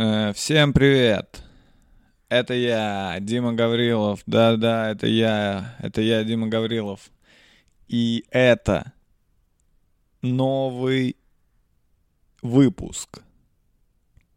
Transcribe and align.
Э, 0.00 0.32
всем 0.32 0.72
привет! 0.72 1.42
Это 2.28 2.54
я, 2.54 3.16
Дима 3.18 3.52
Гаврилов. 3.52 4.20
Да-да, 4.26 4.92
это 4.92 5.08
я. 5.08 5.74
Это 5.80 6.00
я, 6.02 6.22
Дима 6.22 6.46
Гаврилов. 6.46 7.10
И 7.88 8.24
это 8.30 8.92
новый 10.22 11.16
выпуск 12.42 13.24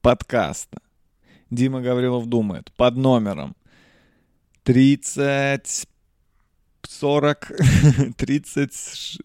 подкаста 0.01 0.81
Дима 1.51 1.81
Гаврилов 1.81 2.25
думает 2.25 2.71
под 2.71 2.96
номером 2.97 3.55
30 4.63 5.87
40 6.81 7.51
36 8.17 9.21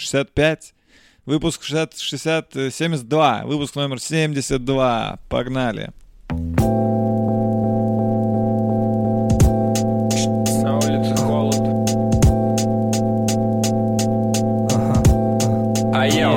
65 0.00 0.74
Выпуск 1.26 1.64
60, 1.64 1.98
60, 1.98 2.52
72. 2.72 3.42
Выпуск 3.46 3.74
номер 3.74 4.00
72. 4.00 5.18
Погнали. 5.28 5.90
На 10.62 10.76
улице 10.76 11.16
холод. 11.16 11.56
А 15.92 16.06
я 16.06 16.30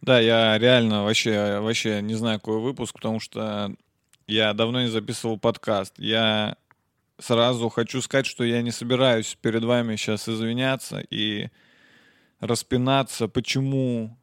Да, 0.00 0.18
я 0.20 0.56
реально 0.56 1.04
вообще, 1.04 1.60
вообще 1.60 2.00
не 2.00 2.14
знаю, 2.14 2.38
какой 2.38 2.60
выпуск, 2.60 2.94
потому 2.94 3.20
что 3.20 3.70
я 4.26 4.54
давно 4.54 4.80
не 4.80 4.88
записывал 4.88 5.38
подкаст. 5.38 5.92
Я 5.98 6.56
сразу 7.18 7.68
хочу 7.68 8.00
сказать, 8.02 8.26
что 8.26 8.44
я 8.44 8.62
не 8.62 8.70
собираюсь 8.70 9.36
перед 9.40 9.64
вами 9.64 9.96
сейчас 9.96 10.28
извиняться 10.28 11.04
и 11.10 11.48
распинаться, 12.40 13.28
почему, 13.28 14.16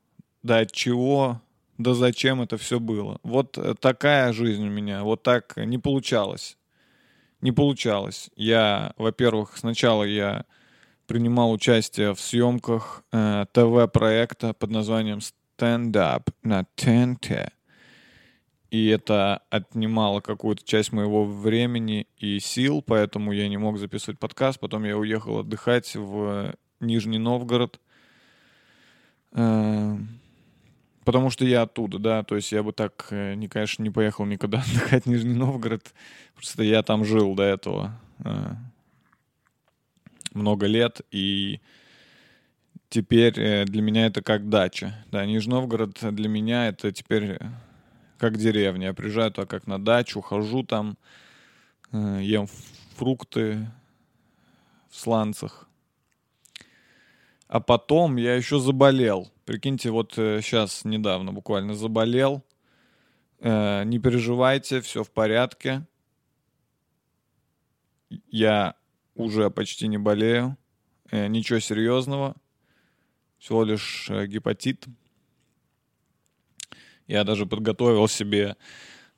да 0.43 0.59
от 0.59 0.71
чего, 0.71 1.41
да 1.77 1.93
зачем 1.93 2.41
это 2.41 2.57
все 2.57 2.79
было. 2.79 3.19
Вот 3.23 3.57
такая 3.79 4.33
жизнь 4.33 4.67
у 4.67 4.71
меня, 4.71 5.03
вот 5.03 5.23
так 5.23 5.57
не 5.57 5.77
получалось. 5.77 6.57
Не 7.41 7.51
получалось. 7.51 8.29
Я, 8.35 8.93
во-первых, 8.97 9.57
сначала 9.57 10.03
я 10.03 10.45
принимал 11.07 11.51
участие 11.51 12.13
в 12.13 12.19
съемках 12.19 13.03
э, 13.11 13.45
ТВ-проекта 13.51 14.53
под 14.53 14.69
названием 14.69 15.19
Stand 15.57 15.91
Up 15.93 16.31
на 16.43 16.65
ТНТ 16.75 17.51
и 18.71 18.87
это 18.87 19.41
отнимало 19.49 20.21
какую-то 20.21 20.63
часть 20.63 20.93
моего 20.93 21.25
времени 21.25 22.07
и 22.17 22.39
сил, 22.39 22.81
поэтому 22.81 23.33
я 23.33 23.49
не 23.49 23.57
мог 23.57 23.77
записывать 23.77 24.17
подкаст. 24.17 24.61
Потом 24.61 24.85
я 24.85 24.97
уехал 24.97 25.39
отдыхать 25.39 25.93
в 25.93 26.55
Нижний 26.79 27.17
Новгород, 27.17 27.81
э, 29.33 29.97
потому 31.03 31.29
что 31.29 31.43
я 31.43 31.63
оттуда, 31.63 31.99
да, 31.99 32.23
то 32.23 32.37
есть 32.37 32.53
я 32.53 32.63
бы 32.63 32.71
так, 32.71 33.07
э, 33.11 33.33
не, 33.33 33.49
конечно, 33.49 33.83
не 33.83 33.89
поехал 33.89 34.23
никуда 34.23 34.59
отдыхать 34.65 35.03
в 35.03 35.09
Нижний 35.09 35.35
Новгород, 35.35 35.93
просто 36.33 36.63
я 36.63 36.81
там 36.81 37.03
жил 37.03 37.35
до 37.35 37.43
этого 37.43 37.99
э, 38.23 38.53
много 40.33 40.65
лет, 40.65 41.01
и 41.11 41.59
теперь 42.87 43.65
для 43.65 43.81
меня 43.81 44.05
это 44.05 44.21
как 44.21 44.47
дача. 44.47 45.05
Да, 45.11 45.25
Нижний 45.25 45.51
Новгород 45.51 45.97
для 46.01 46.29
меня 46.29 46.69
это 46.69 46.93
теперь 46.93 47.37
как 48.21 48.37
деревня. 48.37 48.87
Я 48.89 48.93
приезжаю 48.93 49.31
туда 49.31 49.47
как 49.47 49.65
на 49.65 49.83
дачу, 49.83 50.21
хожу 50.21 50.61
там, 50.61 50.95
э, 51.91 52.19
ем 52.21 52.45
фрукты 52.95 53.67
в 54.91 54.95
сланцах. 54.95 55.67
А 57.47 57.59
потом 57.59 58.17
я 58.17 58.35
еще 58.35 58.59
заболел. 58.59 59.31
Прикиньте, 59.45 59.89
вот 59.89 60.13
сейчас 60.13 60.85
недавно 60.85 61.33
буквально 61.33 61.73
заболел. 61.73 62.43
Э, 63.39 63.83
не 63.85 63.97
переживайте, 63.97 64.81
все 64.81 65.03
в 65.03 65.09
порядке. 65.09 65.87
Я 68.29 68.75
уже 69.15 69.49
почти 69.49 69.87
не 69.87 69.97
болею. 69.97 70.57
Э, 71.09 71.25
ничего 71.25 71.57
серьезного. 71.59 72.35
Всего 73.39 73.63
лишь 73.63 74.11
гепатит. 74.27 74.85
Я 77.11 77.25
даже 77.25 77.45
подготовил 77.45 78.07
себе 78.07 78.55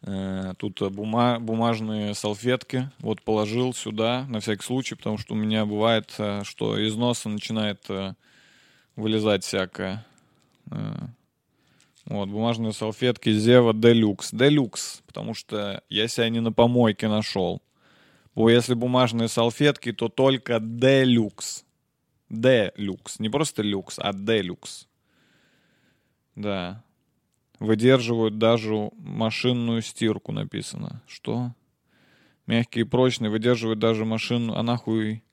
э, 0.02 0.54
тут 0.58 0.82
бума 0.92 1.40
бумажные 1.40 2.16
салфетки. 2.16 2.90
Вот 2.98 3.22
положил 3.22 3.72
сюда 3.72 4.26
на 4.30 4.40
всякий 4.40 4.64
случай, 4.64 4.96
потому 4.96 5.20
что 5.20 5.36
у 5.36 5.38
меня 5.38 5.68
бывает, 5.68 6.12
э, 6.18 6.42
что 6.44 6.80
из 6.80 6.96
носа 6.96 7.30
начинает 7.30 7.86
э, 7.90 8.16
вылезать 8.96 9.44
всякое. 9.44 10.04
Э, 10.72 10.96
вот, 12.06 12.30
бумажные 12.30 12.74
салфетки 12.74 13.32
Зева 13.32 13.76
Делюкс. 13.76 14.32
Делюкс, 14.32 15.04
потому 15.06 15.36
что 15.36 15.84
я 15.88 16.08
себя 16.08 16.30
не 16.30 16.40
на 16.40 16.52
помойке 16.52 17.08
нашел. 17.08 17.62
Бо 18.34 18.50
если 18.50 18.74
бумажные 18.74 19.28
салфетки, 19.28 19.94
то 19.94 20.10
только 20.10 20.60
Делюкс. 20.60 21.64
Делюкс. 22.32 23.20
Не 23.20 23.30
просто 23.30 23.62
люкс, 23.62 24.00
а 24.00 24.14
Делюкс. 24.14 24.88
Да. 26.36 26.84
Выдерживают 27.64 28.40
даже 28.40 28.92
машинную 28.98 29.82
стирку, 29.82 30.34
написано. 30.34 31.02
Что? 31.08 31.54
Мягкие 32.46 32.84
и 32.84 32.86
прочные, 32.86 33.30
выдерживают 33.30 33.80
даже 33.80 34.04
машину. 34.04 34.54
А 34.56 34.64
нахуй... 34.64 35.24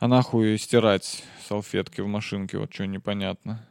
А 0.00 0.08
нахуй 0.08 0.58
стирать 0.58 1.22
салфетки 1.46 2.00
в 2.00 2.08
машинке, 2.08 2.58
вот 2.58 2.74
что 2.74 2.84
непонятно. 2.84 3.64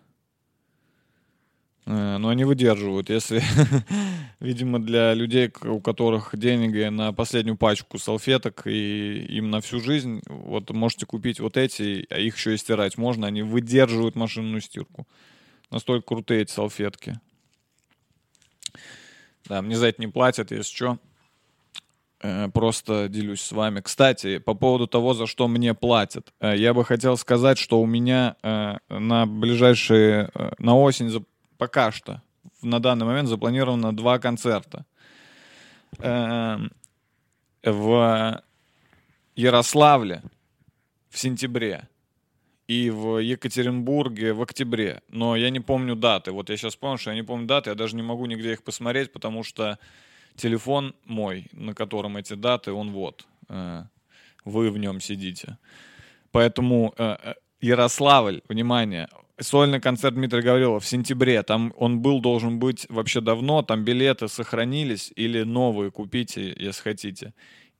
Э, 1.85 2.15
но 2.17 2.29
они 2.29 2.45
выдерживают, 2.45 3.09
если, 3.09 3.43
видимо, 4.39 4.79
для 4.79 5.13
людей, 5.13 5.51
у 5.65 5.81
которых 5.81 6.29
деньги 6.33 6.87
на 6.87 7.11
последнюю 7.11 7.57
пачку 7.57 7.99
салфеток 7.99 8.67
и 8.67 9.25
им 9.25 9.49
на 9.49 9.59
всю 9.59 9.81
жизнь, 9.81 10.21
вот 10.27 10.69
можете 10.69 11.05
купить 11.05 11.41
вот 11.41 11.57
эти, 11.57 12.07
а 12.09 12.19
их 12.19 12.37
еще 12.37 12.53
и 12.53 12.57
стирать 12.57 12.97
можно, 12.97 13.27
они 13.27 13.41
выдерживают 13.41 14.15
машинную 14.15 14.61
стирку. 14.61 15.05
Настолько 15.69 16.07
крутые 16.07 16.43
эти 16.43 16.51
салфетки. 16.51 17.19
Да, 19.45 19.61
мне 19.61 19.75
за 19.75 19.87
это 19.87 20.01
не 20.01 20.07
платят, 20.07 20.51
если 20.51 20.75
что. 20.75 20.99
Э, 22.19 22.49
просто 22.49 23.07
делюсь 23.09 23.41
с 23.41 23.51
вами. 23.51 23.81
Кстати, 23.81 24.39
по 24.39 24.53
поводу 24.53 24.87
того, 24.87 25.13
за 25.13 25.27
что 25.27 25.47
мне 25.47 25.73
платят. 25.73 26.33
Э, 26.39 26.55
я 26.55 26.73
бы 26.73 26.83
хотел 26.83 27.15
сказать, 27.17 27.57
что 27.57 27.79
у 27.79 27.85
меня 27.85 28.35
э, 28.41 28.77
на 28.89 29.25
ближайшие, 29.25 30.31
на 30.57 30.77
осень 30.77 31.25
пока 31.57 31.91
что, 31.91 32.21
на 32.61 32.79
данный 32.79 33.05
момент 33.05 33.29
запланировано 33.29 33.95
два 33.95 34.19
концерта. 34.19 34.85
В 37.63 38.43
Ярославле 39.35 40.21
в 41.09 41.17
сентябре 41.17 41.87
и 42.67 42.89
в 42.89 43.19
Екатеринбурге 43.19 44.33
в 44.33 44.41
октябре. 44.41 45.01
Но 45.09 45.35
я 45.35 45.49
не 45.49 45.59
помню 45.59 45.95
даты. 45.95 46.31
Вот 46.31 46.49
я 46.49 46.57
сейчас 46.57 46.75
помню, 46.75 46.97
что 46.97 47.11
я 47.11 47.15
не 47.15 47.23
помню 47.23 47.47
даты, 47.47 47.69
я 47.69 47.75
даже 47.75 47.95
не 47.95 48.03
могу 48.03 48.25
нигде 48.25 48.53
их 48.53 48.63
посмотреть, 48.63 49.11
потому 49.11 49.43
что 49.43 49.79
телефон 50.35 50.93
мой, 51.05 51.47
на 51.53 51.73
котором 51.73 52.17
эти 52.17 52.33
даты, 52.33 52.73
он 52.73 52.91
вот. 52.91 53.25
Э, 53.49 53.83
вы 54.43 54.69
в 54.71 54.77
нем 54.77 54.99
сидите. 54.99 55.57
Поэтому 56.31 56.93
э, 56.97 57.15
э, 57.23 57.33
Ярославль, 57.61 58.41
внимание, 58.49 59.07
сольный 59.39 59.79
концерт 59.79 60.15
Дмитрия 60.15 60.41
Гаврилова 60.41 60.79
в 60.79 60.85
сентябре. 60.85 61.41
Там 61.43 61.73
он 61.77 62.01
был, 62.01 62.19
должен 62.19 62.59
быть 62.59 62.85
вообще 62.89 63.21
давно. 63.21 63.61
Там 63.61 63.83
билеты 63.83 64.27
сохранились 64.27 65.11
или 65.15 65.43
новые 65.43 65.89
купите, 65.89 66.53
если 66.57 66.81
хотите 66.81 67.33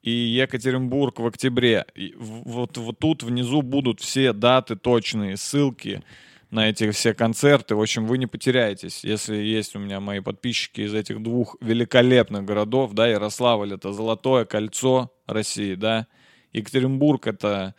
и 0.07 0.09
Екатеринбург 0.09 1.19
в 1.19 1.25
октябре. 1.25 1.85
И 1.93 2.15
вот, 2.17 2.77
вот 2.77 2.97
тут 2.97 3.23
внизу 3.23 3.61
будут 3.61 3.99
все 3.99 4.31
даты 4.31 4.77
точные, 4.77 5.35
ссылки 5.35 6.01
на 6.49 6.69
эти 6.69 6.89
все 6.91 7.13
концерты. 7.13 7.75
В 7.75 7.81
общем, 7.81 8.07
вы 8.07 8.17
не 8.17 8.25
потеряетесь, 8.25 9.03
если 9.03 9.35
есть 9.35 9.75
у 9.75 9.79
меня 9.79 9.99
мои 9.99 10.21
подписчики 10.21 10.79
из 10.79 10.93
этих 10.93 11.21
двух 11.21 11.57
великолепных 11.59 12.45
городов, 12.45 12.93
да, 12.93 13.05
Ярославль 13.05 13.73
это 13.73 13.91
Золотое 13.91 14.45
кольцо 14.45 15.11
России, 15.25 15.75
да, 15.75 16.07
Екатеринбург 16.53 17.27
это 17.27 17.75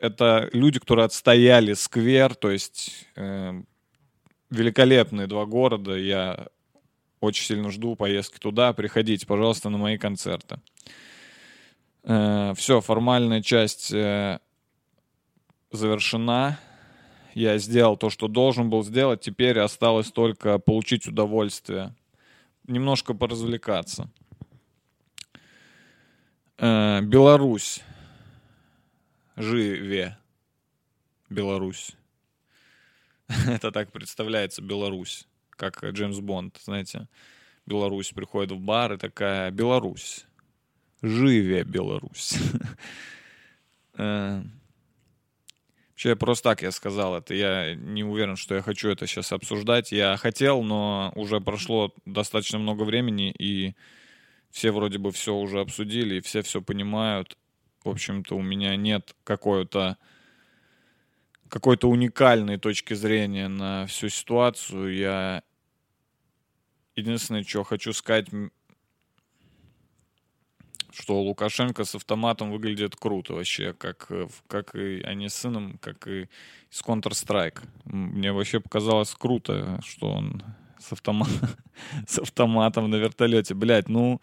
это 0.00 0.50
люди, 0.52 0.78
которые 0.78 1.06
отстояли 1.06 1.72
сквер, 1.72 2.34
то 2.34 2.50
есть 2.50 3.06
э, 3.16 3.62
великолепные 4.50 5.26
два 5.26 5.46
города. 5.46 5.94
Я 5.94 6.48
очень 7.26 7.44
сильно 7.44 7.70
жду 7.70 7.96
поездки 7.96 8.38
туда. 8.38 8.72
Приходите, 8.72 9.26
пожалуйста, 9.26 9.68
на 9.68 9.78
мои 9.78 9.98
концерты. 9.98 10.60
Э, 12.04 12.54
все, 12.56 12.80
формальная 12.80 13.42
часть 13.42 13.92
э, 13.92 14.40
завершена. 15.70 16.58
Я 17.34 17.58
сделал 17.58 17.96
то, 17.96 18.08
что 18.08 18.28
должен 18.28 18.70
был 18.70 18.82
сделать. 18.82 19.20
Теперь 19.20 19.58
осталось 19.58 20.10
только 20.10 20.58
получить 20.58 21.06
удовольствие. 21.06 21.94
Немножко 22.66 23.12
поразвлекаться. 23.12 24.10
Э, 26.58 27.00
Беларусь. 27.02 27.82
Живе. 29.36 30.16
Беларусь. 31.28 31.96
Это 33.48 33.72
так 33.72 33.92
представляется 33.92 34.62
Беларусь, 34.62 35.26
как 35.56 35.84
Джеймс 35.84 36.20
Бонд, 36.20 36.58
знаете. 36.62 37.08
Беларусь 37.66 38.12
приходит 38.12 38.52
в 38.52 38.60
бар 38.60 38.92
и 38.92 38.96
такая, 38.96 39.50
Беларусь, 39.50 40.26
живе 41.02 41.64
Беларусь. 41.64 42.34
Э, 43.98 44.42
Вообще, 45.96 46.14
просто 46.14 46.50
так 46.50 46.60
я 46.60 46.72
сказал 46.72 47.16
это. 47.16 47.32
Я 47.32 47.74
не 47.74 48.04
уверен, 48.04 48.36
что 48.36 48.54
я 48.54 48.60
хочу 48.60 48.90
это 48.90 49.06
сейчас 49.06 49.32
обсуждать. 49.32 49.92
Я 49.92 50.18
хотел, 50.18 50.62
но 50.62 51.10
уже 51.14 51.40
прошло 51.40 51.90
достаточно 52.04 52.58
много 52.58 52.82
времени, 52.82 53.34
и 53.38 53.74
все 54.50 54.72
вроде 54.72 54.98
бы 54.98 55.10
все 55.10 55.34
уже 55.34 55.58
обсудили, 55.58 56.16
и 56.16 56.20
все 56.20 56.42
все 56.42 56.60
понимают. 56.60 57.38
В 57.82 57.88
общем-то, 57.88 58.36
у 58.36 58.42
меня 58.42 58.76
нет 58.76 59.16
какой-то 59.24 59.96
какой-то 61.48 61.88
уникальной 61.88 62.58
точки 62.58 62.94
зрения 62.94 63.48
на 63.48 63.86
всю 63.86 64.08
ситуацию. 64.08 64.96
Я 64.96 65.42
единственное, 66.94 67.44
что 67.44 67.62
хочу 67.62 67.92
сказать, 67.92 68.28
что 70.92 71.20
Лукашенко 71.22 71.84
с 71.84 71.94
автоматом 71.94 72.50
выглядит 72.50 72.96
круто 72.96 73.34
вообще, 73.34 73.74
как, 73.74 74.06
э, 74.10 74.28
как 74.48 74.74
и 74.74 75.02
они 75.02 75.28
с 75.28 75.34
сыном, 75.34 75.78
как 75.78 76.08
и 76.08 76.28
из 76.70 76.80
Counter-Strike. 76.82 77.62
Мне 77.84 78.32
вообще 78.32 78.60
показалось 78.60 79.14
круто, 79.14 79.78
что 79.84 80.10
он 80.10 80.42
с, 80.78 80.92
автомат, 80.92 81.28
с 82.06 82.18
автоматом 82.18 82.90
на 82.90 82.96
вертолете. 82.96 83.54
Блять, 83.54 83.88
ну, 83.88 84.20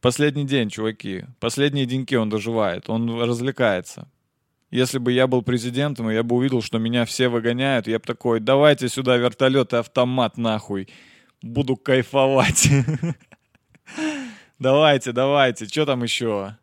последний 0.00 0.44
день, 0.44 0.68
чуваки. 0.68 1.24
Последние 1.40 1.86
деньки 1.86 2.14
он 2.14 2.28
доживает, 2.28 2.90
он 2.90 3.22
развлекается. 3.22 4.06
Если 4.74 4.98
бы 4.98 5.12
я 5.12 5.28
был 5.28 5.42
президентом, 5.42 6.10
и 6.10 6.14
я 6.14 6.24
бы 6.24 6.34
увидел, 6.34 6.60
что 6.60 6.78
меня 6.78 7.04
все 7.04 7.28
выгоняют, 7.28 7.86
я 7.86 8.00
бы 8.00 8.04
такой, 8.04 8.40
давайте 8.40 8.88
сюда 8.88 9.16
вертолет 9.16 9.72
и 9.72 9.76
автомат 9.76 10.36
нахуй. 10.36 10.88
Буду 11.42 11.76
кайфовать. 11.76 12.68
Давайте, 14.58 15.12
давайте, 15.12 15.66
что 15.66 15.84
там 15.84 16.02
еще? 16.02 16.56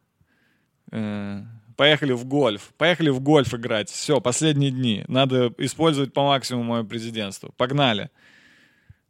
Э, 0.91 1.43
поехали 1.77 2.13
в 2.13 2.25
гольф. 2.25 2.73
Поехали 2.77 3.09
в 3.09 3.19
гольф 3.21 3.53
играть. 3.53 3.89
Все, 3.89 4.19
последние 4.19 4.71
дни. 4.71 5.05
Надо 5.07 5.53
использовать 5.57 6.13
по 6.13 6.23
максимуму 6.23 6.73
мое 6.73 6.83
президентство. 6.83 7.51
Погнали. 7.55 8.09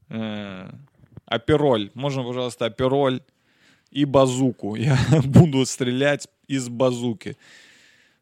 Э, 0.09 0.71
апероль. 1.25 1.89
Можно, 1.93 2.23
пожалуйста, 2.23 2.65
апероль 2.65 3.21
и 3.91 4.05
базуку. 4.05 4.75
Я 4.75 4.97
буду 5.23 5.65
стрелять 5.65 6.27
из 6.47 6.67
базуки. 6.69 7.37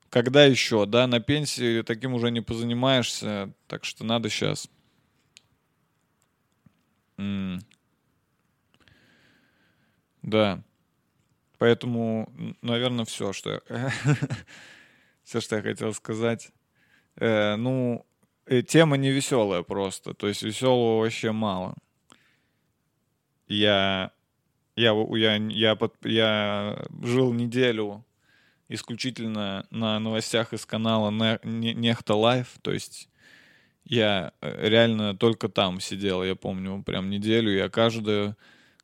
Когда 0.10 0.44
еще, 0.46 0.86
да, 0.86 1.06
на 1.06 1.20
пенсии 1.20 1.84
таким 1.84 2.14
уже 2.14 2.32
не 2.32 2.42
позанимаешься, 2.42 3.54
так 3.68 3.86
что 3.86 4.04
надо 4.04 4.30
сейчас. 4.30 4.70
Да. 10.24 10.64
Поэтому, 11.60 12.32
наверное, 12.62 13.06
все, 13.06 13.34
что 13.34 13.62
все, 15.24 15.42
что 15.42 15.58
я 15.58 15.62
хотел 15.62 15.94
сказать. 15.94 16.52
Э, 17.18 17.56
ну, 17.56 18.06
э, 18.46 18.62
тема 18.62 18.98
не 18.98 19.12
веселая 19.12 19.62
просто. 19.62 20.14
То 20.14 20.28
есть 20.28 20.42
веселого 20.42 21.02
вообще 21.02 21.32
мало. 21.32 21.76
Я, 23.48 24.12
я, 24.76 24.94
я, 24.94 25.36
я, 25.36 25.76
под, 25.76 25.94
я 26.06 26.86
жил 27.04 27.34
неделю 27.34 28.06
исключительно 28.70 29.66
на 29.72 30.00
новостях 30.00 30.54
из 30.54 30.66
канала 30.66 31.12
Nexta 31.44 32.16
Live. 32.16 32.48
То 32.62 32.72
есть 32.72 33.10
я 33.84 34.32
э, 34.42 34.70
реально 34.70 35.18
только 35.18 35.50
там 35.50 35.82
сидел, 35.82 36.24
я 36.24 36.36
помню, 36.36 36.82
прям 36.84 37.10
неделю. 37.10 37.52
Я 37.52 37.70
каждую 37.70 38.38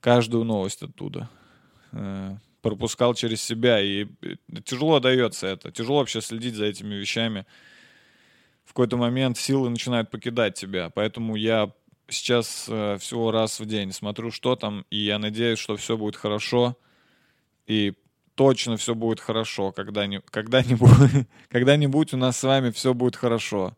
каждую 0.05 0.43
новость 0.43 0.83
оттуда. 0.83 1.29
Э, 1.91 2.35
пропускал 2.61 3.15
через 3.15 3.41
себя, 3.41 3.79
и 3.81 4.05
э, 4.21 4.35
тяжело 4.63 4.99
дается 4.99 5.47
это. 5.47 5.71
Тяжело 5.71 5.97
вообще 5.97 6.21
следить 6.21 6.53
за 6.53 6.65
этими 6.65 6.93
вещами. 6.93 7.45
В 8.65 8.69
какой-то 8.69 8.97
момент 8.97 9.37
силы 9.37 9.69
начинают 9.69 10.11
покидать 10.11 10.53
тебя. 10.53 10.91
Поэтому 10.91 11.35
я 11.35 11.71
сейчас 12.07 12.65
э, 12.67 12.97
всего 12.99 13.31
раз 13.31 13.59
в 13.59 13.65
день 13.65 13.91
смотрю, 13.91 14.29
что 14.29 14.55
там, 14.55 14.85
и 14.91 14.97
я 14.97 15.17
надеюсь, 15.17 15.57
что 15.57 15.75
все 15.75 15.97
будет 15.97 16.15
хорошо. 16.15 16.77
И 17.65 17.93
точно 18.35 18.77
все 18.77 18.93
будет 18.93 19.19
хорошо. 19.19 19.71
Когда-нибудь, 19.71 20.29
когда-нибудь, 20.29 21.27
когда-нибудь 21.49 22.13
у 22.13 22.17
нас 22.17 22.37
с 22.37 22.43
вами 22.43 22.69
все 22.71 22.93
будет 22.93 23.15
хорошо. 23.15 23.75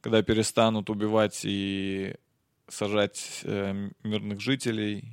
Когда 0.00 0.22
перестанут 0.22 0.90
убивать 0.90 1.40
и 1.44 2.14
сажать 2.68 3.40
э, 3.44 3.90
мирных 4.02 4.40
жителей 4.40 5.04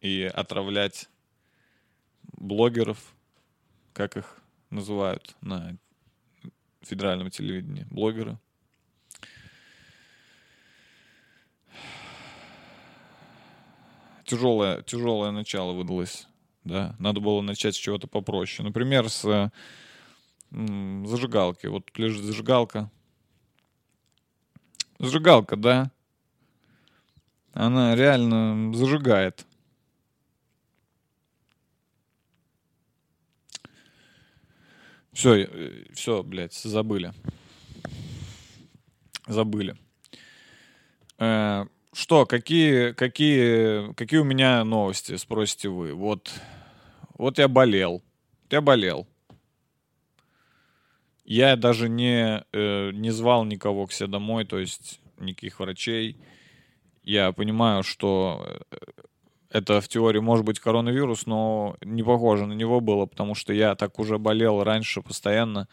и 0.00 0.22
отравлять 0.22 1.08
блогеров, 2.32 3.14
как 3.92 4.16
их 4.16 4.40
называют 4.70 5.36
на 5.40 5.76
федеральном 6.82 7.30
телевидении, 7.30 7.86
блогеры. 7.90 8.38
Тяжелое, 14.24 14.82
тяжелое 14.82 15.30
начало 15.32 15.72
выдалось, 15.72 16.26
да. 16.64 16.96
Надо 16.98 17.20
было 17.20 17.40
начать 17.40 17.74
с 17.74 17.78
чего-то 17.78 18.06
попроще. 18.06 18.66
Например, 18.66 19.08
с 19.08 19.24
э, 19.24 19.50
зажигалки. 21.06 21.66
Вот 21.66 21.86
тут 21.86 21.98
лежит 21.98 22.24
зажигалка. 22.24 22.90
Зажигалка, 24.98 25.56
да 25.56 25.90
она 27.54 27.94
реально 27.94 28.74
зажигает. 28.74 29.46
Все, 35.12 35.48
все, 35.92 36.24
блядь, 36.24 36.52
забыли. 36.52 37.12
Забыли. 39.28 39.76
Э, 41.18 41.66
что, 41.94 42.26
какие, 42.26 42.92
какие, 42.92 43.92
какие 43.94 44.20
у 44.20 44.24
меня 44.24 44.62
новости, 44.64 45.16
спросите 45.16 45.68
вы? 45.68 45.94
Вот, 45.94 46.32
вот 47.16 47.38
я 47.38 47.48
болел. 47.48 48.02
Я 48.50 48.60
болел. 48.60 49.06
Я 51.24 51.56
даже 51.56 51.88
не, 51.88 52.44
э, 52.52 52.90
не 52.92 53.10
звал 53.10 53.44
никого 53.44 53.86
к 53.86 53.92
себе 53.92 54.08
домой, 54.08 54.44
то 54.44 54.58
есть 54.58 55.00
никаких 55.18 55.58
врачей 55.58 56.18
я 57.04 57.32
понимаю, 57.32 57.82
что 57.82 58.44
э, 58.70 58.76
это 59.50 59.80
в 59.80 59.88
теории 59.88 60.20
может 60.20 60.44
быть 60.44 60.58
коронавирус, 60.58 61.26
но 61.26 61.76
не 61.82 62.02
похоже 62.02 62.46
на 62.46 62.54
него 62.54 62.80
было, 62.80 63.06
потому 63.06 63.34
что 63.34 63.52
я 63.52 63.74
так 63.74 63.98
уже 63.98 64.18
болел 64.18 64.64
раньше 64.64 65.02
постоянно. 65.02 65.68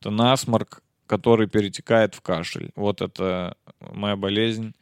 Это 0.00 0.10
насморк, 0.10 0.82
который 1.06 1.48
перетекает 1.48 2.14
в 2.14 2.20
кашель. 2.20 2.70
Вот 2.76 3.00
это 3.00 3.56
моя 3.80 4.16
болезнь. 4.16 4.74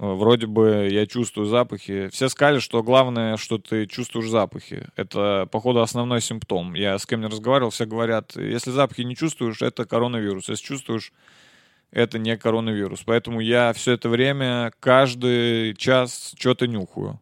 Вроде 0.00 0.46
бы 0.46 0.88
я 0.88 1.06
чувствую 1.08 1.48
запахи. 1.48 2.08
Все 2.12 2.28
сказали, 2.28 2.60
что 2.60 2.84
главное, 2.84 3.36
что 3.36 3.58
ты 3.58 3.86
чувствуешь 3.86 4.28
запахи. 4.28 4.86
Это, 4.94 5.48
походу, 5.50 5.80
основной 5.80 6.20
симптом. 6.20 6.74
Я 6.74 6.96
с 7.00 7.04
кем 7.04 7.20
не 7.20 7.26
разговаривал, 7.26 7.70
все 7.70 7.84
говорят, 7.84 8.36
если 8.36 8.70
запахи 8.70 9.00
не 9.00 9.16
чувствуешь, 9.16 9.60
это 9.60 9.86
коронавирус. 9.86 10.48
Если 10.48 10.64
чувствуешь, 10.64 11.12
это 11.90 12.20
не 12.20 12.36
коронавирус. 12.36 13.02
Поэтому 13.04 13.40
я 13.40 13.72
все 13.72 13.90
это 13.90 14.08
время, 14.08 14.70
каждый 14.78 15.74
час 15.74 16.32
что-то 16.38 16.68
нюхаю. 16.68 17.20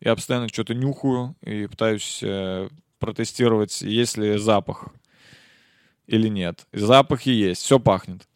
Я 0.00 0.16
постоянно 0.16 0.48
что-то 0.48 0.74
нюхаю 0.74 1.36
и 1.40 1.68
пытаюсь 1.68 2.18
э, 2.20 2.68
протестировать, 2.98 3.80
есть 3.82 4.16
ли 4.16 4.38
запах 4.38 4.88
или 6.08 6.26
нет. 6.26 6.66
Запахи 6.72 7.28
есть, 7.28 7.62
все 7.62 7.78
пахнет. 7.78 8.26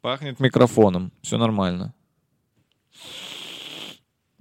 Пахнет 0.00 0.40
микрофоном, 0.40 1.12
все 1.22 1.38
нормально. 1.38 1.94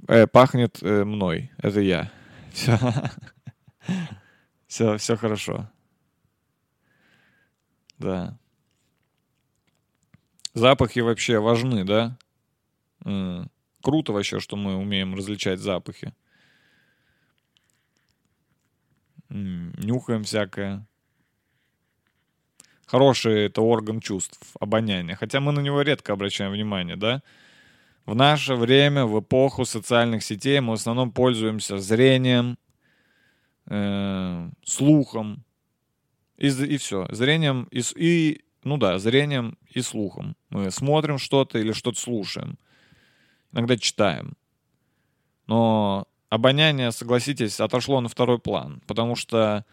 Э, 0.08 0.28
пахнет 0.28 0.82
э, 0.82 1.04
мной, 1.04 1.52
это 1.58 1.82
я. 1.82 2.12
Все. 2.52 2.78
все, 4.68 4.98
все 4.98 5.16
хорошо. 5.16 5.70
Да. 8.00 8.38
Запахи 10.54 11.00
вообще 11.00 11.40
важны, 11.40 11.84
да? 11.84 12.18
Круто 13.82 14.12
вообще, 14.12 14.40
что 14.40 14.56
мы 14.56 14.76
умеем 14.76 15.16
различать 15.16 15.60
запахи. 15.60 16.14
Нюхаем 19.30 20.24
всякое. 20.24 20.86
Хороший 22.88 23.46
это 23.46 23.62
орган 23.62 24.00
чувств, 24.00 24.40
обоняние. 24.60 25.16
Хотя 25.16 25.40
мы 25.40 25.52
на 25.52 25.60
него 25.60 25.82
редко 25.84 26.14
обращаем 26.14 26.52
внимание, 26.52 26.96
да? 26.96 27.22
В 28.06 28.16
наше 28.16 28.56
время, 28.56 29.06
в 29.06 29.20
эпоху 29.20 29.66
социальных 29.66 30.24
сетей, 30.24 30.60
мы 30.60 30.72
в 30.72 30.80
основном 30.80 31.12
пользуемся 31.12 31.78
зрением, 31.78 32.58
э, 33.68 34.50
слухом 34.64 35.44
и, 36.38 36.48
и 36.48 36.78
все. 36.78 37.08
Зрением 37.12 37.68
и, 37.72 37.82
и 37.96 38.42
ну 38.64 38.78
да, 38.78 38.98
зрением 39.00 39.58
и 39.70 39.82
слухом. 39.82 40.36
Мы 40.50 40.72
смотрим 40.72 41.18
что-то 41.18 41.60
или 41.60 41.72
что-то 41.72 42.00
слушаем. 42.00 42.58
Иногда 43.52 43.78
читаем. 43.78 44.34
Но 45.48 46.08
обоняние, 46.30 46.92
согласитесь, 46.92 47.60
отошло 47.60 48.02
на 48.02 48.10
второй 48.10 48.40
план, 48.40 48.82
потому 48.88 49.16
что 49.16 49.66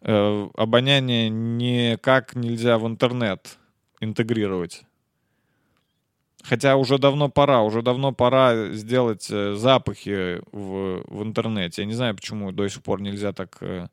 э, 0.00 0.48
обоняние 0.54 1.28
никак 1.28 2.34
нельзя 2.34 2.78
в 2.78 2.86
интернет 2.86 3.58
интегрировать. 4.00 4.84
Хотя 6.42 6.76
уже 6.76 6.98
давно 6.98 7.28
пора, 7.28 7.62
уже 7.62 7.82
давно 7.82 8.12
пора 8.12 8.70
сделать 8.72 9.28
э, 9.30 9.54
запахи 9.54 10.42
в, 10.50 11.04
в 11.06 11.22
интернете. 11.22 11.82
Я 11.82 11.86
не 11.86 11.94
знаю, 11.94 12.16
почему 12.16 12.50
до 12.50 12.68
сих 12.68 12.82
пор 12.82 13.00
нельзя 13.00 13.32
так 13.32 13.58
э, 13.60 13.86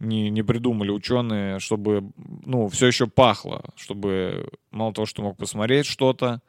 не, 0.00 0.30
не 0.30 0.42
придумали 0.42 0.90
ученые, 0.90 1.60
чтобы 1.60 2.10
ну, 2.16 2.68
все 2.68 2.88
еще 2.88 3.06
пахло, 3.06 3.64
чтобы 3.76 4.48
мало 4.70 4.92
того, 4.92 5.06
что 5.06 5.22
мог 5.22 5.36
посмотреть 5.36 5.86
что-то, 5.86 6.40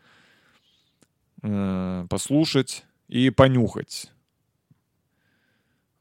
э, 1.44 2.06
послушать 2.10 2.84
и 3.08 3.30
понюхать. 3.30 4.12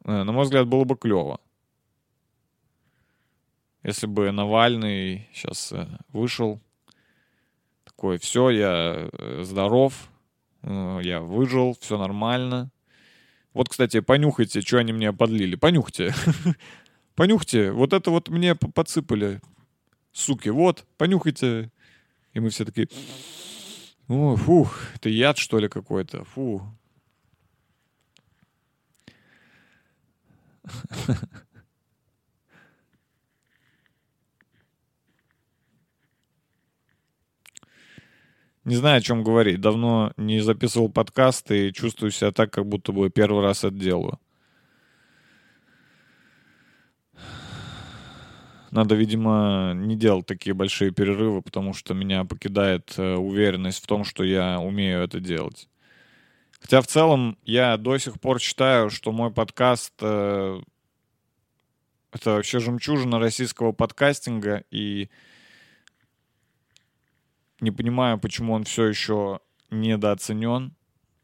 Э, 0.04 0.23
на 0.23 0.33
мой 0.33 0.45
взгляд, 0.45 0.66
было 0.66 0.85
бы 0.85 0.97
клево. 0.97 1.40
Если 3.83 4.07
бы 4.07 4.30
Навальный 4.33 5.28
сейчас 5.33 5.73
э, 5.73 5.87
вышел, 6.12 6.61
такой, 7.98 8.18
все, 8.18 8.50
я 8.50 9.10
э, 9.12 9.42
здоров, 9.42 10.08
э, 10.62 11.00
я 11.02 11.20
выжил, 11.20 11.76
все 11.80 11.98
нормально. 11.98 12.70
Вот, 13.54 13.68
кстати, 13.68 13.98
понюхайте, 13.98 14.60
что 14.60 14.78
они 14.78 14.92
мне 14.92 15.12
подлили. 15.12 15.56
Понюхайте. 15.56 16.14
Понюхайте. 17.16 17.72
Вот 17.72 17.92
это 17.92 18.12
вот 18.12 18.28
мне 18.28 18.54
подсыпали. 18.54 19.40
Суки, 20.12 20.48
вот, 20.48 20.86
понюхайте. 20.96 21.72
И 22.34 22.40
мы 22.40 22.50
все 22.50 22.64
такие... 22.64 22.86
О, 24.06 24.36
фух, 24.36 24.78
это 24.94 25.08
яд, 25.08 25.36
что 25.36 25.58
ли, 25.58 25.68
какой-то? 25.68 26.22
Фу. 26.22 26.62
Не 38.68 38.76
знаю, 38.76 38.98
о 38.98 39.00
чем 39.00 39.22
говорить. 39.22 39.62
Давно 39.62 40.12
не 40.18 40.40
записывал 40.40 40.90
подкаст 40.90 41.50
и 41.50 41.72
чувствую 41.72 42.10
себя 42.10 42.32
так, 42.32 42.52
как 42.52 42.66
будто 42.66 42.92
бы 42.92 43.08
первый 43.08 43.42
раз 43.42 43.64
это 43.64 43.75
делаю. 43.75 44.20
Надо, 48.70 48.94
видимо, 48.94 49.72
не 49.75 49.96
делать 49.96 50.26
такие 50.26 50.52
большие 50.52 50.90
перерывы, 50.90 51.40
потому 51.40 51.72
что 51.72 51.94
меня 51.94 52.25
покидает 52.25 52.92
э, 52.98 53.14
уверенность 53.14 53.82
в 53.82 53.87
том, 53.87 54.04
что 54.04 54.22
я 54.22 54.60
умею 54.60 55.00
это 55.00 55.18
делать. 55.18 55.66
Хотя 56.60 56.82
в 56.82 56.87
целом 56.87 57.38
я 57.46 57.78
до 57.78 57.96
сих 57.96 58.20
пор 58.20 58.38
считаю, 58.38 58.90
что 58.90 59.12
мой 59.12 59.30
подкаст 59.30 59.94
э, 60.02 60.60
это 62.12 62.32
вообще 62.32 62.58
жемчужина 62.58 63.18
российского 63.18 63.72
подкастинга, 63.72 64.62
и 64.70 65.08
не 67.60 67.70
понимаю, 67.70 68.18
почему 68.18 68.52
он 68.52 68.64
все 68.64 68.86
еще 68.86 69.40
недооценен, 69.70 70.74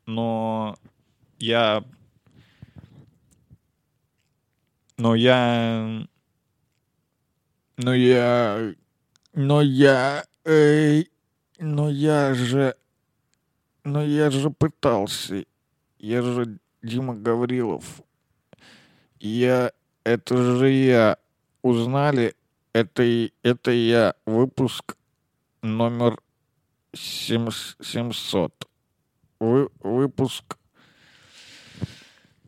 но 0.07 0.77
я... 1.39 1.85
Но 4.97 5.15
я... 5.15 6.07
Но 7.77 7.95
я... 7.95 8.75
Но 9.33 9.63
я... 9.63 10.25
Эй, 10.45 11.11
но 11.59 11.91
я 11.91 12.35
же... 12.35 12.77
Но 13.83 14.03
я 14.03 14.31
же 14.31 14.51
пытался. 14.51 15.45
Я 15.99 16.23
же 16.23 16.59
Дима 16.83 17.15
Гаврилов. 17.15 18.03
Я... 19.19 19.73
Это 20.05 20.37
же 20.37 20.71
я. 20.71 21.17
Узнали? 21.63 22.35
Это, 22.73 23.03
это 23.43 23.71
я. 23.71 24.15
Выпуск 24.27 24.97
номер 25.63 26.19
700. 26.95 28.69
Вы, 29.41 29.69
выпуск. 29.81 30.57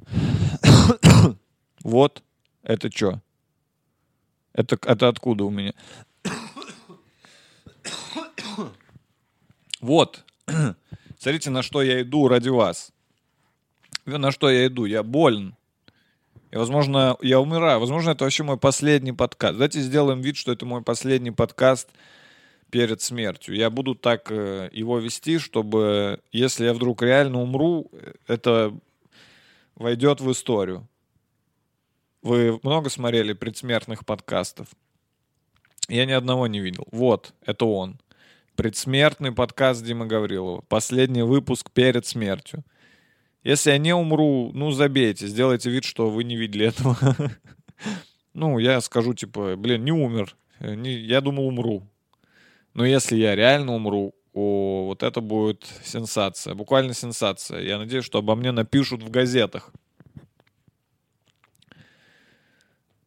вот. 1.82 2.22
Это 2.62 2.90
что? 2.90 3.20
Это, 4.52 4.78
это 4.86 5.08
откуда 5.08 5.44
у 5.44 5.50
меня? 5.50 5.72
вот. 9.80 10.24
Смотрите, 11.18 11.50
на 11.50 11.62
что 11.62 11.82
я 11.82 12.02
иду 12.02 12.28
ради 12.28 12.48
вас. 12.48 12.92
На 14.04 14.30
что 14.30 14.50
я 14.50 14.66
иду? 14.66 14.84
Я 14.84 15.02
болен. 15.02 15.56
И, 16.50 16.56
возможно, 16.56 17.16
я 17.20 17.40
умираю. 17.40 17.80
Возможно, 17.80 18.10
это 18.10 18.24
вообще 18.24 18.44
мой 18.44 18.56
последний 18.56 19.12
подкаст. 19.12 19.54
Давайте 19.54 19.80
сделаем 19.80 20.20
вид, 20.20 20.36
что 20.36 20.52
это 20.52 20.64
мой 20.64 20.82
последний 20.82 21.32
подкаст 21.32 21.88
перед 22.70 23.00
смертью. 23.00 23.54
Я 23.54 23.70
буду 23.70 23.94
так 23.94 24.30
э, 24.30 24.68
его 24.72 24.98
вести, 24.98 25.38
чтобы, 25.38 26.20
если 26.32 26.64
я 26.64 26.74
вдруг 26.74 27.02
реально 27.02 27.40
умру, 27.42 27.90
это 28.26 28.76
войдет 29.74 30.20
в 30.20 30.30
историю. 30.30 30.88
Вы 32.22 32.58
много 32.62 32.90
смотрели 32.90 33.32
предсмертных 33.32 34.04
подкастов? 34.04 34.68
Я 35.88 36.04
ни 36.06 36.12
одного 36.12 36.46
не 36.48 36.60
видел. 36.60 36.86
Вот, 36.90 37.32
это 37.44 37.66
он. 37.66 38.00
Предсмертный 38.56 39.32
подкаст 39.32 39.84
Димы 39.84 40.06
Гаврилова. 40.06 40.62
Последний 40.62 41.22
выпуск 41.22 41.70
перед 41.70 42.06
смертью. 42.06 42.64
Если 43.44 43.70
я 43.70 43.78
не 43.78 43.94
умру, 43.94 44.50
ну 44.54 44.72
забейте, 44.72 45.28
сделайте 45.28 45.70
вид, 45.70 45.84
что 45.84 46.10
вы 46.10 46.24
не 46.24 46.36
видели 46.36 46.66
этого. 46.66 46.96
Ну, 48.38 48.58
я 48.58 48.82
скажу, 48.82 49.14
типа, 49.14 49.56
блин, 49.56 49.82
не 49.82 49.92
умер. 49.92 50.36
Э, 50.60 50.74
Я 50.74 51.22
думал, 51.22 51.46
умру. 51.46 51.88
Но 52.76 52.84
если 52.84 53.16
я 53.16 53.34
реально 53.34 53.72
умру, 53.72 54.14
о, 54.34 54.84
вот 54.88 55.02
это 55.02 55.22
будет 55.22 55.64
сенсация. 55.82 56.54
Буквально 56.54 56.92
сенсация. 56.92 57.62
Я 57.62 57.78
надеюсь, 57.78 58.04
что 58.04 58.18
обо 58.18 58.34
мне 58.34 58.52
напишут 58.52 59.02
в 59.02 59.08
газетах. 59.08 59.72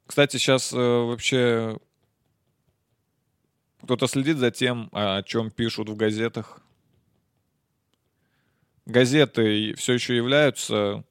Кстати, 0.08 0.38
сейчас 0.38 0.72
вообще 0.72 1.78
кто-то 3.84 4.08
следит 4.08 4.38
за 4.38 4.50
тем, 4.50 4.90
а, 4.92 5.18
о 5.18 5.24
чем 5.24 5.52
пишут 5.52 5.88
в 5.90 5.96
газетах. 5.96 6.64
Газеты 8.88 9.76
все 9.76 9.94
еще 9.94 10.16
являются 10.16 11.04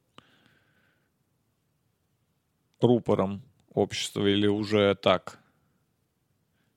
рупором 2.81 3.41
общества 3.73 4.27
или 4.27 4.47
уже 4.47 4.95
так? 4.95 5.39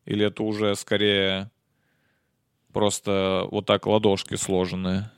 Или 0.04 0.26
это 0.26 0.44
уже 0.44 0.76
скорее 0.76 1.51
просто 2.73 3.47
вот 3.50 3.67
так 3.67 3.87
ладошки 3.87 4.35
сложенные? 4.35 5.11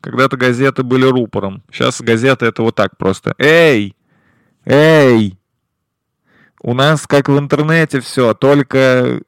Когда-то 0.00 0.36
газеты 0.36 0.82
были 0.82 1.04
рупором. 1.04 1.62
Сейчас 1.70 2.00
газеты 2.00 2.46
это 2.46 2.62
вот 2.62 2.74
так 2.74 2.96
просто. 2.96 3.34
Эй! 3.38 3.96
Эй! 4.64 5.38
У 6.60 6.74
нас, 6.74 7.06
как 7.06 7.28
в 7.28 7.38
интернете, 7.38 8.00
все, 8.00 8.34
только 8.34 8.78
э, 8.78 9.20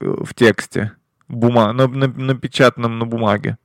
в 0.00 0.34
тексте. 0.34 0.92
Бума... 1.28 1.72
На, 1.72 1.88
на- 1.88 2.06
напечатанном 2.06 2.98
на 2.98 3.06
бумаге. 3.06 3.58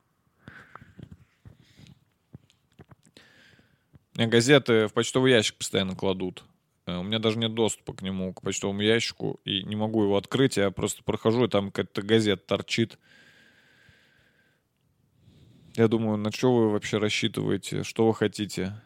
Газеты 4.15 4.88
в 4.88 4.93
почтовый 4.93 5.31
ящик 5.31 5.58
постоянно 5.58 5.96
кладут. 5.96 6.43
Э, 6.85 6.97
У 6.97 7.03
меня 7.03 7.19
даже 7.19 7.38
нет 7.38 7.53
доступа 7.53 7.93
к 7.93 8.01
нему, 8.01 8.33
к 8.33 8.41
почтовому 8.41 8.81
ящику, 8.81 9.39
и 9.45 9.63
не 9.63 9.75
могу 9.75 10.03
его 10.03 10.17
открыть. 10.17 10.57
Я 10.57 10.71
просто 10.71 11.03
прохожу, 11.03 11.45
и 11.45 11.50
там 11.50 11.71
какая-то 11.71 12.01
газета 12.01 12.43
торчит. 12.45 12.97
Я 15.75 15.88
думаю, 15.88 16.17
на 16.17 16.31
что 16.31 16.53
вы 16.53 16.69
вообще 16.69 16.97
рассчитываете? 16.97 17.83
Что 17.83 18.07
вы 18.07 18.13
хотите? 18.13 18.81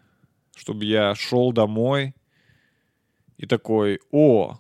Чтобы 0.56 0.86
я 0.86 1.16
шел 1.16 1.52
домой 1.52 2.14
и 3.38 3.46
такой, 3.46 4.00
о, 4.12 4.60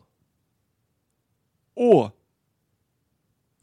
о, 1.76 2.12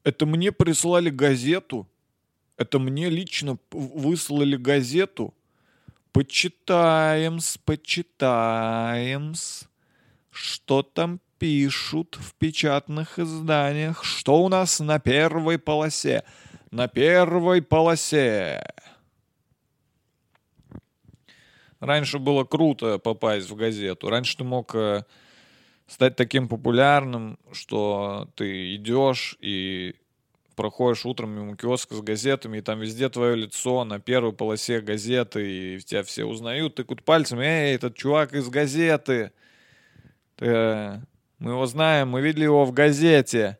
это 0.04 0.26
мне 0.26 0.52
прислали 0.52 1.10
газету? 1.10 1.88
Это 2.56 2.78
мне 2.78 3.10
лично 3.10 3.58
выслали 3.70 4.56
газету? 4.56 5.34
Почитаем-с, 6.12 7.58
почитаем-с. 7.58 9.68
Что 10.30 10.82
там 10.82 11.20
пишут 11.38 12.18
в 12.20 12.34
печатных 12.34 13.18
изданиях? 13.18 14.04
Что 14.04 14.42
у 14.42 14.48
нас 14.48 14.80
на 14.80 14.98
первой 14.98 15.58
полосе? 15.58 16.24
На 16.70 16.86
первой 16.86 17.62
полосе. 17.62 18.62
Раньше 21.80 22.18
было 22.18 22.44
круто 22.44 22.98
попасть 22.98 23.50
в 23.50 23.56
газету. 23.56 24.08
Раньше 24.08 24.36
ты 24.36 24.44
мог 24.44 24.74
э, 24.74 25.02
стать 25.86 26.14
таким 26.14 26.46
популярным, 26.46 27.38
что 27.52 28.28
ты 28.36 28.76
идешь 28.76 29.36
и 29.40 29.96
проходишь 30.54 31.04
утром 31.06 31.30
мимо 31.30 31.56
киоска 31.56 31.94
с 31.94 32.00
газетами, 32.00 32.58
и 32.58 32.60
там 32.60 32.80
везде 32.80 33.08
твое 33.08 33.36
лицо 33.36 33.84
на 33.84 33.98
первой 34.00 34.32
полосе 34.32 34.80
газеты, 34.80 35.76
и 35.76 35.78
тебя 35.80 36.02
все 36.02 36.24
узнают, 36.24 36.74
тыкают 36.74 37.02
пальцем, 37.04 37.40
эй, 37.40 37.74
этот 37.74 37.96
чувак 37.96 38.34
из 38.34 38.48
газеты, 38.48 39.32
Ты, 40.36 41.02
мы 41.38 41.52
его 41.52 41.66
знаем, 41.66 42.08
мы 42.08 42.20
видели 42.20 42.44
его 42.44 42.64
в 42.64 42.72
газете. 42.72 43.58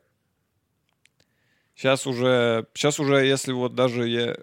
Сейчас 1.74 2.06
уже, 2.06 2.66
сейчас 2.74 3.00
уже, 3.00 3.24
если 3.24 3.52
вот 3.52 3.74
даже 3.74 4.08
я, 4.08 4.36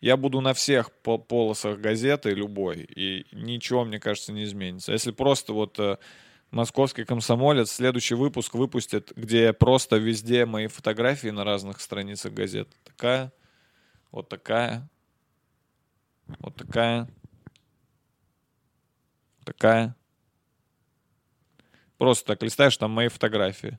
я 0.00 0.16
буду 0.16 0.40
на 0.40 0.54
всех 0.54 0.92
по- 0.92 1.18
полосах 1.18 1.78
газеты 1.78 2.30
любой, 2.30 2.88
и 2.96 3.26
ничего, 3.32 3.84
мне 3.84 3.98
кажется, 3.98 4.32
не 4.32 4.44
изменится. 4.44 4.92
Если 4.92 5.10
просто 5.10 5.52
вот 5.52 5.78
э, 5.78 5.96
московский 6.50 7.04
комсомолец 7.04 7.70
следующий 7.70 8.14
выпуск 8.14 8.54
выпустит, 8.54 9.12
где 9.16 9.52
просто 9.52 9.96
везде 9.96 10.46
мои 10.46 10.66
фотографии 10.66 11.28
на 11.28 11.44
разных 11.44 11.80
страницах 11.80 12.32
газет. 12.32 12.68
Такая, 12.84 13.32
вот 14.10 14.28
такая, 14.28 14.88
вот 16.38 16.56
такая, 16.56 17.08
такая. 19.44 19.96
Просто 21.98 22.26
так 22.26 22.42
листаешь, 22.42 22.76
там 22.76 22.90
мои 22.90 23.08
фотографии. 23.08 23.78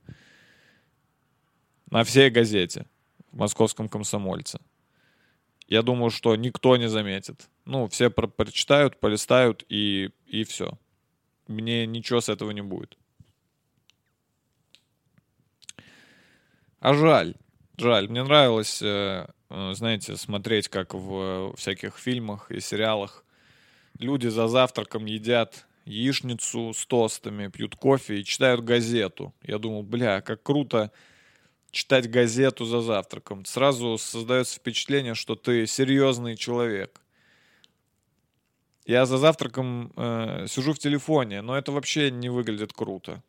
На 1.89 2.03
всей 2.03 2.29
газете 2.29 2.85
в 3.31 3.37
московском 3.37 3.89
комсомольце. 3.89 4.59
Я 5.67 5.81
думаю, 5.81 6.09
что 6.09 6.35
никто 6.35 6.77
не 6.77 6.87
заметит. 6.87 7.49
Ну, 7.65 7.87
все 7.87 8.09
про- 8.09 8.27
прочитают, 8.27 8.99
полистают 8.99 9.65
и, 9.69 10.11
и 10.27 10.43
все. 10.43 10.77
Мне 11.51 11.85
ничего 11.85 12.21
с 12.21 12.29
этого 12.29 12.51
не 12.51 12.61
будет. 12.61 12.97
А 16.79 16.93
жаль. 16.93 17.35
Жаль. 17.77 18.09
Мне 18.09 18.23
нравилось, 18.23 18.81
э, 18.81 19.27
э, 19.49 19.73
знаете, 19.73 20.15
смотреть, 20.17 20.67
как 20.67 20.93
в 20.93 21.55
всяких 21.55 21.97
фильмах 21.97 22.51
и 22.51 22.59
сериалах 22.59 23.23
люди 23.99 24.27
за 24.27 24.47
завтраком 24.47 25.05
едят 25.05 25.67
яичницу 25.85 26.73
с 26.73 26.85
тостами, 26.85 27.47
пьют 27.47 27.75
кофе 27.75 28.19
и 28.19 28.23
читают 28.23 28.63
газету. 28.63 29.33
Я 29.43 29.57
думал, 29.57 29.83
бля, 29.83 30.21
как 30.21 30.43
круто 30.43 30.91
читать 31.71 32.09
газету 32.09 32.65
за 32.65 32.81
завтраком. 32.81 33.45
Сразу 33.45 33.97
создается 33.97 34.57
впечатление, 34.57 35.15
что 35.15 35.35
ты 35.35 35.65
серьезный 35.67 36.35
человек. 36.35 37.01
Я 38.85 39.05
за 39.05 39.17
завтраком 39.17 39.91
э, 39.95 40.45
сижу 40.47 40.73
в 40.73 40.79
телефоне, 40.79 41.41
но 41.41 41.57
это 41.57 41.71
вообще 41.71 42.11
не 42.11 42.29
выглядит 42.29 42.73
круто. 42.73 43.21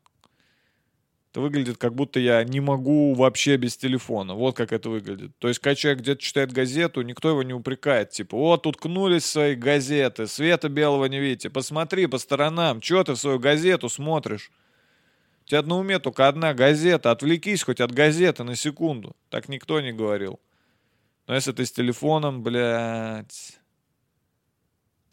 Это 1.33 1.41
выглядит, 1.41 1.79
как 1.79 1.95
будто 1.95 2.21
я 2.21 2.45
не 2.45 2.61
могу 2.61 3.15
вообще 3.15 3.57
без 3.57 3.77
телефона. 3.79 4.35
Вот 4.35 4.55
как 4.55 4.71
это 4.71 4.91
выглядит. 4.91 5.33
То 5.39 5.49
есть, 5.49 5.61
когда 5.61 5.75
человек 5.75 6.01
где-то 6.03 6.21
читает 6.21 6.53
газету, 6.53 7.01
никто 7.01 7.31
его 7.31 7.43
не 7.43 7.55
упрекает. 7.55 8.11
Типа, 8.11 8.37
вот, 8.37 8.67
уткнулись 8.67 9.23
в 9.23 9.27
свои 9.27 9.55
газеты, 9.55 10.27
света 10.27 10.69
белого 10.69 11.07
не 11.07 11.21
видите. 11.21 11.49
Посмотри 11.49 12.07
по 12.07 12.19
сторонам, 12.19 12.83
что 12.83 13.05
ты 13.05 13.13
в 13.13 13.17
свою 13.17 13.39
газету 13.39 13.89
смотришь? 13.89 14.51
У 15.47 15.49
тебя 15.49 15.63
на 15.63 15.79
уме 15.79 15.99
только 15.99 16.29
одна 16.29 16.53
газета. 16.53 17.11
Отвлекись 17.11 17.63
хоть 17.63 17.81
от 17.81 17.93
газеты 17.93 18.45
на 18.45 18.55
секунду. 18.55 19.17
Так 19.31 19.49
никто 19.49 19.81
не 19.81 19.93
говорил. 19.93 20.39
Но 21.27 21.35
если 21.35 21.53
ты 21.53 21.65
с 21.65 21.73
телефоном, 21.73 22.43
блядь, 22.43 23.59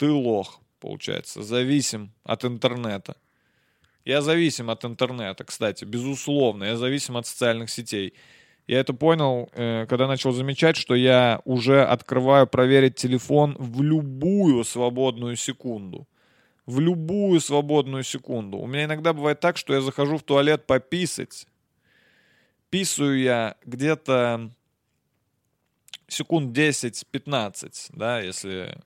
ты 0.00 0.10
лох, 0.10 0.60
получается. 0.80 1.42
Зависим 1.42 2.10
от 2.24 2.44
интернета. 2.46 3.16
Я 4.06 4.22
зависим 4.22 4.70
от 4.70 4.84
интернета, 4.86 5.44
кстати, 5.44 5.84
безусловно. 5.84 6.64
Я 6.64 6.76
зависим 6.76 7.18
от 7.18 7.26
социальных 7.26 7.68
сетей. 7.68 8.14
Я 8.66 8.80
это 8.80 8.94
понял, 8.94 9.50
э, 9.52 9.86
когда 9.86 10.06
начал 10.06 10.32
замечать, 10.32 10.76
что 10.76 10.94
я 10.94 11.42
уже 11.44 11.84
открываю 11.84 12.46
проверить 12.46 12.94
телефон 12.94 13.56
в 13.58 13.82
любую 13.82 14.64
свободную 14.64 15.36
секунду. 15.36 16.08
В 16.64 16.80
любую 16.80 17.38
свободную 17.40 18.02
секунду. 18.02 18.56
У 18.56 18.66
меня 18.66 18.84
иногда 18.84 19.12
бывает 19.12 19.40
так, 19.40 19.58
что 19.58 19.74
я 19.74 19.82
захожу 19.82 20.16
в 20.16 20.22
туалет 20.22 20.66
пописать. 20.66 21.46
Писаю 22.70 23.20
я 23.20 23.56
где-то 23.66 24.50
секунд 26.08 26.56
10-15, 26.56 27.90
да, 27.92 28.20
если 28.20 28.80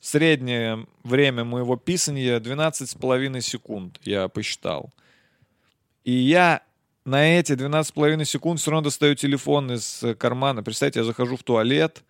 среднее 0.00 0.86
время 1.02 1.44
моего 1.44 1.76
писания 1.76 2.38
12,5 2.40 3.40
секунд, 3.40 3.98
я 4.02 4.28
посчитал. 4.28 4.92
И 6.04 6.12
я 6.12 6.62
на 7.04 7.38
эти 7.38 7.52
12,5 7.52 8.24
секунд 8.24 8.60
все 8.60 8.70
равно 8.70 8.84
достаю 8.84 9.14
телефон 9.14 9.72
из 9.72 10.04
кармана. 10.18 10.62
Представьте, 10.62 11.00
я 11.00 11.04
захожу 11.04 11.36
в 11.36 11.42
туалет, 11.42 12.04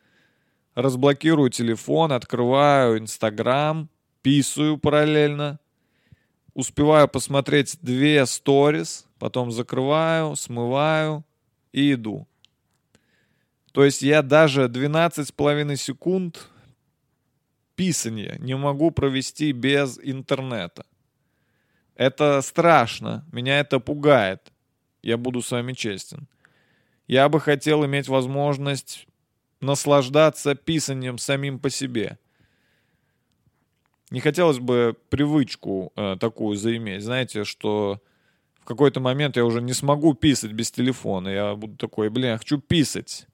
разблокирую 0.75 1.51
телефон, 1.51 2.13
открываю 2.13 2.99
Инстаграм, 2.99 3.89
писаю 4.23 4.79
параллельно, 4.79 5.59
успеваю 6.55 7.09
посмотреть 7.09 7.79
две 7.81 8.27
сторис, 8.27 9.07
потом 9.19 9.51
закрываю, 9.51 10.37
смываю 10.37 11.25
и 11.73 11.95
иду. 11.95 12.27
То 13.73 13.85
есть 13.85 14.03
я 14.03 14.23
даже 14.23 14.65
12,5 14.67 15.77
секунд 15.77 16.49
писания 17.79 18.37
не 18.41 18.57
могу 18.57 18.91
провести 18.91 19.53
без 19.53 20.01
интернета. 20.03 20.85
Это 21.95 22.43
страшно, 22.43 23.25
меня 23.33 23.61
это 23.61 23.79
пугает. 23.79 24.53
Я 25.01 25.17
буду 25.17 25.43
с 25.43 25.53
вами 25.53 25.75
честен. 25.75 26.27
Я 27.07 27.29
бы 27.29 27.41
хотел 27.41 27.87
иметь 27.87 28.09
возможность 28.09 29.07
наслаждаться 29.61 30.57
писанием 30.57 31.19
самим 31.19 31.61
по 31.61 31.71
себе. 31.71 32.19
Не 34.11 34.21
хотелось 34.21 34.59
бы 34.59 34.97
привычку 35.09 35.93
э, 35.95 36.17
такую 36.19 36.57
заиметь, 36.57 37.05
знаете, 37.05 37.45
что 37.45 38.03
в 38.61 38.65
какой-то 38.65 38.99
момент 38.99 39.37
я 39.37 39.45
уже 39.45 39.63
не 39.63 39.73
смогу 39.73 40.15
писать 40.15 40.53
без 40.53 40.73
телефона. 40.73 41.29
Я 41.29 41.55
буду 41.55 41.77
такой, 41.77 42.11
блин, 42.11 42.33
я 42.33 42.39
хочу 42.39 42.59
писать. 42.59 43.29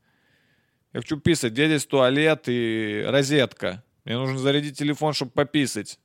Я 0.92 1.00
хочу 1.00 1.16
писать. 1.16 1.52
Где 1.52 1.66
здесь 1.66 1.86
туалет 1.86 2.44
и 2.46 3.04
розетка? 3.08 3.82
Мне 4.04 4.16
нужно 4.18 4.38
зарядить 4.38 4.76
телефон, 4.78 5.14
чтобы 5.14 5.32
пописать. 5.32 5.98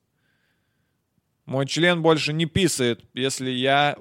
Мой 1.46 1.66
член 1.66 2.02
больше 2.02 2.32
не 2.32 2.46
писает, 2.46 3.04
если 3.14 3.50
я 3.50 3.98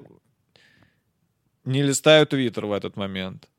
не 1.65 1.83
листаю 1.83 2.25
твиттер 2.25 2.65
в 2.65 2.71
этот 2.71 2.95
момент. 2.95 3.49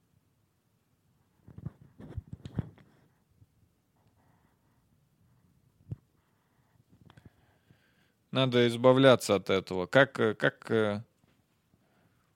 Надо 8.30 8.68
избавляться 8.68 9.34
от 9.34 9.50
этого. 9.50 9.86
Как, 9.86 10.18
э, 10.20 10.34
как, 10.34 10.70
э, 10.70 11.02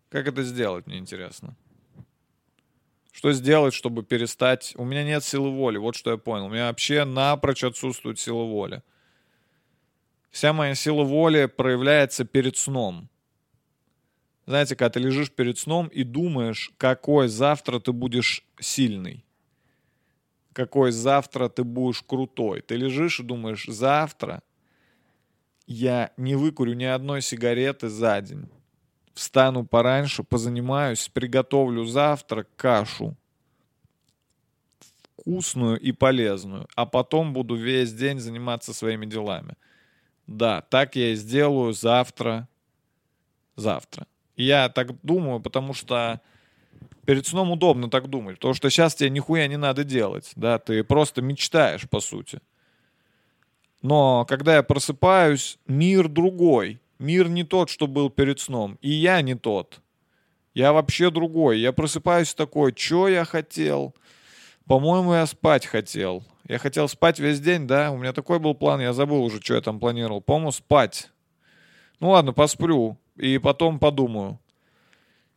как 0.09 0.27
это 0.27 0.43
сделать, 0.43 0.87
мне 0.87 0.99
интересно. 0.99 1.57
Что 3.15 3.33
сделать, 3.33 3.75
чтобы 3.75 4.03
перестать... 4.03 4.75
У 4.77 4.85
меня 4.85 5.05
нет 5.05 5.23
силы 5.23 5.49
воли, 5.53 5.79
вот 5.79 5.95
что 5.95 6.11
я 6.11 6.17
понял. 6.17 6.47
У 6.47 6.49
меня 6.49 6.67
вообще 6.67 7.05
напрочь 7.05 7.63
отсутствует 7.63 8.19
сила 8.19 8.43
воли. 8.43 8.83
Вся 10.33 10.53
моя 10.53 10.75
сила 10.75 11.05
воли 11.05 11.47
проявляется 11.47 12.25
перед 12.25 12.57
сном. 12.57 13.09
Знаете, 14.47 14.75
когда 14.75 14.91
ты 14.91 14.99
лежишь 14.99 15.31
перед 15.31 15.59
сном 15.59 15.87
и 15.87 16.03
думаешь, 16.03 16.73
какой 16.77 17.29
завтра 17.29 17.79
ты 17.79 17.93
будешь 17.93 18.45
сильный. 18.59 19.25
Какой 20.53 20.91
завтра 20.91 21.49
ты 21.49 21.63
будешь 21.63 22.03
крутой. 22.03 22.63
Ты 22.63 22.75
лежишь 22.75 23.21
и 23.21 23.23
думаешь, 23.23 23.67
завтра 23.69 24.43
я 25.69 26.11
не 26.17 26.35
выкурю 26.35 26.75
ни 26.75 26.85
одной 26.85 27.23
сигареты 27.23 27.89
за 27.89 28.21
день. 28.21 28.49
Встану 29.15 29.65
пораньше, 29.65 30.25
позанимаюсь, 30.25 31.09
приготовлю 31.09 31.85
завтрак, 31.85 32.49
кашу. 32.57 33.17
Вкусную 35.17 35.79
и 35.79 35.93
полезную. 35.93 36.67
А 36.75 36.85
потом 36.85 37.33
буду 37.33 37.55
весь 37.55 37.93
день 37.93 38.19
заниматься 38.19 38.75
своими 38.75 39.07
делами. 39.07 39.55
Да, 40.27 40.63
так 40.63 40.97
я 40.97 41.13
и 41.13 41.15
сделаю 41.15 41.73
завтра. 41.73 42.49
Завтра. 43.57 44.07
Я 44.37 44.69
так 44.69 45.01
думаю, 45.03 45.41
потому 45.41 45.75
что 45.75 46.21
перед 47.07 47.27
сном 47.27 47.53
удобно 47.53 47.89
так 47.89 48.09
думать. 48.09 48.37
Потому 48.37 48.55
что 48.55 48.69
сейчас 48.69 48.97
тебе 48.97 49.11
нихуя 49.11 49.47
не 49.47 49.57
надо 49.57 49.85
делать. 49.85 50.33
Да, 50.35 50.59
ты 50.59 50.83
просто 50.83 51.23
мечтаешь, 51.23 51.89
по 51.89 52.01
сути. 52.01 52.41
Но 53.81 54.25
когда 54.25 54.57
я 54.57 54.63
просыпаюсь, 54.63 55.59
мир 55.67 56.09
другой. 56.09 56.81
Мир 56.99 57.29
не 57.29 57.45
тот, 57.45 57.71
что 57.71 57.87
был 57.87 58.11
перед 58.11 58.41
сном. 58.41 58.79
И 58.81 58.91
я 58.91 59.21
не 59.23 59.35
тот. 59.35 59.81
Я 60.55 60.73
вообще 60.73 61.11
другой. 61.11 61.59
Я 61.59 61.73
просыпаюсь 61.73 62.35
такой, 62.35 62.73
что 62.77 63.09
я 63.09 63.25
хотел? 63.25 63.95
По-моему, 64.67 65.13
я 65.13 65.27
спать 65.27 65.67
хотел. 65.67 66.25
Я 66.47 66.59
хотел 66.59 66.89
спать 66.89 67.19
весь 67.19 67.41
день, 67.41 67.67
да? 67.67 67.91
У 67.91 67.99
меня 67.99 68.13
такой 68.13 68.39
был 68.39 68.55
план, 68.55 68.81
я 68.81 68.93
забыл 68.93 69.23
уже, 69.25 69.41
что 69.41 69.55
я 69.55 69.61
там 69.61 69.81
планировал. 69.81 70.21
По-моему, 70.21 70.53
спать. 70.53 71.11
Ну 72.01 72.11
ладно, 72.11 72.33
посплю. 72.33 72.99
и 73.17 73.39
потом 73.39 73.79
подумаю. 73.79 74.39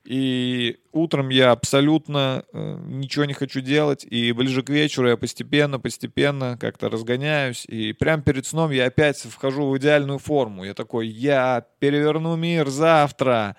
И 0.08 0.80
утром 0.94 1.28
я 1.28 1.52
абсолютно 1.52 2.46
э, 2.54 2.78
ничего 2.86 3.26
не 3.26 3.34
хочу 3.34 3.60
делать, 3.60 4.06
и 4.10 4.32
ближе 4.32 4.64
к 4.64 4.70
вечеру 4.70 5.10
я 5.10 5.18
постепенно, 5.18 5.82
постепенно 5.82 6.58
как-то 6.58 6.88
разгоняюсь, 6.90 7.66
и 7.66 7.92
прямо 7.92 8.24
перед 8.24 8.46
сном 8.46 8.72
я 8.72 8.86
опять 8.86 9.18
вхожу 9.18 9.68
в 9.68 9.78
идеальную 9.78 10.18
форму. 10.18 10.64
Я 10.64 10.74
такой, 10.76 11.10
я 11.10 11.68
переверну 11.80 12.38
мир 12.38 12.70
завтра, 12.70 13.58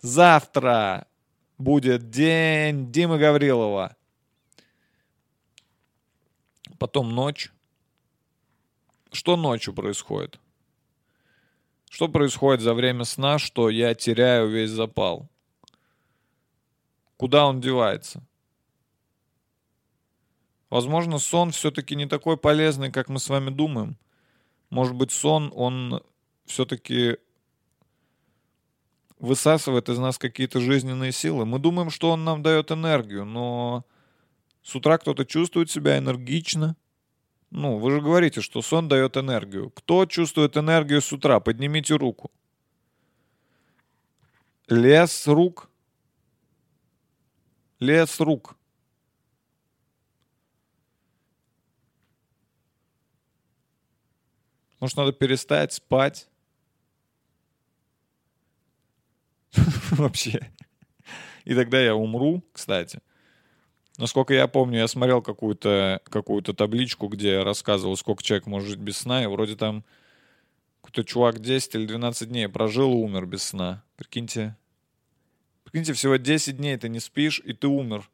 завтра 0.00 1.08
будет 1.58 2.08
день 2.08 2.90
Димы 2.90 3.18
Гаврилова. 3.18 3.94
Потом 6.78 7.10
ночь. 7.10 7.52
Что 9.12 9.36
ночью 9.36 9.74
происходит? 9.74 10.40
Что 11.90 12.08
происходит 12.08 12.62
за 12.62 12.72
время 12.72 13.04
сна, 13.04 13.38
что 13.38 13.68
я 13.68 13.94
теряю 13.94 14.48
весь 14.48 14.70
запал? 14.70 15.28
Куда 17.22 17.46
он 17.46 17.60
девается? 17.60 18.26
Возможно, 20.70 21.20
сон 21.20 21.52
все-таки 21.52 21.94
не 21.94 22.06
такой 22.06 22.36
полезный, 22.36 22.90
как 22.90 23.08
мы 23.08 23.20
с 23.20 23.28
вами 23.28 23.50
думаем. 23.50 23.96
Может 24.70 24.96
быть, 24.96 25.12
сон, 25.12 25.52
он 25.54 26.02
все-таки 26.46 27.18
высасывает 29.20 29.88
из 29.88 30.00
нас 30.00 30.18
какие-то 30.18 30.58
жизненные 30.58 31.12
силы. 31.12 31.46
Мы 31.46 31.60
думаем, 31.60 31.90
что 31.90 32.10
он 32.10 32.24
нам 32.24 32.42
дает 32.42 32.72
энергию, 32.72 33.24
но 33.24 33.86
с 34.64 34.74
утра 34.74 34.98
кто-то 34.98 35.24
чувствует 35.24 35.70
себя 35.70 35.98
энергично. 35.98 36.74
Ну, 37.50 37.78
вы 37.78 37.92
же 37.92 38.00
говорите, 38.00 38.40
что 38.40 38.62
сон 38.62 38.88
дает 38.88 39.16
энергию. 39.16 39.70
Кто 39.70 40.06
чувствует 40.06 40.56
энергию 40.56 41.00
с 41.00 41.12
утра? 41.12 41.38
Поднимите 41.38 41.94
руку. 41.94 42.32
Лес 44.66 45.28
рук. 45.28 45.68
Лес 47.82 48.20
рук. 48.20 48.56
Может, 54.78 54.96
надо 54.96 55.12
перестать 55.12 55.72
спать? 55.72 56.28
Вообще. 59.90 60.52
И 61.44 61.56
тогда 61.56 61.80
я 61.80 61.96
умру, 61.96 62.44
кстати. 62.52 63.00
Насколько 63.98 64.32
я 64.32 64.46
помню, 64.46 64.78
я 64.78 64.86
смотрел 64.86 65.20
какую-то 65.20 66.02
какую 66.04 66.40
табличку, 66.44 67.08
где 67.08 67.42
рассказывал, 67.42 67.96
сколько 67.96 68.22
человек 68.22 68.46
может 68.46 68.68
жить 68.68 68.78
без 68.78 68.98
сна, 68.98 69.24
и 69.24 69.26
вроде 69.26 69.56
там 69.56 69.84
какой-то 70.82 71.02
чувак 71.02 71.40
10 71.40 71.74
или 71.74 71.86
12 71.86 72.28
дней 72.28 72.48
прожил 72.48 72.92
и 72.92 73.02
умер 73.02 73.26
без 73.26 73.42
сна. 73.42 73.82
Прикиньте. 73.96 74.56
Прикиньте, 75.64 75.92
всего 75.92 76.16
10 76.16 76.56
дней 76.56 76.76
ты 76.76 76.88
не 76.88 77.00
спишь, 77.00 77.40
и 77.44 77.52
ты 77.52 77.66
умер. 77.68 78.10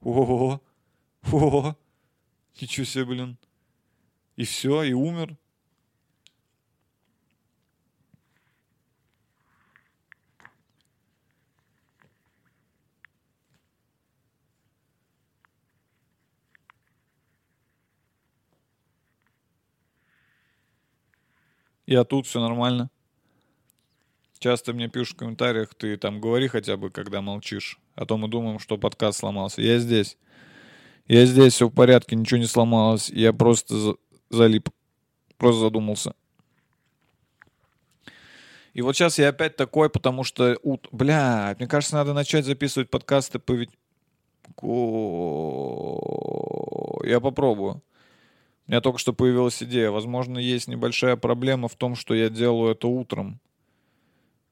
Ого, 0.00 0.62
ого, 1.30 1.76
ничего 2.60 2.86
себе, 2.86 3.04
блин. 3.04 3.38
И 4.36 4.44
все, 4.44 4.82
и 4.82 4.92
умер. 4.92 5.36
Я 21.86 22.04
тут, 22.04 22.26
все 22.26 22.40
нормально. 22.40 22.88
Часто 24.40 24.72
мне 24.72 24.88
пишут 24.88 25.16
в 25.16 25.18
комментариях, 25.18 25.74
ты 25.74 25.98
там 25.98 26.18
говори 26.18 26.48
хотя 26.48 26.78
бы, 26.78 26.88
когда 26.90 27.20
молчишь. 27.20 27.78
А 27.94 28.06
то 28.06 28.16
мы 28.16 28.26
думаем, 28.26 28.58
что 28.58 28.78
подкаст 28.78 29.18
сломался. 29.18 29.60
Я 29.60 29.78
здесь. 29.78 30.16
Я 31.06 31.26
здесь, 31.26 31.52
все 31.52 31.68
в 31.68 31.74
порядке, 31.74 32.16
ничего 32.16 32.38
не 32.38 32.46
сломалось. 32.46 33.10
Я 33.10 33.34
просто 33.34 33.76
за- 33.76 33.96
залип. 34.30 34.70
Просто 35.36 35.60
задумался. 35.60 36.14
И 38.72 38.80
вот 38.80 38.96
сейчас 38.96 39.18
я 39.18 39.28
опять 39.28 39.56
такой, 39.56 39.90
потому 39.90 40.24
что... 40.24 40.56
ут- 40.62 40.88
Бля, 40.90 41.54
мне 41.58 41.68
кажется, 41.68 41.96
надо 41.96 42.14
начать 42.14 42.46
записывать 42.46 42.88
подкасты 42.88 43.38
по... 43.40 43.52
Я 47.04 47.20
попробую. 47.20 47.82
У 48.66 48.70
меня 48.70 48.80
только 48.80 48.98
что 48.98 49.12
появилась 49.12 49.62
идея. 49.62 49.90
Возможно, 49.90 50.38
есть 50.38 50.66
небольшая 50.66 51.16
проблема 51.16 51.68
в 51.68 51.74
том, 51.74 51.94
что 51.94 52.14
я 52.14 52.30
делаю 52.30 52.72
это 52.72 52.88
утром. 52.88 53.38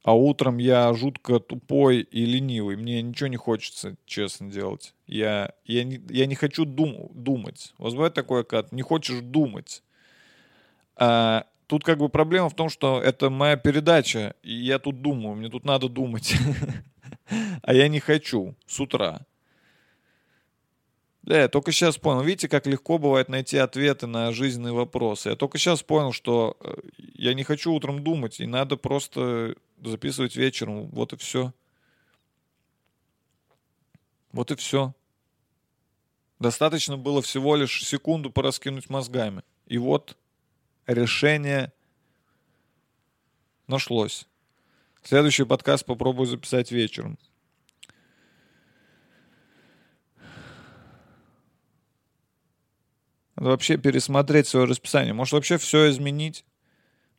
А 0.08 0.14
утром 0.14 0.56
я 0.56 0.94
жутко 0.94 1.38
тупой 1.38 2.00
и 2.00 2.24
ленивый. 2.24 2.76
Мне 2.76 3.02
ничего 3.02 3.26
не 3.26 3.36
хочется, 3.36 3.94
честно, 4.06 4.50
делать. 4.50 4.94
Я, 5.06 5.52
я, 5.66 5.84
не, 5.84 6.00
я 6.08 6.24
не 6.24 6.34
хочу 6.34 6.64
дум, 6.64 7.10
думать. 7.12 7.74
У 7.76 7.82
вас 7.82 7.92
бывает 7.92 8.14
такое, 8.14 8.42
когда 8.42 8.66
не 8.70 8.80
хочешь 8.80 9.20
думать. 9.20 9.82
А, 10.96 11.44
тут 11.66 11.84
как 11.84 11.98
бы 11.98 12.08
проблема 12.08 12.48
в 12.48 12.54
том, 12.54 12.70
что 12.70 13.02
это 13.02 13.28
моя 13.28 13.58
передача, 13.58 14.34
и 14.42 14.54
я 14.54 14.78
тут 14.78 15.02
думаю, 15.02 15.36
мне 15.36 15.50
тут 15.50 15.66
надо 15.66 15.90
думать. 15.90 16.34
А 17.62 17.74
я 17.74 17.88
не 17.88 18.00
хочу 18.00 18.54
с 18.66 18.80
утра. 18.80 19.26
Да, 21.22 21.40
я 21.40 21.48
только 21.48 21.72
сейчас 21.72 21.98
понял. 21.98 22.22
Видите, 22.22 22.48
как 22.48 22.66
легко 22.66 22.98
бывает 22.98 23.28
найти 23.28 23.58
ответы 23.58 24.06
на 24.06 24.32
жизненные 24.32 24.72
вопросы. 24.72 25.30
Я 25.30 25.36
только 25.36 25.58
сейчас 25.58 25.82
понял, 25.82 26.12
что 26.12 26.56
э, 26.60 26.74
я 27.14 27.34
не 27.34 27.44
хочу 27.44 27.72
утром 27.72 28.02
думать, 28.02 28.40
и 28.40 28.46
надо 28.46 28.76
просто 28.76 29.54
записывать 29.82 30.36
вечером. 30.36 30.88
Вот 30.88 31.12
и 31.12 31.16
все. 31.16 31.52
Вот 34.32 34.50
и 34.50 34.56
все. 34.56 34.94
Достаточно 36.38 36.96
было 36.96 37.20
всего 37.20 37.56
лишь 37.56 37.84
секунду 37.84 38.30
пораскинуть 38.30 38.88
мозгами. 38.88 39.42
И 39.66 39.76
вот 39.76 40.16
решение 40.86 41.72
нашлось. 43.66 44.26
Следующий 45.02 45.44
подкаст 45.44 45.84
попробую 45.84 46.26
записать 46.26 46.70
вечером. 46.70 47.18
Надо 53.38 53.50
вообще 53.50 53.76
пересмотреть 53.76 54.48
свое 54.48 54.66
расписание. 54.66 55.14
Может 55.14 55.34
вообще 55.34 55.58
все 55.58 55.88
изменить? 55.90 56.44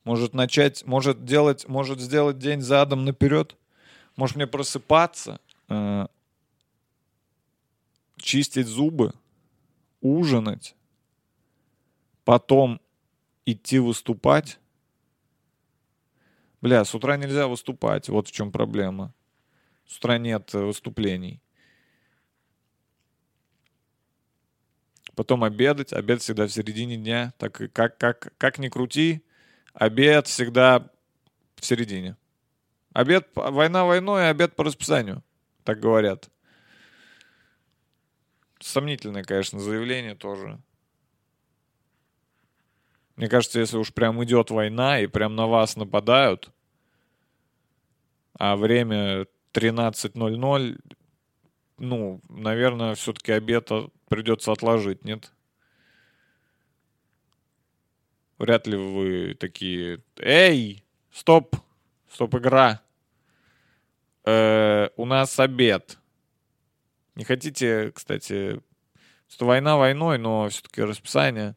Может 0.03 0.33
начать, 0.33 0.85
может 0.85 1.23
делать, 1.23 1.65
может 1.69 2.01
сделать 2.01 2.37
день 2.37 2.59
задом 2.59 3.05
наперед? 3.05 3.55
Может 4.17 4.35
мне 4.35 4.45
просыпаться, 4.45 5.39
э, 5.69 6.07
чистить 8.17 8.67
зубы, 8.67 9.13
ужинать, 10.01 10.75
потом 12.25 12.81
идти 13.45 13.79
выступать? 13.79 14.59
Бля, 16.59 16.83
с 16.83 16.93
утра 16.93 17.15
нельзя 17.15 17.47
выступать, 17.47 18.09
вот 18.09 18.27
в 18.27 18.31
чем 18.33 18.51
проблема. 18.51 19.13
С 19.87 19.97
утра 19.97 20.17
нет 20.17 20.53
э, 20.53 20.59
выступлений. 20.59 21.39
Потом 25.19 25.43
обедать. 25.43 25.91
Обед 25.91 26.21
всегда 26.21 26.47
в 26.47 26.49
середине 26.49 26.95
дня. 26.95 27.33
Так 27.37 27.73
как, 27.73 27.97
как, 27.97 28.31
как 28.37 28.57
ни 28.57 28.69
крути, 28.69 29.21
обед 29.73 30.27
всегда 30.27 30.89
в 31.57 31.65
середине. 31.65 32.15
Обед, 32.93 33.27
война 33.35 33.83
войной, 33.83 34.29
обед 34.29 34.55
по 34.55 34.63
расписанию, 34.63 35.21
так 35.65 35.81
говорят. 35.81 36.29
Сомнительное, 38.61 39.25
конечно, 39.25 39.59
заявление 39.59 40.15
тоже. 40.15 40.57
Мне 43.17 43.27
кажется, 43.27 43.59
если 43.59 43.75
уж 43.75 43.93
прям 43.93 44.23
идет 44.23 44.51
война 44.51 45.01
и 45.01 45.07
прям 45.07 45.35
на 45.35 45.47
вас 45.47 45.75
нападают, 45.75 46.49
а 48.35 48.55
время 48.55 49.25
13.00, 49.51 50.79
ну, 51.77 52.21
наверное, 52.29 52.95
все-таки 52.95 53.33
обед 53.33 53.69
от- 53.69 53.93
придется 54.09 54.51
отложить, 54.51 55.05
нет? 55.05 55.31
Вряд 58.37 58.67
ли 58.67 58.77
вы 58.77 59.35
такие, 59.35 60.01
эй, 60.17 60.83
стоп, 61.11 61.55
стоп, 62.09 62.35
игра. 62.35 62.81
Э, 64.25 64.89
у 64.95 65.05
нас 65.05 65.39
обед. 65.39 65.97
Не 67.15 67.25
хотите, 67.25 67.91
кстати, 67.91 68.61
что 69.29 69.45
война 69.45 69.77
войной, 69.77 70.17
но 70.17 70.47
все-таки 70.49 70.81
расписание. 70.81 71.55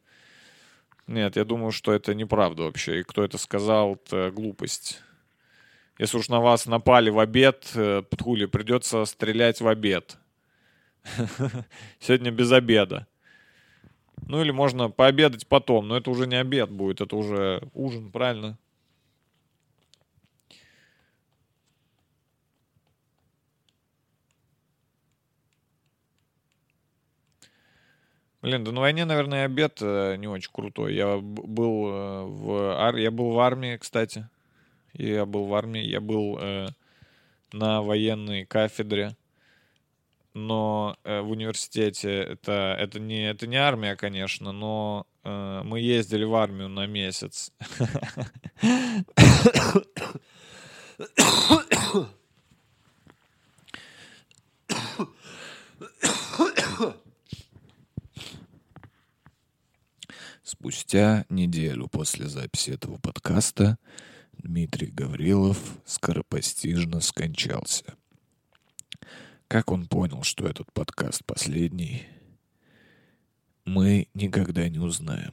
Нет, 1.07 1.35
я 1.35 1.45
думаю, 1.45 1.71
что 1.71 1.93
это 1.93 2.13
неправда 2.13 2.63
вообще. 2.63 2.99
И 2.99 3.03
кто 3.03 3.23
это 3.23 3.37
сказал, 3.37 3.95
это 3.95 4.31
глупость. 4.31 5.01
Если 5.99 6.17
уж 6.17 6.27
на 6.27 6.39
вас 6.39 6.65
напали 6.65 7.09
в 7.09 7.19
обед, 7.19 7.71
э, 7.75 8.01
Птхули, 8.09 8.45
придется 8.45 9.05
стрелять 9.05 9.61
в 9.61 9.67
обед. 9.67 10.17
Сегодня 11.99 12.31
без 12.31 12.51
обеда. 12.51 13.07
Ну 14.27 14.41
или 14.41 14.51
можно 14.51 14.89
пообедать 14.89 15.47
потом, 15.47 15.87
но 15.87 15.97
это 15.97 16.09
уже 16.09 16.27
не 16.27 16.35
обед 16.35 16.69
будет, 16.69 17.01
это 17.01 17.15
уже 17.15 17.61
ужин, 17.73 18.11
правильно? 18.11 18.57
Блин, 28.43 28.65
да 28.65 28.73
на 28.73 28.81
войне, 28.81 29.05
наверное, 29.05 29.45
обед 29.45 29.77
э, 29.81 30.17
не 30.17 30.27
очень 30.27 30.51
крутой. 30.51 30.95
Я 30.95 31.17
был 31.17 31.87
э, 31.87 32.23
в 32.25 32.77
ар... 32.77 32.97
я 32.97 33.09
был 33.09 33.31
в 33.31 33.39
армии, 33.39 33.77
кстати. 33.77 34.27
Я 34.91 35.25
был 35.25 35.45
в 35.45 35.53
армии, 35.55 35.81
я 35.81 36.01
был 36.01 36.37
э, 36.41 36.67
на 37.53 37.81
военной 37.81 38.45
кафедре 38.45 39.15
но 40.33 40.95
э, 41.03 41.21
в 41.21 41.29
университете 41.31 42.11
это 42.11 42.75
это 42.79 42.99
не 42.99 43.29
это 43.29 43.47
не 43.47 43.57
армия, 43.57 43.95
конечно, 43.95 44.51
но 44.51 45.05
э, 45.23 45.61
мы 45.63 45.79
ездили 45.79 46.23
в 46.23 46.35
армию 46.35 46.69
на 46.69 46.87
месяц. 46.87 47.51
Спустя 60.43 61.25
неделю 61.29 61.87
после 61.87 62.27
записи 62.27 62.71
этого 62.71 62.97
подкаста 62.97 63.77
Дмитрий 64.33 64.87
Гаврилов 64.87 65.57
скоропостижно 65.85 66.99
скончался. 67.01 67.95
Как 69.53 69.71
он 69.71 69.85
понял, 69.85 70.23
что 70.23 70.47
этот 70.47 70.73
подкаст 70.73 71.23
последний, 71.25 72.07
мы 73.65 74.07
никогда 74.15 74.67
не 74.67 74.79
узнаем. 74.79 75.31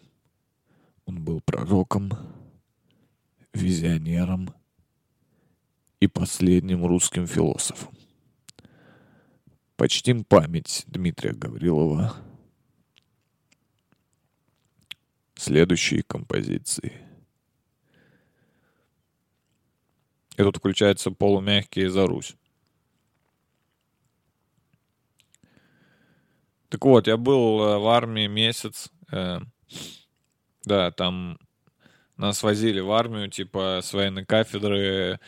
Он 1.07 1.25
был 1.25 1.41
пророком, 1.41 2.11
визионером 3.55 4.53
и 6.01 6.07
последним 6.07 6.85
русским 6.85 7.27
философом. 7.27 7.97
Почтим 9.77 10.23
память 10.25 10.85
Дмитрия 10.87 11.33
Гаврилова 11.33 12.15
следующие 15.35 16.03
композиции. 16.03 16.93
И 20.37 20.43
тут 20.43 20.59
включается 20.59 21.11
полумягкие 21.11 21.89
за 21.89 22.07
Русь. 22.07 22.37
Так 26.71 26.85
вот, 26.85 27.09
я 27.09 27.17
был 27.17 27.63
э, 27.63 27.79
в 27.79 27.89
армии 27.89 28.29
месяц. 28.29 28.91
э, 29.13 29.41
да, 30.65 30.91
там 30.93 31.39
нас 32.17 32.43
возили 32.43 32.81
в 32.81 32.93
армию, 32.93 33.29
типа, 33.29 33.81
с 33.83 33.93
военной 33.93 34.25
кафедры. 34.25 35.19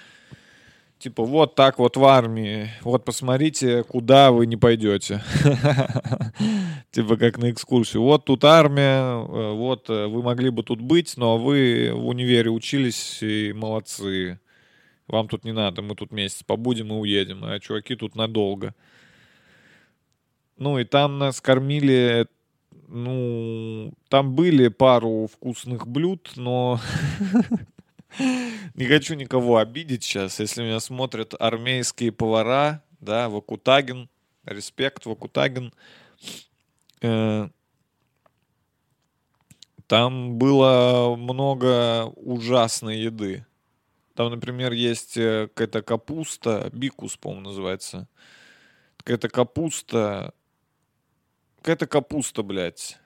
Типа, 0.98 1.24
вот 1.24 1.56
так 1.56 1.80
вот 1.80 1.96
в 1.96 2.04
армии. 2.04 2.70
Вот 2.82 3.04
посмотрите, 3.04 3.82
куда 3.82 4.30
вы 4.30 4.46
не 4.46 4.56
пойдете. 4.56 5.20
Типа, 6.92 7.16
как 7.16 7.38
на 7.38 7.50
экскурсию. 7.50 8.02
Вот 8.02 8.24
тут 8.24 8.44
армия, 8.44 9.00
э, 9.00 9.52
вот 9.52 9.90
э, 9.90 10.06
вы 10.06 10.22
могли 10.22 10.50
бы 10.50 10.62
тут 10.62 10.80
быть, 10.80 11.16
но 11.16 11.38
вы 11.38 11.90
в 11.92 12.06
универе 12.06 12.50
учились 12.50 13.20
и 13.20 13.52
молодцы. 13.52 14.38
Вам 15.08 15.26
тут 15.26 15.44
не 15.44 15.52
надо, 15.52 15.82
мы 15.82 15.96
тут 15.96 16.12
месяц 16.12 16.44
побудем 16.44 16.92
и 16.92 16.96
уедем, 16.96 17.42
а 17.44 17.58
чуваки 17.58 17.96
тут 17.96 18.14
надолго. 18.14 18.76
Ну 20.62 20.78
и 20.78 20.84
там 20.84 21.18
нас 21.18 21.40
кормили, 21.40 22.28
ну, 22.86 23.92
там 24.08 24.36
были 24.36 24.68
пару 24.68 25.26
вкусных 25.26 25.88
блюд, 25.88 26.34
но 26.36 26.78
не 28.74 28.84
хочу 28.84 29.14
никого 29.14 29.56
обидеть 29.56 30.04
сейчас, 30.04 30.38
если 30.38 30.62
меня 30.62 30.78
смотрят 30.78 31.34
армейские 31.36 32.12
повара, 32.12 32.84
да, 33.00 33.28
Вакутагин, 33.28 34.08
респект, 34.44 35.04
Вакутагин. 35.04 35.74
Э, 37.00 37.48
Там 39.88 40.38
было 40.38 41.16
много 41.16 42.04
ужасной 42.14 43.00
еды. 43.00 43.44
Там, 44.14 44.30
например, 44.30 44.70
есть 44.70 45.16
э, 45.16 45.48
какая-то 45.48 45.82
капуста, 45.82 46.70
бикус, 46.72 47.16
по-моему, 47.16 47.48
называется. 47.48 48.06
Какая-то 48.98 49.28
капуста, 49.28 50.34
какая-то 51.62 51.86
капуста, 51.86 52.42
блядь. 52.42 52.98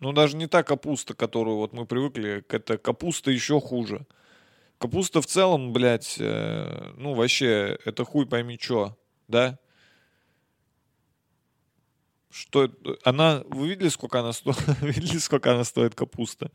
Ну, 0.00 0.12
даже 0.12 0.36
не 0.36 0.46
та 0.46 0.62
капуста, 0.62 1.14
которую 1.14 1.58
вот 1.58 1.72
мы 1.72 1.84
привыкли, 1.84 2.40
какая-то 2.40 2.78
капуста 2.78 3.30
еще 3.30 3.60
хуже. 3.60 4.06
Капуста 4.78 5.20
в 5.20 5.26
целом, 5.26 5.72
блядь, 5.72 6.16
э, 6.18 6.92
ну, 6.96 7.14
вообще, 7.14 7.78
это 7.84 8.04
хуй 8.04 8.26
пойми 8.26 8.58
чё, 8.58 8.96
да? 9.26 9.58
Что 12.30 12.64
это? 12.64 12.96
Она, 13.04 13.42
вы 13.46 13.68
видели, 13.68 13.88
сколько 13.88 14.20
она 14.20 14.32
стоит? 14.32 14.56
видели, 14.80 15.18
сколько 15.18 15.52
она 15.52 15.64
стоит, 15.64 15.94
капуста? 15.94 16.50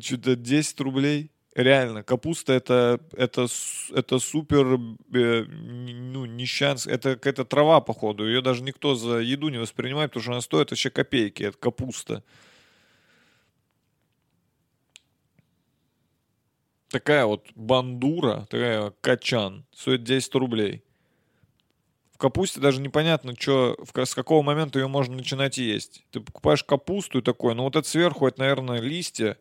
Что-то 0.00 0.36
10 0.36 0.80
рублей. 0.80 1.32
Реально, 1.56 2.02
капуста 2.02 2.52
это, 2.52 3.00
это, 3.16 3.46
это 3.94 4.18
супер, 4.18 4.78
э, 5.14 5.44
ну, 5.44 6.26
нищанс, 6.26 6.86
это 6.86 7.14
какая-то 7.14 7.46
трава, 7.46 7.80
походу. 7.80 8.26
Ее 8.26 8.42
даже 8.42 8.62
никто 8.62 8.94
за 8.94 9.20
еду 9.20 9.48
не 9.48 9.56
воспринимает, 9.56 10.10
потому 10.10 10.22
что 10.22 10.32
она 10.32 10.40
стоит 10.42 10.70
вообще 10.70 10.90
копейки, 10.90 11.44
это 11.44 11.56
капуста. 11.56 12.22
Такая 16.88 17.26
вот 17.26 17.46
бандура, 17.54 18.46
такая 18.50 18.90
качан, 19.00 19.64
стоит 19.72 20.02
10 20.02 20.34
рублей. 20.34 20.82
В 22.12 22.18
капусте 22.18 22.60
даже 22.60 22.80
непонятно, 22.80 23.34
ка- 23.34 24.04
с 24.06 24.14
какого 24.14 24.42
момента 24.42 24.78
ее 24.78 24.88
можно 24.88 25.16
начинать 25.16 25.58
есть. 25.58 26.04
Ты 26.10 26.20
покупаешь 26.20 26.64
капусту 26.64 27.18
и 27.18 27.22
такой, 27.22 27.54
ну 27.54 27.64
вот 27.64 27.76
это 27.76 27.86
сверху, 27.86 28.26
это, 28.26 28.40
наверное, 28.40 28.80
листья, 28.80 29.36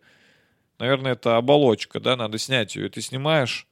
наверное, 0.79 1.13
это 1.13 1.37
оболочка, 1.37 1.99
да, 1.99 2.15
надо 2.15 2.37
снять 2.37 2.75
ее. 2.75 2.89
Ты 2.89 3.01
снимаешь, 3.01 3.67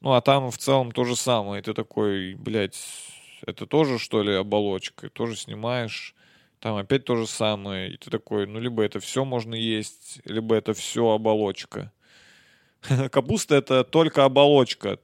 ну 0.00 0.12
а 0.12 0.20
там 0.20 0.50
в 0.50 0.58
целом 0.58 0.92
то 0.92 1.04
же 1.04 1.16
самое. 1.16 1.60
И 1.60 1.64
ты 1.64 1.74
такой, 1.74 2.34
блядь, 2.34 2.78
это 3.46 3.66
тоже, 3.66 3.98
что 3.98 4.22
ли, 4.22 4.34
оболочка? 4.34 5.08
Тоже 5.10 5.36
снимаешь, 5.36 6.14
там 6.58 6.76
опять 6.76 7.04
то 7.04 7.16
же 7.16 7.26
самое. 7.26 7.92
И 7.92 7.96
ты 7.96 8.10
такой, 8.10 8.46
ну 8.46 8.60
либо 8.60 8.82
это 8.82 9.00
все 9.00 9.24
можно 9.24 9.54
есть, 9.54 10.20
либо 10.24 10.54
это 10.54 10.74
все 10.74 11.10
оболочка. 11.10 11.92
Капуста 13.10 13.56
это 13.56 13.84
только 13.84 14.24
оболочка. 14.24 14.98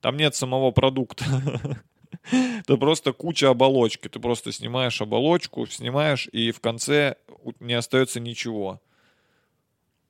Там 0.00 0.16
нет 0.16 0.34
самого 0.34 0.70
продукта. 0.70 1.24
Это 2.30 2.76
просто 2.76 3.12
куча 3.12 3.50
оболочки. 3.50 4.08
Ты 4.08 4.20
просто 4.20 4.52
снимаешь 4.52 5.00
оболочку, 5.00 5.66
снимаешь, 5.66 6.28
и 6.32 6.52
в 6.52 6.60
конце 6.60 7.16
не 7.60 7.74
остается 7.74 8.20
ничего. 8.20 8.80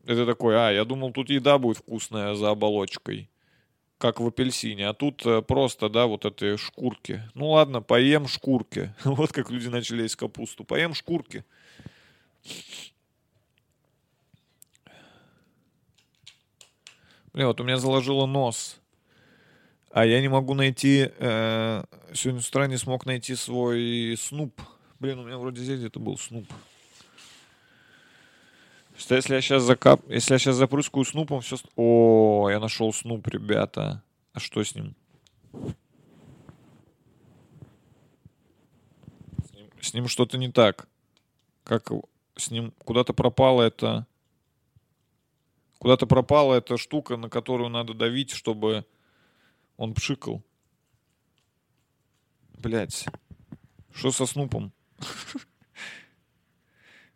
Это 0.06 0.26
такой, 0.26 0.56
а, 0.56 0.70
я 0.70 0.84
думал, 0.84 1.12
тут 1.12 1.30
еда 1.30 1.58
будет 1.58 1.78
вкусная 1.78 2.34
за 2.34 2.50
оболочкой. 2.50 3.30
Как 3.96 4.20
в 4.20 4.26
апельсине. 4.26 4.88
А 4.88 4.92
тут 4.92 5.24
э, 5.24 5.40
просто, 5.40 5.88
да, 5.88 6.06
вот 6.06 6.26
эти 6.26 6.56
шкурки. 6.56 7.22
Ну 7.34 7.50
ладно, 7.50 7.80
поем 7.80 8.28
шкурки. 8.28 8.92
Вот 9.04 9.32
как 9.32 9.50
люди 9.50 9.68
начали 9.68 10.02
есть 10.02 10.16
капусту. 10.16 10.64
Поем 10.64 10.92
шкурки. 10.94 11.44
Блин, 17.32 17.46
вот 17.46 17.60
у 17.60 17.64
меня 17.64 17.78
заложило 17.78 18.26
нос. 18.26 18.80
А 19.90 20.04
я 20.04 20.20
не 20.20 20.28
могу 20.28 20.54
найти... 20.54 21.10
э, 21.18 21.84
сегодня 22.12 22.42
с 22.42 22.48
утра 22.48 22.68
смог 22.76 23.06
найти 23.06 23.34
свой 23.36 24.16
снуп. 24.18 24.60
Блин, 24.98 25.20
у 25.20 25.24
меня 25.24 25.38
вроде 25.38 25.62
здесь 25.62 25.78
где-то 25.78 26.00
был 26.00 26.18
снуп. 26.18 26.46
Что 28.96 29.16
если 29.16 29.34
я 29.34 29.40
сейчас 29.40 29.62
закап... 29.64 30.08
Если 30.08 30.34
я 30.34 30.38
сейчас 30.38 30.56
запрыскаю 30.56 31.04
снупом, 31.04 31.40
все... 31.40 31.56
О, 31.76 32.48
я 32.48 32.60
нашел 32.60 32.92
снуп, 32.92 33.26
ребята. 33.28 34.02
А 34.32 34.38
что 34.38 34.62
с 34.62 34.74
ним? 34.74 34.94
С 39.42 39.52
ним, 39.52 39.70
с 39.80 39.94
ним 39.94 40.08
что-то 40.08 40.38
не 40.38 40.50
так. 40.50 40.88
Как 41.64 41.90
с 42.36 42.50
ним 42.50 42.72
куда-то 42.84 43.12
пропала 43.12 43.62
эта... 43.62 44.06
Куда-то 45.78 46.06
пропала 46.06 46.54
эта 46.54 46.78
штука, 46.78 47.16
на 47.16 47.28
которую 47.28 47.68
надо 47.70 47.94
давить, 47.94 48.30
чтобы 48.30 48.86
он 49.76 49.92
пшикал. 49.92 50.42
Блять. 52.58 53.06
Что 53.92 54.12
со 54.12 54.24
снупом? 54.24 54.72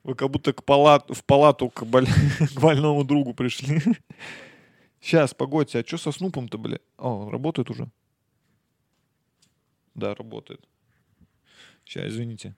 Вы 0.09 0.15
как 0.15 0.31
будто 0.31 0.55
к 0.55 0.65
палат, 0.65 1.11
в 1.11 1.23
палату 1.23 1.69
к, 1.69 1.83
боль- 1.83 2.07
к 2.55 2.59
больному 2.59 3.05
другу 3.05 3.35
пришли. 3.35 3.83
Сейчас, 5.03 5.35
погодьте, 5.35 5.81
а 5.81 5.87
что 5.87 5.99
со 5.99 6.13
снупом-то, 6.13 6.57
бля? 6.57 6.79
О, 6.97 7.27
он 7.27 7.29
работает 7.29 7.69
уже? 7.69 7.91
Да, 9.95 10.15
работает. 10.15 10.67
Сейчас, 11.85 12.07
извините. 12.07 12.57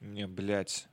Не, 0.00 0.26
блядь. 0.26 0.88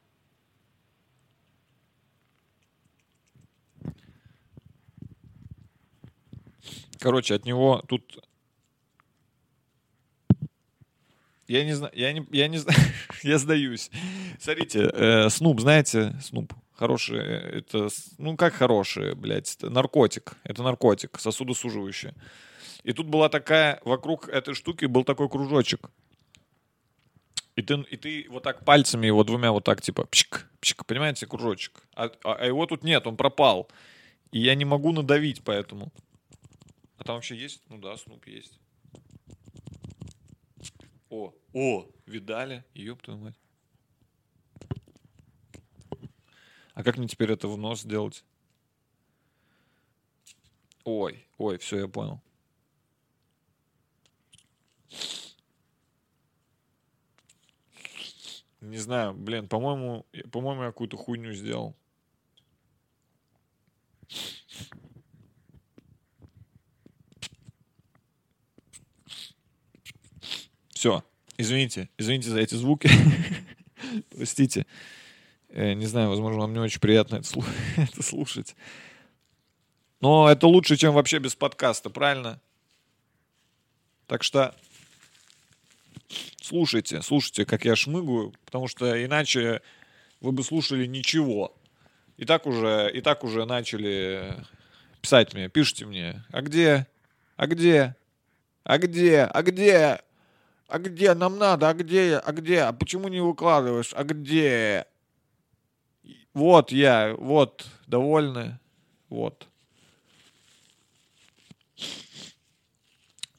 Короче, 6.99 7.33
от 7.33 7.45
него 7.45 7.83
тут... 7.87 8.23
Я 11.53 11.63
не 11.65 11.73
знаю, 11.73 11.93
я 11.95 12.11
не, 12.13 12.25
я 12.31 12.47
не 12.47 12.57
знаю, 12.57 12.79
я 13.23 13.37
сдаюсь. 13.37 13.91
Смотрите, 14.39 14.89
э, 14.91 15.29
Снуп, 15.29 15.59
знаете, 15.59 16.15
Снуп, 16.19 16.51
хороший, 16.73 17.19
э, 17.19 17.59
это, 17.59 17.89
ну 18.17 18.35
как 18.35 18.53
хороший, 18.53 19.13
блядь, 19.13 19.55
это 19.55 19.69
наркотик, 19.69 20.33
это 20.43 20.63
наркотик, 20.63 21.19
сосудосуживающий. 21.19 22.13
И 22.83 22.91
тут 22.91 23.05
была 23.05 23.29
такая, 23.29 23.79
вокруг 23.85 24.29
этой 24.29 24.55
штуки 24.55 24.85
был 24.85 25.03
такой 25.03 25.29
кружочек. 25.29 25.91
И 27.55 27.61
ты, 27.61 27.75
и 27.91 27.97
ты 27.97 28.25
вот 28.31 28.41
так 28.41 28.65
пальцами 28.65 29.05
его 29.05 29.23
двумя 29.23 29.51
вот 29.51 29.63
так 29.63 29.79
типа 29.79 30.07
пшик, 30.07 30.49
пшик, 30.59 30.87
понимаете, 30.87 31.27
кружочек. 31.27 31.83
А, 31.93 32.09
а- 32.23 32.33
а 32.33 32.45
его 32.47 32.65
тут 32.65 32.83
нет, 32.83 33.05
он 33.05 33.15
пропал. 33.15 33.69
И 34.31 34.39
я 34.39 34.55
не 34.55 34.65
могу 34.65 34.91
надавить 34.91 35.43
поэтому. 35.43 35.93
А 36.97 37.03
там 37.03 37.17
вообще 37.17 37.35
есть? 37.35 37.61
Ну 37.69 37.77
да, 37.77 37.95
Снуп 37.95 38.25
есть. 38.25 38.59
О, 41.11 41.31
о, 41.53 41.87
видали? 42.05 42.65
Ёб 42.73 43.01
твою 43.01 43.19
мать. 43.19 43.35
А 46.73 46.83
как 46.83 46.97
мне 46.97 47.07
теперь 47.07 47.31
это 47.31 47.47
в 47.47 47.57
нос 47.57 47.81
сделать? 47.81 48.23
Ой, 50.83 51.25
ой, 51.37 51.57
все, 51.59 51.79
я 51.79 51.87
понял. 51.87 52.21
Не 58.61 58.77
знаю, 58.77 59.13
блин, 59.13 59.47
по-моему, 59.47 60.05
по-моему, 60.31 60.63
я 60.63 60.67
какую-то 60.69 60.97
хуйню 60.97 61.33
сделал. 61.33 61.75
Все. 70.69 71.03
Извините, 71.43 71.89
извините 71.97 72.29
за 72.29 72.39
эти 72.39 72.55
звуки. 72.55 72.89
Простите. 74.15 74.65
Э, 75.49 75.73
Не 75.73 75.85
знаю, 75.87 76.07
возможно, 76.07 76.39
вам 76.39 76.53
не 76.53 76.59
очень 76.59 76.79
приятно 76.79 77.17
это 77.17 77.25
слу- 77.27 77.45
это 77.77 78.01
слушать. 78.01 78.55
Но 79.99 80.29
это 80.29 80.47
лучше, 80.47 80.77
чем 80.77 80.93
вообще 80.93 81.19
без 81.19 81.35
подкаста, 81.35 81.89
правильно? 81.89 82.39
Так 84.07 84.23
что 84.23 84.55
слушайте, 86.41 87.01
слушайте, 87.01 87.45
как 87.45 87.65
я 87.65 87.75
шмыгаю, 87.75 88.33
потому 88.45 88.69
что 88.69 89.03
иначе 89.03 89.61
вы 90.21 90.31
бы 90.31 90.45
слушали 90.45 90.85
ничего. 90.85 91.53
И 92.15 92.23
так 92.23 92.45
уже, 92.47 92.89
и 92.93 93.01
так 93.01 93.25
уже 93.25 93.43
начали 93.45 94.33
писать 95.01 95.33
мне, 95.33 95.49
пишите 95.49 95.85
мне, 95.85 96.23
а 96.31 96.41
где, 96.41 96.87
а 97.35 97.47
где, 97.47 97.97
а 98.63 98.77
где, 98.77 99.23
а 99.23 99.41
где, 99.43 99.99
а 100.73 100.79
где 100.79 101.13
нам 101.13 101.37
надо, 101.37 101.69
а 101.69 101.75
где, 101.75 102.17
а 102.17 102.31
где, 102.31 102.61
а 102.61 102.73
почему 102.73 103.07
не 103.07 103.21
выкладываешь, 103.21 103.93
а 103.93 104.03
где? 104.03 104.87
Вот 106.33 106.71
я, 106.71 107.13
вот, 107.15 107.67
довольны, 107.85 108.57
вот. 109.07 109.47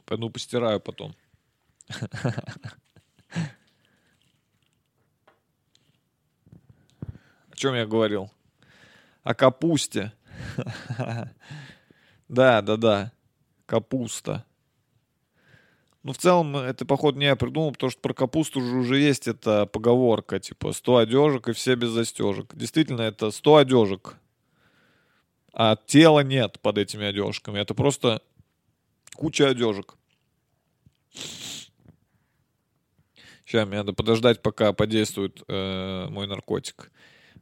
Пойду 0.05 0.31
постираю 0.31 0.79
потом. 0.79 1.16
О 7.51 7.57
чем 7.57 7.75
я 7.75 7.85
говорил? 7.85 8.31
О 9.25 9.35
капусте. 9.35 10.12
Да, 12.29 12.62
да, 12.62 12.77
да. 12.77 13.12
Капуста. 13.66 14.47
Ну, 16.05 16.12
в 16.12 16.19
целом, 16.19 16.55
это, 16.55 16.85
походу, 16.85 17.19
не 17.19 17.25
я 17.25 17.35
придумал, 17.35 17.73
потому 17.73 17.90
что 17.90 18.01
про 18.03 18.12
капусту 18.12 18.61
же 18.61 18.77
уже 18.77 18.99
есть 18.99 19.27
эта 19.27 19.64
поговорка, 19.64 20.38
типа, 20.38 20.73
100 20.73 20.97
одежек 20.99 21.49
и 21.49 21.53
все 21.55 21.77
без 21.77 21.88
застежек. 21.88 22.55
Действительно, 22.55 23.01
это 23.01 23.31
100 23.31 23.57
одежек. 23.57 24.17
А 25.55 25.77
тела 25.87 26.21
нет 26.21 26.61
под 26.61 26.77
этими 26.77 27.07
одежками. 27.07 27.59
Это 27.59 27.73
просто 27.73 28.21
куча 29.14 29.49
одежек. 29.49 29.95
Сейчас, 33.47 33.67
мне 33.67 33.79
надо 33.79 33.95
подождать, 33.95 34.43
пока 34.43 34.75
подействует 34.75 35.43
э, 35.49 36.07
мой 36.11 36.27
наркотик. 36.27 36.90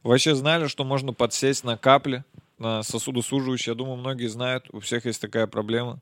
Вообще 0.03 0.35
знали, 0.35 0.67
что 0.67 0.85
можно 0.85 1.11
подсесть 1.11 1.65
на 1.65 1.75
капли, 1.75 2.23
на 2.59 2.81
сосудосуживающие? 2.83 3.73
Я 3.73 3.77
думаю, 3.77 3.97
многие 3.97 4.27
знают, 4.27 4.69
у 4.71 4.79
всех 4.79 5.05
есть 5.05 5.19
такая 5.19 5.47
проблема. 5.47 5.99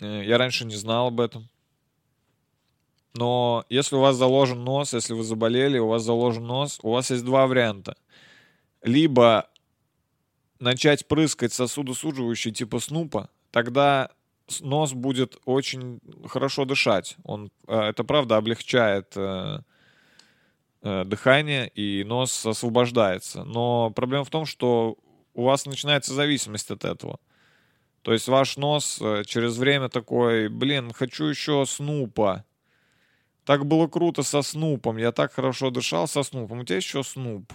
Э, 0.00 0.22
Я 0.24 0.38
раньше 0.38 0.64
не 0.64 0.76
знал 0.76 1.08
об 1.08 1.20
этом. 1.20 1.48
Но 3.14 3.64
если 3.70 3.96
у 3.96 4.00
вас 4.00 4.16
заложен 4.16 4.62
нос, 4.62 4.92
если 4.92 5.14
вы 5.14 5.22
заболели, 5.22 5.78
у 5.78 5.88
вас 5.88 6.02
заложен 6.02 6.46
нос, 6.46 6.78
у 6.82 6.90
вас 6.90 7.10
есть 7.10 7.24
два 7.24 7.46
варианта. 7.46 7.96
Либо 8.82 9.48
начать 10.58 11.08
прыскать 11.08 11.52
сосудосуживающий 11.52 12.52
типа 12.52 12.78
снупа, 12.78 13.30
тогда 13.50 14.10
нос 14.60 14.92
будет 14.92 15.38
очень 15.44 16.00
хорошо 16.28 16.66
дышать. 16.66 17.16
Он, 17.24 17.50
э, 17.66 17.78
это 17.78 18.04
правда 18.04 18.36
облегчает 18.36 19.12
э, 19.16 19.60
дыхание, 20.82 21.68
и 21.68 22.04
нос 22.04 22.46
освобождается. 22.46 23.42
Но 23.44 23.90
проблема 23.90 24.24
в 24.24 24.30
том, 24.30 24.46
что 24.46 24.96
у 25.34 25.42
вас 25.42 25.66
начинается 25.66 26.14
зависимость 26.14 26.70
от 26.70 26.84
этого. 26.84 27.18
То 28.06 28.12
есть 28.12 28.28
ваш 28.28 28.56
нос 28.56 28.98
э, 29.00 29.24
через 29.26 29.56
время 29.56 29.88
такой, 29.88 30.48
блин, 30.48 30.92
хочу 30.92 31.24
еще 31.24 31.66
снупа. 31.66 32.44
Так 33.44 33.66
было 33.66 33.88
круто 33.88 34.22
со 34.22 34.42
снупом. 34.42 34.96
Я 34.96 35.10
так 35.10 35.32
хорошо 35.32 35.70
дышал 35.70 36.06
со 36.06 36.22
снупом. 36.22 36.60
У 36.60 36.64
тебя 36.64 36.76
еще 36.76 37.02
снуп. 37.02 37.52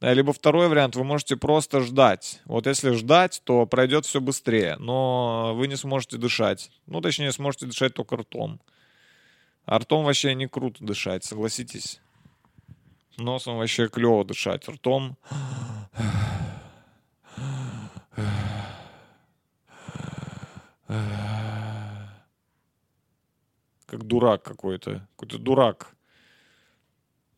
А, 0.00 0.14
Либо 0.14 0.32
второй 0.32 0.68
вариант, 0.68 0.96
вы 0.96 1.04
можете 1.04 1.36
просто 1.36 1.82
ждать. 1.82 2.40
Вот 2.46 2.66
если 2.66 2.92
ждать, 2.92 3.42
то 3.44 3.66
пройдет 3.66 4.06
все 4.06 4.18
быстрее, 4.18 4.76
но 4.78 5.52
вы 5.54 5.68
не 5.68 5.76
сможете 5.76 6.16
дышать. 6.16 6.70
Ну, 6.86 7.02
точнее, 7.02 7.32
сможете 7.32 7.66
дышать 7.66 7.92
только 7.92 8.16
ртом. 8.16 8.62
А 9.66 9.78
ртом 9.78 10.06
вообще 10.06 10.34
не 10.34 10.48
круто 10.48 10.82
дышать, 10.82 11.22
согласитесь. 11.22 12.00
Носом 13.18 13.58
вообще 13.58 13.88
клево 13.88 14.24
дышать. 14.24 14.66
Ртом... 14.66 15.18
Как 23.90 24.04
дурак 24.04 24.44
какой-то. 24.44 25.08
Какой-то 25.16 25.38
дурак. 25.38 25.96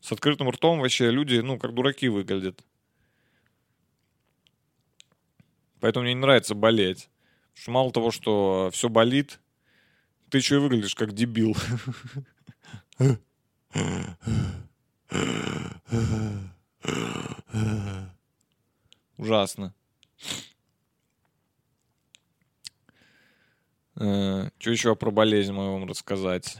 С 0.01 0.11
открытым 0.11 0.51
ртом 0.51 0.81
вообще 0.81 1.09
люди, 1.09 1.37
ну, 1.37 1.57
как 1.57 1.73
дураки 1.73 2.07
выглядят. 2.07 2.63
Поэтому 5.79 6.03
мне 6.03 6.13
не 6.13 6.19
нравится 6.19 6.53
болеть. 6.53 7.09
Потому 7.53 7.61
что 7.63 7.71
мало 7.71 7.91
того, 7.91 8.11
что 8.11 8.69
все 8.71 8.87
болит, 8.87 9.39
ты 10.29 10.37
еще 10.37 10.57
и 10.57 10.59
выглядишь 10.59 10.93
как 10.93 11.13
дебил. 11.13 11.55
Ужасно. 19.17 19.73
Что 23.95 24.51
еще 24.59 24.95
про 24.95 25.11
болезнь 25.11 25.53
мою 25.53 25.73
вам 25.73 25.87
рассказать? 25.87 26.57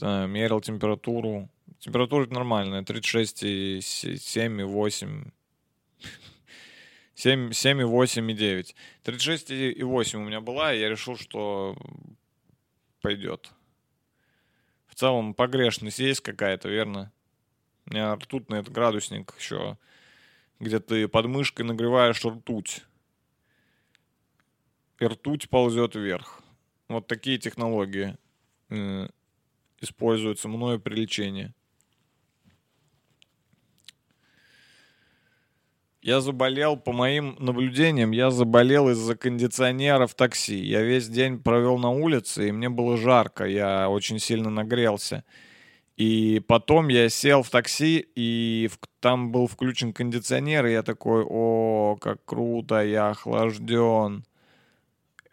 Мерил 0.00 0.60
температуру. 0.60 1.48
Температура 1.78 2.26
нормальная, 2.26 2.82
36,7,8. 2.82 5.32
7, 7.14 7.50
7,8 7.50 8.30
и 8.30 8.34
9. 8.34 8.74
36,8 9.04 10.16
у 10.16 10.20
меня 10.20 10.40
была, 10.40 10.74
и 10.74 10.80
я 10.80 10.88
решил, 10.88 11.16
что 11.16 11.76
пойдет. 13.00 13.52
В 14.86 14.94
целом 14.94 15.34
погрешность 15.34 15.98
есть 15.98 16.22
какая-то, 16.22 16.68
верно? 16.68 17.12
У 17.86 17.92
меня 17.92 18.14
ртутный 18.14 18.60
этот 18.60 18.72
градусник 18.72 19.34
еще, 19.38 19.76
где 20.58 20.80
ты 20.80 21.06
под 21.06 21.26
мышкой 21.26 21.66
нагреваешь 21.66 22.24
ртуть. 22.24 22.82
Ртуть 25.02 25.48
ползет 25.48 25.94
вверх. 25.94 26.40
Вот 26.88 27.06
такие 27.06 27.38
технологии 27.38 28.16
э, 28.70 29.08
используются 29.80 30.48
мною 30.48 30.80
при 30.80 30.94
лечении. 30.94 31.52
Я 36.00 36.20
заболел, 36.20 36.76
по 36.76 36.92
моим 36.92 37.34
наблюдениям, 37.38 38.10
я 38.10 38.30
заболел 38.30 38.90
из-за 38.90 39.16
кондиционера 39.16 40.06
в 40.06 40.14
такси. 40.14 40.56
Я 40.58 40.82
весь 40.82 41.08
день 41.08 41.38
провел 41.38 41.78
на 41.78 41.88
улице, 41.88 42.48
и 42.48 42.52
мне 42.52 42.68
было 42.68 42.98
жарко, 42.98 43.46
я 43.46 43.88
очень 43.88 44.18
сильно 44.18 44.50
нагрелся. 44.50 45.24
И 45.96 46.42
потом 46.46 46.88
я 46.88 47.08
сел 47.08 47.42
в 47.42 47.50
такси, 47.50 48.06
и 48.14 48.68
в- 48.70 48.78
там 49.00 49.32
был 49.32 49.46
включен 49.46 49.94
кондиционер, 49.94 50.66
и 50.66 50.72
я 50.72 50.82
такой, 50.82 51.24
о, 51.26 51.96
как 52.00 52.24
круто, 52.26 52.84
я 52.84 53.08
охлажден. 53.10 54.24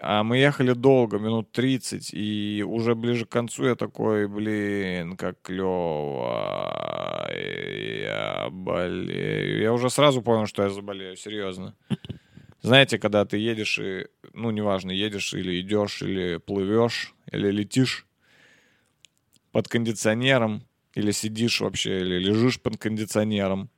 А 0.03 0.23
мы 0.23 0.39
ехали 0.39 0.73
долго, 0.73 1.19
минут 1.19 1.51
30, 1.51 2.11
и 2.11 2.65
уже 2.67 2.95
ближе 2.95 3.25
к 3.27 3.29
концу 3.29 3.65
я 3.65 3.75
такой, 3.75 4.27
блин, 4.27 5.15
как 5.15 5.39
клево, 5.43 7.29
я 7.29 8.47
болею. 8.49 9.61
Я 9.61 9.71
уже 9.71 9.91
сразу 9.91 10.23
понял, 10.23 10.47
что 10.47 10.63
я 10.63 10.71
заболею, 10.71 11.15
серьезно. 11.15 11.75
Знаете, 12.63 12.97
когда 12.97 13.25
ты 13.25 13.37
едешь 13.37 13.77
и, 13.77 14.07
ну, 14.33 14.49
неважно, 14.49 14.89
едешь 14.89 15.35
или 15.35 15.61
идешь, 15.61 16.01
или 16.01 16.37
плывешь, 16.37 17.13
или 17.31 17.51
летишь 17.51 18.07
под 19.51 19.67
кондиционером, 19.67 20.63
или 20.95 21.11
сидишь 21.11 21.61
вообще, 21.61 22.01
или 22.01 22.17
лежишь 22.17 22.59
под 22.59 22.77
кондиционером, 22.77 23.69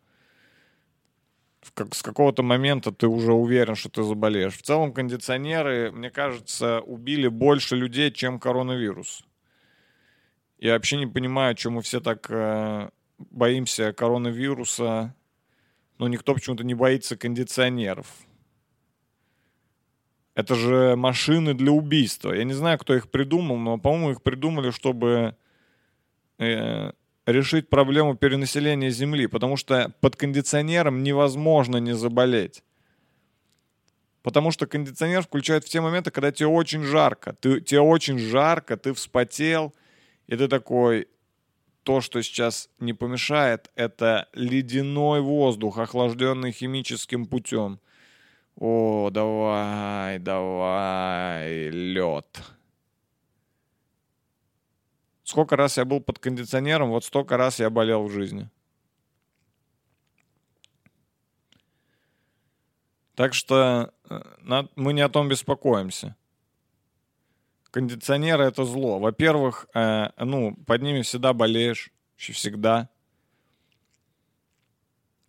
как, 1.74 1.96
с 1.96 2.02
какого-то 2.02 2.44
момента 2.44 2.92
ты 2.92 3.08
уже 3.08 3.34
уверен, 3.34 3.76
что 3.76 3.90
ты 3.90 4.04
заболеешь. 4.04 4.58
В 4.58 4.62
целом 4.62 4.94
кондиционеры, 4.94 5.92
мне 5.92 6.10
кажется, 6.10 6.82
убили 6.82 7.28
больше 7.28 7.76
людей, 7.76 8.12
чем 8.12 8.40
коронавирус. 8.40 9.24
Я 10.58 10.74
вообще 10.74 10.98
не 10.98 11.08
понимаю, 11.08 11.56
чем 11.56 11.74
мы 11.74 11.82
все 11.82 12.00
так 12.00 12.28
э, 12.30 12.90
боимся 13.18 13.94
коронавируса, 13.94 15.16
но 15.98 16.08
никто 16.08 16.34
почему-то 16.34 16.64
не 16.64 16.74
боится 16.74 17.18
кондиционеров. 17.18 18.08
Это 20.36 20.56
же 20.56 20.96
машины 20.96 21.54
для 21.54 21.72
убийства. 21.72 22.34
Я 22.34 22.44
не 22.44 22.54
знаю, 22.54 22.80
кто 22.80 22.96
их 22.96 23.12
придумал, 23.12 23.58
но, 23.58 23.78
по-моему, 23.78 24.12
их 24.12 24.24
придумали, 24.24 24.72
чтобы 24.72 25.36
э, 26.40 26.92
решить 27.26 27.70
проблему 27.70 28.16
перенаселения 28.16 28.90
Земли, 28.90 29.28
потому 29.28 29.58
что 29.58 29.94
под 30.02 30.16
кондиционером 30.16 31.04
невозможно 31.04 31.78
не 31.78 31.96
заболеть. 31.96 32.64
Потому 34.22 34.52
что 34.52 34.68
кондиционер 34.68 35.22
включают 35.22 35.66
в 35.66 35.70
те 35.70 35.82
моменты, 35.82 36.12
когда 36.12 36.32
тебе 36.32 36.48
очень 36.48 36.84
жарко. 36.84 37.34
Ты, 37.34 37.60
тебе 37.60 37.82
очень 37.82 38.18
жарко, 38.18 38.78
ты 38.78 38.94
вспотел, 38.94 39.74
и 40.28 40.38
ты 40.38 40.48
такой, 40.48 41.08
то, 41.84 42.00
что 42.00 42.22
сейчас 42.22 42.70
не 42.80 42.94
помешает, 42.94 43.70
это 43.76 44.30
ледяной 44.34 45.20
воздух, 45.20 45.78
охлажденный 45.78 46.52
химическим 46.52 47.26
путем. 47.26 47.80
О, 48.56 49.10
давай, 49.12 50.20
давай, 50.20 51.70
лед. 51.70 52.42
Сколько 55.34 55.56
раз 55.56 55.78
я 55.78 55.86
был 55.86 56.00
под 56.00 56.20
кондиционером, 56.20 56.92
вот 56.92 57.06
столько 57.06 57.38
раз 57.38 57.60
я 57.60 57.72
болел 57.72 58.04
в 58.04 58.12
жизни. 58.12 58.52
Так 63.16 63.34
что 63.34 63.92
э, 64.12 64.64
мы 64.76 64.94
не 64.94 65.02
о 65.02 65.10
том 65.10 65.30
беспокоимся. 65.30 66.16
Кондиционеры 67.72 68.44
это 68.44 68.64
зло. 68.64 69.00
Во-первых, 69.00 69.66
э, 69.74 70.12
ну, 70.24 70.56
под 70.68 70.84
ними 70.84 71.02
всегда 71.02 71.34
болеешь, 71.34 71.90
всегда. 72.16 72.90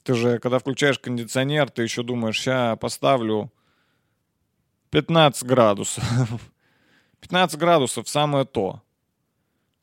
Ты 0.02 0.12
же, 0.12 0.38
когда 0.38 0.58
включаешь 0.58 0.98
кондиционер, 0.98 1.70
ты 1.70 1.82
еще 1.82 2.02
думаешь, 2.02 2.38
сейчас 2.38 2.78
поставлю 2.78 3.50
15 4.90 5.44
градусов. 5.44 6.04
15 7.20 7.58
градусов 7.58 8.06
самое 8.06 8.44
то. 8.44 8.82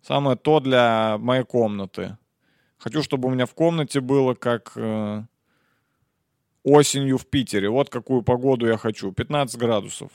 Самое 0.01 0.35
то 0.35 0.59
для 0.59 1.17
моей 1.19 1.43
комнаты. 1.43 2.17
Хочу, 2.77 3.03
чтобы 3.03 3.27
у 3.27 3.31
меня 3.31 3.45
в 3.45 3.53
комнате 3.53 4.01
было 4.01 4.33
как 4.33 4.73
э, 4.75 5.23
осенью 6.63 7.17
в 7.19 7.27
Питере. 7.27 7.69
Вот 7.69 7.89
какую 7.89 8.23
погоду 8.23 8.67
я 8.67 8.77
хочу. 8.77 9.11
15 9.11 9.59
градусов. 9.59 10.11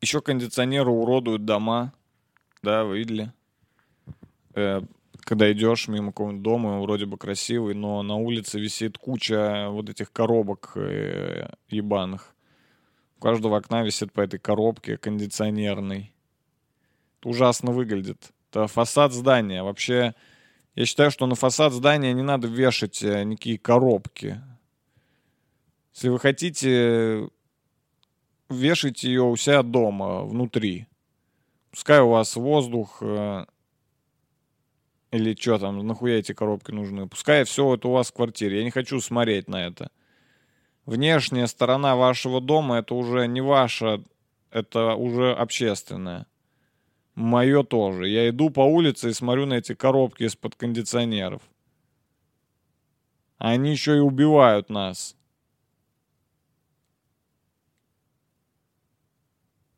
Еще 0.00 0.20
кондиционеры 0.20 0.90
уродуют 0.90 1.44
дома. 1.44 1.92
Да, 2.62 2.84
вы 2.84 2.98
видели? 2.98 3.32
Э, 4.54 4.80
когда 5.20 5.52
идешь 5.52 5.86
мимо 5.86 6.08
какого-нибудь 6.08 6.42
дома, 6.42 6.80
вроде 6.80 7.06
бы 7.06 7.18
красивый, 7.18 7.74
но 7.74 8.02
на 8.02 8.16
улице 8.16 8.58
висит 8.58 8.98
куча 8.98 9.68
вот 9.70 9.88
этих 9.88 10.10
коробок 10.10 10.72
э, 10.74 11.50
ебаных. 11.68 12.34
У 13.18 13.20
каждого 13.20 13.56
окна 13.56 13.82
висит 13.82 14.12
по 14.12 14.20
этой 14.20 14.38
коробке 14.38 14.96
кондиционерный. 14.96 16.14
Это 17.18 17.30
ужасно 17.30 17.72
выглядит. 17.72 18.30
Это 18.48 18.68
фасад 18.68 19.12
здания. 19.12 19.64
Вообще, 19.64 20.14
я 20.76 20.86
считаю, 20.86 21.10
что 21.10 21.26
на 21.26 21.34
фасад 21.34 21.72
здания 21.72 22.12
не 22.12 22.22
надо 22.22 22.46
вешать 22.46 23.02
э, 23.02 23.24
никакие 23.24 23.58
коробки. 23.58 24.40
Если 25.94 26.10
вы 26.10 26.20
хотите, 26.20 27.28
вешайте 28.48 29.08
ее 29.08 29.22
у 29.22 29.34
себя 29.34 29.64
дома, 29.64 30.22
внутри. 30.22 30.86
Пускай 31.72 31.98
у 32.00 32.10
вас 32.10 32.36
воздух 32.36 32.98
э, 33.00 33.46
или 35.10 35.34
что 35.34 35.58
там, 35.58 35.84
нахуя 35.84 36.18
эти 36.18 36.34
коробки 36.34 36.70
нужны. 36.70 37.08
Пускай 37.08 37.42
все 37.42 37.74
это 37.74 37.88
у 37.88 37.92
вас 37.92 38.10
в 38.10 38.14
квартире. 38.14 38.58
Я 38.58 38.64
не 38.64 38.70
хочу 38.70 39.00
смотреть 39.00 39.48
на 39.48 39.66
это 39.66 39.90
внешняя 40.88 41.46
сторона 41.46 41.96
вашего 41.96 42.40
дома 42.40 42.78
это 42.78 42.94
уже 42.94 43.28
не 43.28 43.42
ваша, 43.42 44.02
это 44.50 44.94
уже 44.94 45.34
общественное. 45.34 46.26
Мое 47.14 47.62
тоже. 47.62 48.08
Я 48.08 48.28
иду 48.30 48.48
по 48.48 48.60
улице 48.60 49.10
и 49.10 49.12
смотрю 49.12 49.44
на 49.44 49.54
эти 49.54 49.74
коробки 49.74 50.22
из-под 50.22 50.54
кондиционеров. 50.54 51.42
Они 53.36 53.70
еще 53.70 53.96
и 53.96 54.00
убивают 54.00 54.70
нас. 54.70 55.14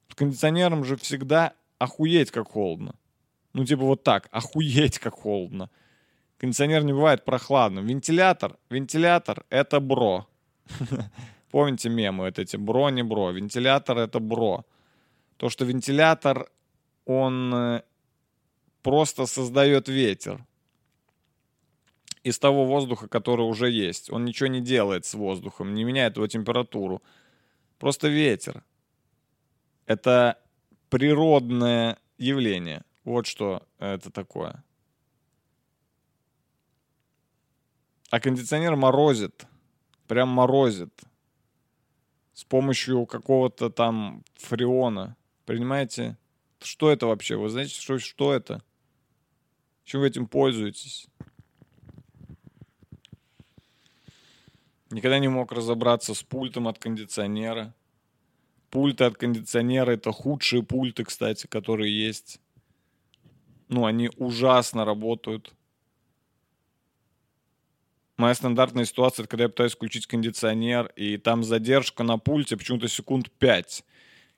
С 0.08 0.14
кондиционером 0.14 0.84
же 0.84 0.96
всегда 0.96 1.54
охуеть 1.78 2.30
как 2.30 2.48
холодно. 2.48 2.94
Ну, 3.52 3.64
типа 3.64 3.82
вот 3.82 4.04
так, 4.04 4.28
охуеть 4.30 5.00
как 5.00 5.14
холодно. 5.14 5.70
Кондиционер 6.38 6.84
не 6.84 6.92
бывает 6.92 7.24
прохладным. 7.24 7.86
Вентилятор, 7.86 8.56
вентилятор— 8.70 9.44
это 9.50 9.80
бро. 9.80 10.29
Помните 11.50 11.88
мемы 11.88 12.24
вот 12.24 12.38
эти 12.38 12.56
бро, 12.56 12.90
не 12.90 13.02
бро. 13.02 13.30
Вентилятор 13.30 13.98
это 13.98 14.20
бро. 14.20 14.64
То, 15.36 15.48
что 15.48 15.64
вентилятор, 15.64 16.50
он 17.06 17.54
э, 17.54 17.82
просто 18.82 19.26
создает 19.26 19.88
ветер 19.88 20.44
из 22.22 22.38
того 22.38 22.66
воздуха, 22.66 23.08
который 23.08 23.46
уже 23.46 23.70
есть. 23.70 24.10
Он 24.10 24.24
ничего 24.24 24.48
не 24.48 24.60
делает 24.60 25.06
с 25.06 25.14
воздухом, 25.14 25.74
не 25.74 25.84
меняет 25.84 26.16
его 26.16 26.26
температуру. 26.26 27.02
Просто 27.78 28.08
ветер. 28.08 28.62
Это 29.86 30.38
природное 30.90 31.98
явление. 32.18 32.84
Вот 33.04 33.26
что 33.26 33.66
это 33.78 34.10
такое. 34.10 34.62
А 38.10 38.20
кондиционер 38.20 38.76
морозит 38.76 39.46
прям 40.10 40.28
морозит 40.28 40.90
с 42.32 42.42
помощью 42.42 43.06
какого-то 43.06 43.70
там 43.70 44.24
фреона. 44.34 45.16
Понимаете? 45.46 46.18
Что 46.60 46.90
это 46.90 47.06
вообще? 47.06 47.36
Вы 47.36 47.48
знаете, 47.48 47.80
что, 47.80 48.00
что 48.00 48.34
это? 48.34 48.60
Чем 49.84 50.00
вы 50.00 50.08
этим 50.08 50.26
пользуетесь? 50.26 51.06
Никогда 54.90 55.20
не 55.20 55.28
мог 55.28 55.52
разобраться 55.52 56.12
с 56.12 56.24
пультом 56.24 56.66
от 56.66 56.80
кондиционера. 56.80 57.72
Пульты 58.70 59.04
от 59.04 59.16
кондиционера— 59.16 59.92
это 59.92 60.10
худшие 60.10 60.64
пульты, 60.64 61.04
кстати, 61.04 61.46
которые 61.46 61.96
есть. 62.06 62.40
Ну, 63.68 63.86
они 63.86 64.10
ужасно 64.16 64.84
работают. 64.84 65.54
Моя 68.20 68.34
стандартная 68.34 68.84
ситуация, 68.84 69.22
это 69.22 69.30
когда 69.30 69.44
я 69.44 69.48
пытаюсь 69.48 69.72
включить 69.72 70.06
кондиционер, 70.06 70.92
и 70.94 71.16
там 71.16 71.42
задержка 71.42 72.02
на 72.02 72.18
пульте 72.18 72.58
почему-то 72.58 72.86
секунд 72.86 73.30
5. 73.30 73.82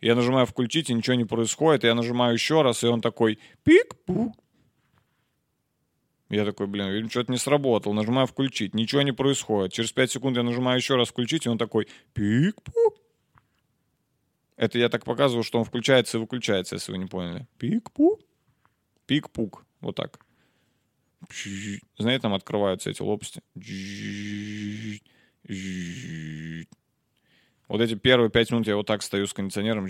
Я 0.01 0.15
нажимаю 0.15 0.47
включить, 0.47 0.89
и 0.89 0.95
ничего 0.95 1.17
не 1.17 1.25
происходит. 1.25 1.83
Я 1.83 1.97
нажимаю 1.97 2.33
еще 2.33 2.63
раз, 2.63 2.85
и 2.85 2.87
он 2.87 3.01
такой 3.01 3.41
пик-пук. 3.65 4.35
Я 6.31 6.45
такой, 6.45 6.69
блин, 6.69 6.91
видимо, 6.91 7.11
что-то 7.11 7.33
не 7.33 7.39
сработал. 7.39 7.93
Нажимаю 7.93 8.29
включить, 8.29 8.73
ничего 8.73 9.03
не 9.03 9.11
происходит. 9.11 9.73
Через 9.73 9.91
5 9.91 10.13
секунд 10.13 10.37
я 10.37 10.45
нажимаю 10.45 10.79
еще 10.79 10.95
раз 10.95 11.09
включить, 11.09 11.47
и 11.47 11.49
он 11.49 11.59
такой 11.59 11.89
пик-пук. 12.15 12.95
Это 14.57 14.79
я 14.79 14.91
так 14.91 15.05
показываю, 15.05 15.43
что 15.43 15.59
он 15.59 15.65
включается 15.65 16.19
и 16.19 16.21
выключается, 16.21 16.77
если 16.77 16.93
вы 16.93 16.99
не 16.99 17.07
поняли. 17.07 17.49
Пик-пук. 17.59 18.21
Пик-пук. 19.09 19.65
Вот 19.81 19.97
так. 19.97 20.21
Знаете, 21.99 22.23
там 22.23 22.35
открываются 22.35 22.91
эти 22.91 23.03
лопасти. 23.03 23.43
Вот 27.69 27.81
эти 27.81 27.95
первые 27.95 28.31
пять 28.31 28.51
минут 28.51 28.67
я 28.67 28.77
вот 28.77 28.87
так 28.87 29.03
стою 29.03 29.27
с 29.27 29.33
кондиционером. 29.33 29.87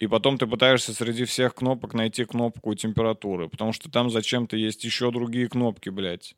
И 0.00 0.06
потом 0.06 0.38
ты 0.38 0.46
пытаешься 0.46 0.94
среди 0.94 1.24
всех 1.26 1.54
кнопок 1.54 1.92
найти 1.94 2.24
кнопку 2.24 2.74
температуры, 2.74 3.48
потому 3.48 3.72
что 3.72 3.90
там 3.90 4.10
зачем-то 4.10 4.56
есть 4.56 4.82
еще 4.82 5.10
другие 5.12 5.48
кнопки, 5.48 5.90
блядь. 5.90 6.34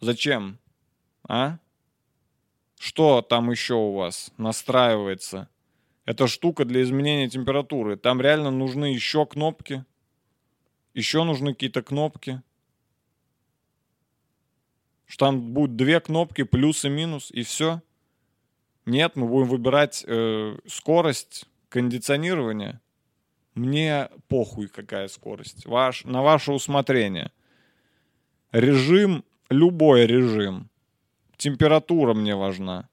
Зачем? 0.00 0.58
А? 1.28 1.58
Что 2.78 3.22
там 3.22 3.50
еще 3.50 3.74
у 3.74 3.92
вас 3.92 4.30
настраивается? 4.36 5.48
Это 6.04 6.26
штука 6.26 6.64
для 6.64 6.82
изменения 6.82 7.28
температуры. 7.28 7.96
Там 7.96 8.20
реально 8.20 8.50
нужны 8.50 8.86
еще 8.86 9.24
кнопки. 9.24 9.84
Еще 10.92 11.24
нужны 11.24 11.54
какие-то 11.54 11.82
кнопки. 11.82 12.42
Что 15.06 15.26
там 15.26 15.52
будет 15.52 15.76
две 15.76 16.00
кнопки, 16.00 16.44
плюс 16.44 16.84
и 16.84 16.88
минус, 16.88 17.30
и 17.30 17.42
все. 17.42 17.82
Нет, 18.86 19.16
мы 19.16 19.26
будем 19.26 19.48
выбирать 19.48 20.04
э, 20.06 20.56
скорость 20.66 21.46
кондиционирования. 21.68 22.80
Мне 23.54 24.10
похуй, 24.28 24.68
какая 24.68 25.08
скорость. 25.08 25.64
Ваш, 25.66 26.04
на 26.04 26.22
ваше 26.22 26.52
усмотрение. 26.52 27.32
Режим, 28.52 29.24
любой 29.48 30.06
режим. 30.06 30.68
Температура 31.36 32.14
мне 32.14 32.36
важна. 32.36 32.88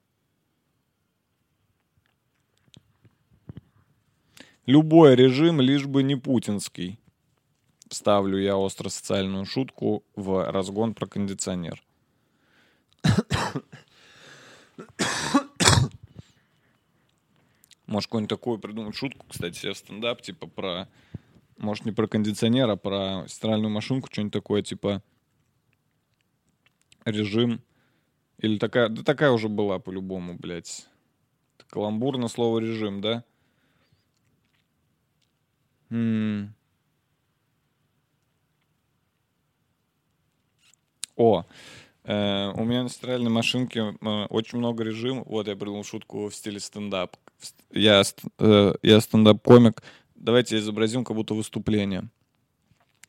Любой 4.66 5.16
режим, 5.16 5.60
лишь 5.60 5.86
бы 5.86 6.04
не 6.04 6.14
путинский. 6.14 7.00
Ставлю 7.88 8.38
я 8.38 8.56
остро-социальную 8.56 9.44
шутку 9.44 10.04
в 10.14 10.50
разгон 10.50 10.94
про 10.94 11.06
кондиционер. 11.06 11.82
Может, 17.86 18.06
какую-нибудь 18.06 18.30
такую 18.30 18.58
придумать 18.58 18.94
шутку, 18.94 19.26
кстати, 19.28 19.58
себе 19.58 19.72
в 19.72 19.76
стендап, 19.78 20.22
типа 20.22 20.46
про... 20.46 20.88
Может, 21.58 21.84
не 21.84 21.92
про 21.92 22.06
кондиционер, 22.06 22.70
а 22.70 22.76
про 22.76 23.24
стиральную 23.26 23.70
машинку, 23.70 24.08
что-нибудь 24.10 24.32
такое, 24.32 24.62
типа 24.62 25.02
режим. 27.04 27.60
Или 28.38 28.58
такая... 28.58 28.88
Да 28.88 29.02
такая 29.02 29.32
уже 29.32 29.48
была 29.48 29.80
по-любому, 29.80 30.34
блядь. 30.34 30.88
Каламбур 31.68 32.16
на 32.16 32.28
слово 32.28 32.60
режим, 32.60 33.00
да? 33.00 33.24
О, 41.16 41.44
э, 42.04 42.50
у 42.54 42.64
меня 42.64 42.82
на 42.82 42.88
стиральной 42.88 43.30
машинке 43.30 43.94
э, 44.00 44.24
очень 44.30 44.58
много 44.58 44.84
режимов. 44.84 45.26
Вот 45.26 45.46
я 45.48 45.54
придумал 45.54 45.84
шутку 45.84 46.28
в 46.28 46.34
стиле 46.34 46.60
стендап. 46.60 47.16
Я, 47.70 48.02
э, 48.38 48.72
я 48.82 49.00
стендап-комик. 49.00 49.82
Давайте 50.14 50.58
изобразим 50.58 51.04
как 51.04 51.16
будто 51.16 51.34
выступление. 51.34 52.08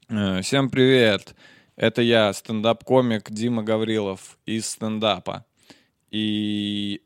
Э, 0.09 0.41
Всем 0.41 0.69
привет! 0.69 1.35
Это 1.75 2.01
я, 2.01 2.31
стендап-комик 2.33 3.31
Дима 3.31 3.63
Гаврилов 3.63 4.37
из 4.45 4.67
стендапа. 4.67 5.45
И 6.11 7.01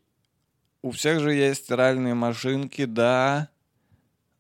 у 0.82 0.92
всех 0.92 1.20
же 1.22 1.34
есть 1.34 1.66
стиральные 1.66 2.16
машинки, 2.16 2.86
да? 2.86 3.50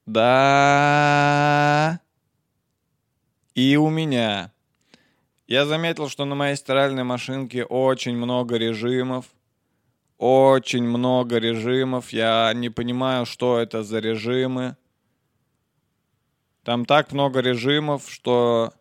Да. 0.07 1.99
И 3.53 3.75
у 3.75 3.89
меня. 3.89 4.53
Я 5.47 5.65
заметил, 5.65 6.07
что 6.07 6.23
на 6.25 6.33
моей 6.33 6.55
стиральной 6.55 7.03
машинке 7.03 7.65
очень 7.65 8.15
много 8.15 8.55
режимов. 8.55 9.25
Очень 10.17 10.85
много 10.85 11.37
режимов. 11.39 12.13
Я 12.13 12.53
не 12.55 12.69
понимаю, 12.69 13.25
что 13.25 13.59
это 13.59 13.83
за 13.83 13.99
режимы. 13.99 14.77
Там 16.63 16.85
так 16.85 17.11
много 17.11 17.41
режимов, 17.41 18.09
что 18.09 18.73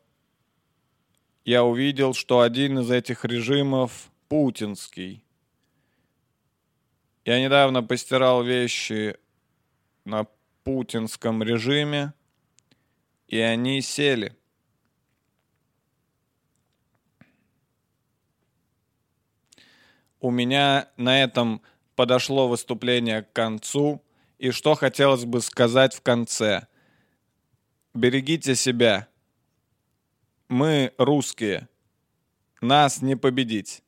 я 1.45 1.65
увидел, 1.65 2.15
что 2.15 2.41
один 2.41 2.79
из 2.79 2.91
этих 2.91 3.25
режимов 3.25 4.11
путинский. 4.29 5.25
Я 7.25 7.41
недавно 7.41 7.83
постирал 7.83 8.45
вещи 8.45 9.17
на 10.05 10.27
путинском 10.67 11.45
режиме, 11.45 12.13
и 13.29 13.39
они 13.39 13.81
сели. 13.81 14.37
У 20.19 20.33
меня 20.33 20.89
на 20.97 21.23
этом 21.23 21.63
подошло 21.95 22.49
выступление 22.49 23.23
к 23.23 23.33
концу, 23.33 24.03
и 24.39 24.51
что 24.51 24.75
хотелось 24.75 25.25
бы 25.25 25.41
сказать 25.41 25.95
в 25.95 26.03
конце. 26.03 26.67
Берегите 27.95 28.57
себя. 28.57 29.07
Мы 30.49 30.93
русские. 30.99 31.69
Нас 32.61 33.03
не 33.03 33.15
победить. 33.15 33.85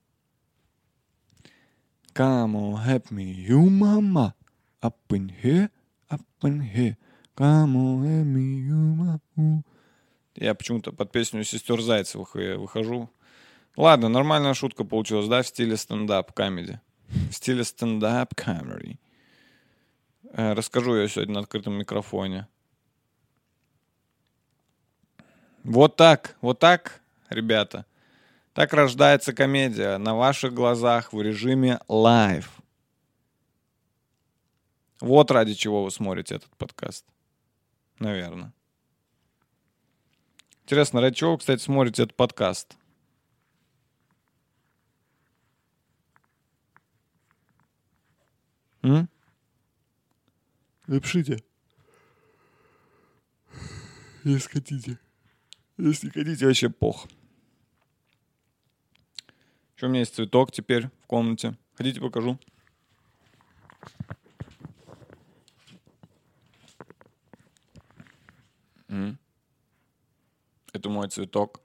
Come 2.14 2.54
on, 2.54 2.86
help 2.86 3.10
me, 3.10 3.34
you 3.34 3.68
mama. 3.68 4.34
Up 4.80 4.94
in 5.08 5.32
here, 5.42 5.70
Я 10.34 10.54
почему-то 10.54 10.92
под 10.92 11.10
песню 11.12 11.44
сестер 11.44 11.80
Зайцевых 11.80 12.34
выхожу. 12.34 13.10
Ладно, 13.76 14.08
нормальная 14.08 14.54
шутка 14.54 14.84
получилась, 14.84 15.28
да, 15.28 15.42
в 15.42 15.46
стиле 15.46 15.76
стендап- 15.76 16.32
comedy. 16.32 16.80
В 17.08 17.32
стиле 17.32 17.64
стендап- 17.64 18.36
comedy. 18.36 18.98
Э, 20.32 20.52
Расскажу 20.54 20.96
я 20.96 21.08
сегодня 21.08 21.34
на 21.34 21.40
открытом 21.40 21.74
микрофоне. 21.74 22.48
Вот 25.64 25.96
так, 25.96 26.36
вот 26.40 26.58
так, 26.58 27.00
ребята. 27.28 27.86
Так 28.52 28.72
рождается 28.72 29.32
комедия 29.32 29.98
на 29.98 30.14
ваших 30.16 30.54
глазах 30.54 31.12
в 31.12 31.22
режиме 31.22 31.78
live. 31.86 32.57
Вот 35.00 35.30
ради 35.30 35.54
чего 35.54 35.84
вы 35.84 35.90
смотрите 35.90 36.36
этот 36.36 36.50
подкаст. 36.56 37.06
Наверное. 37.98 38.52
Интересно, 40.64 41.00
ради 41.00 41.16
чего 41.16 41.32
вы, 41.32 41.38
кстати, 41.38 41.62
смотрите 41.62 42.02
этот 42.02 42.16
подкаст? 42.16 42.76
М? 48.82 49.08
Напишите. 50.86 51.42
Если 54.24 54.48
хотите. 54.48 54.98
Если 55.76 56.10
хотите, 56.10 56.46
вообще 56.46 56.68
пох. 56.68 57.06
Еще 59.76 59.86
у 59.86 59.88
меня 59.88 60.00
есть 60.00 60.14
цветок 60.14 60.50
теперь 60.50 60.88
в 61.02 61.06
комнате. 61.06 61.56
Хотите, 61.74 62.00
покажу? 62.00 62.38
Это 70.78 70.90
мой 70.90 71.08
цветок. 71.08 71.60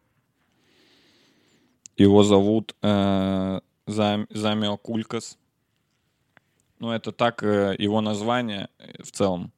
Его 1.97 2.23
зовут 2.23 2.75
э, 2.81 3.59
Зам- 3.85 4.25
Замиокулькас. 4.31 5.37
Ну, 6.79 6.89
это 6.89 7.11
так 7.11 7.43
э, 7.43 7.75
его 7.77 8.01
название 8.01 8.69
э, 8.79 9.03
в 9.03 9.11
целом. 9.11 9.51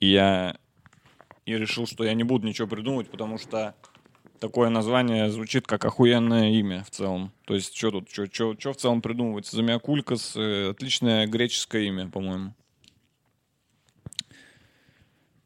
И 0.00 0.10
я 0.10 0.56
и 1.44 1.52
решил, 1.52 1.86
что 1.86 2.02
я 2.02 2.14
не 2.14 2.24
буду 2.24 2.46
ничего 2.46 2.66
придумывать, 2.66 3.10
потому 3.10 3.36
что 3.36 3.74
такое 4.40 4.70
название 4.70 5.30
звучит 5.30 5.66
как 5.66 5.84
охуенное 5.84 6.52
имя 6.52 6.82
в 6.84 6.90
целом. 6.90 7.30
То 7.44 7.54
есть, 7.54 7.76
что 7.76 7.90
тут, 7.90 8.08
что 8.08 8.72
в 8.72 8.76
целом 8.76 9.02
придумывать? 9.02 9.46
Замиокулькас 9.48 10.34
э, 10.34 10.70
отличное 10.70 11.26
греческое 11.26 11.82
имя, 11.82 12.08
по-моему. 12.08 12.54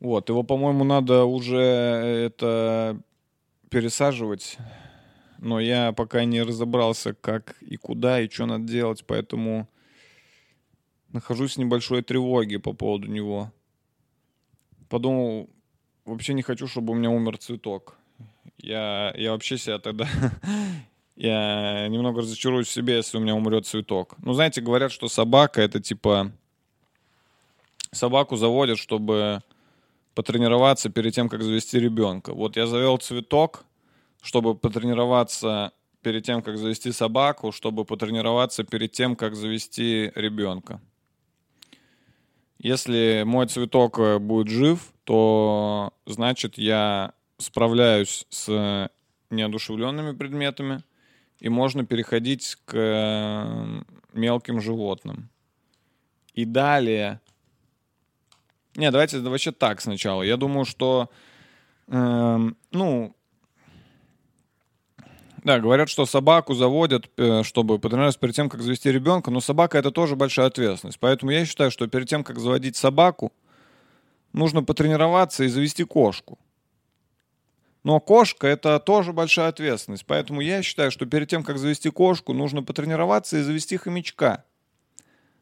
Вот, 0.02 0.28
его, 0.28 0.42
по-моему, 0.42 0.82
надо 0.82 1.24
уже 1.24 1.56
э, 1.56 2.26
это 2.26 3.00
пересаживать. 3.72 4.58
Но 5.38 5.58
я 5.58 5.92
пока 5.92 6.24
не 6.24 6.42
разобрался, 6.42 7.14
как 7.14 7.56
и 7.62 7.76
куда, 7.76 8.20
и 8.20 8.28
что 8.28 8.46
надо 8.46 8.64
делать, 8.64 9.04
поэтому 9.04 9.66
нахожусь 11.08 11.54
в 11.54 11.58
небольшой 11.58 12.02
тревоге 12.02 12.60
по 12.60 12.74
поводу 12.74 13.08
него. 13.08 13.50
Подумал, 14.88 15.50
вообще 16.04 16.34
не 16.34 16.42
хочу, 16.42 16.68
чтобы 16.68 16.92
у 16.92 16.96
меня 16.96 17.10
умер 17.10 17.38
цветок. 17.38 17.96
Я, 18.58 19.12
я 19.16 19.32
вообще 19.32 19.58
себя 19.58 19.78
тогда... 19.78 20.06
я 21.16 21.88
немного 21.88 22.20
разочаруюсь 22.20 22.68
в 22.68 22.72
себе, 22.72 22.96
если 22.96 23.16
у 23.16 23.20
меня 23.20 23.34
умрет 23.34 23.66
цветок. 23.66 24.14
Ну, 24.18 24.34
знаете, 24.34 24.60
говорят, 24.60 24.92
что 24.92 25.08
собака 25.08 25.60
это 25.60 25.80
типа... 25.80 26.30
Собаку 27.90 28.36
заводят, 28.36 28.78
чтобы 28.78 29.42
потренироваться 30.14 30.90
перед 30.90 31.14
тем, 31.14 31.28
как 31.28 31.42
завести 31.42 31.78
ребенка. 31.78 32.34
Вот 32.34 32.56
я 32.56 32.66
завел 32.66 32.96
цветок, 32.98 33.64
чтобы 34.20 34.54
потренироваться 34.54 35.72
перед 36.02 36.24
тем, 36.24 36.42
как 36.42 36.58
завести 36.58 36.92
собаку, 36.92 37.52
чтобы 37.52 37.84
потренироваться 37.84 38.64
перед 38.64 38.92
тем, 38.92 39.16
как 39.16 39.34
завести 39.34 40.12
ребенка. 40.14 40.80
Если 42.58 43.24
мой 43.26 43.46
цветок 43.46 43.98
э, 43.98 44.18
будет 44.18 44.48
жив, 44.48 44.92
то 45.04 45.92
значит 46.06 46.58
я 46.58 47.12
справляюсь 47.38 48.24
с 48.28 48.88
неодушевленными 49.30 50.12
предметами, 50.16 50.84
и 51.40 51.48
можно 51.48 51.84
переходить 51.84 52.56
к 52.64 52.74
э, 52.76 53.82
мелким 54.12 54.60
животным. 54.60 55.28
И 56.34 56.44
далее... 56.44 57.20
Не, 58.76 58.90
давайте 58.90 59.18
вообще 59.20 59.52
так 59.52 59.80
сначала. 59.80 60.22
Я 60.22 60.36
думаю, 60.36 60.64
что, 60.64 61.10
эм, 61.88 62.56
ну, 62.70 63.14
да, 65.44 65.58
говорят, 65.58 65.88
что 65.88 66.06
собаку 66.06 66.54
заводят, 66.54 67.10
э, 67.16 67.42
чтобы 67.42 67.78
потренироваться 67.78 68.20
перед 68.20 68.34
тем, 68.34 68.48
как 68.48 68.62
завести 68.62 68.90
ребенка, 68.92 69.30
но 69.30 69.40
собака 69.40 69.76
это 69.76 69.90
тоже 69.90 70.16
большая 70.16 70.46
ответственность. 70.46 71.00
Поэтому 71.00 71.32
я 71.32 71.44
считаю, 71.44 71.70
что 71.70 71.86
перед 71.88 72.08
тем, 72.08 72.22
как 72.22 72.38
заводить 72.38 72.76
собаку, 72.76 73.32
нужно 74.32 74.62
потренироваться 74.62 75.44
и 75.44 75.48
завести 75.48 75.84
кошку. 75.84 76.38
Но 77.82 77.98
кошка 77.98 78.46
это 78.46 78.78
тоже 78.78 79.12
большая 79.12 79.48
ответственность. 79.48 80.06
Поэтому 80.06 80.40
я 80.40 80.62
считаю, 80.62 80.92
что 80.92 81.04
перед 81.06 81.28
тем, 81.28 81.42
как 81.42 81.58
завести 81.58 81.90
кошку, 81.90 82.32
нужно 82.32 82.62
потренироваться 82.62 83.38
и 83.38 83.42
завести 83.42 83.76
хомячка. 83.76 84.44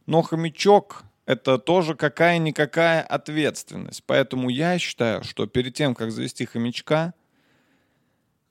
Но 0.07 0.23
хомячок 0.23 1.05
это 1.31 1.59
тоже 1.59 1.95
какая-никакая 1.95 3.03
ответственность. 3.03 4.03
Поэтому 4.05 4.49
я 4.49 4.81
считаю, 4.81 5.23
что 5.23 5.47
перед 5.47 5.75
тем, 5.75 5.95
как 5.95 6.11
завести 6.11 6.45
хомячка, 6.45 7.15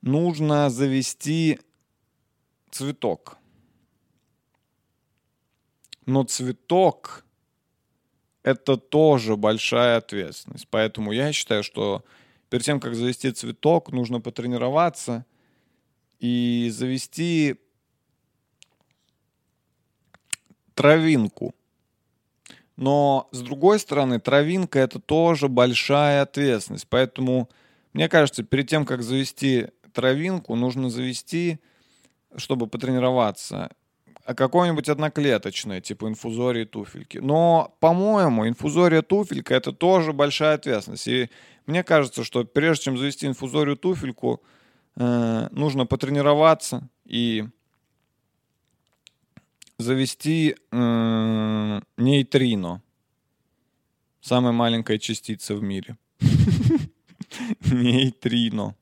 нужно 0.02 0.70
завести 0.70 1.60
цветок. 2.72 3.38
Но 6.06 6.24
цветок 6.24 7.26
это 8.44 8.78
тоже 8.78 9.36
большая 9.36 9.98
ответственность. 9.98 10.70
Поэтому 10.70 11.12
я 11.12 11.34
считаю, 11.34 11.64
что 11.64 12.06
перед 12.50 12.64
тем, 12.64 12.80
как 12.80 12.96
завести 12.96 13.30
цветок, 13.34 13.92
нужно 13.92 14.22
потренироваться 14.22 15.26
и 16.22 16.70
завести 16.72 17.60
травинку. 20.76 21.54
Но, 22.80 23.28
с 23.34 23.42
другой 23.42 23.78
стороны, 23.78 24.22
травинка— 24.22 24.80
это 24.80 25.00
тоже 25.00 25.50
большая 25.50 26.22
ответственность. 26.22 26.88
Поэтому, 26.88 27.50
мне 27.92 28.08
кажется, 28.08 28.42
перед 28.42 28.70
тем, 28.70 28.86
как 28.86 29.04
завести 29.04 29.68
травинку 29.92 30.56
нужно 30.56 30.90
завести, 30.90 31.60
чтобы 32.38 32.68
потренироваться, 32.68 33.70
а 34.24 34.34
какое-нибудь 34.34 34.88
одноклеточное, 34.88 35.82
типа 35.82 36.08
инфузории 36.08 36.64
туфельки. 36.64 37.18
Но, 37.18 37.76
по-моему, 37.82 38.48
инфузория 38.48 39.02
туфелька 39.02 39.56
это 39.56 39.74
тоже 39.74 40.14
большая 40.14 40.56
ответственность. 40.56 41.10
И 41.10 41.30
мне 41.66 41.84
кажется, 41.84 42.24
что 42.24 42.46
прежде 42.46 42.86
чем 42.86 42.98
завести 42.98 43.28
инфузорию 43.28 43.76
туфельку, 43.76 44.42
э, 44.96 45.50
нужно 45.52 45.86
потренироваться 45.86 46.88
и 47.04 47.44
завести 49.80 50.56
э, 50.72 51.82
нейтрино. 51.98 52.84
Самая 54.22 54.52
маленькая 54.52 55.00
частица 55.00 55.56
в 55.56 55.64
мире. 55.64 55.98
Нейтрино. 57.62 58.76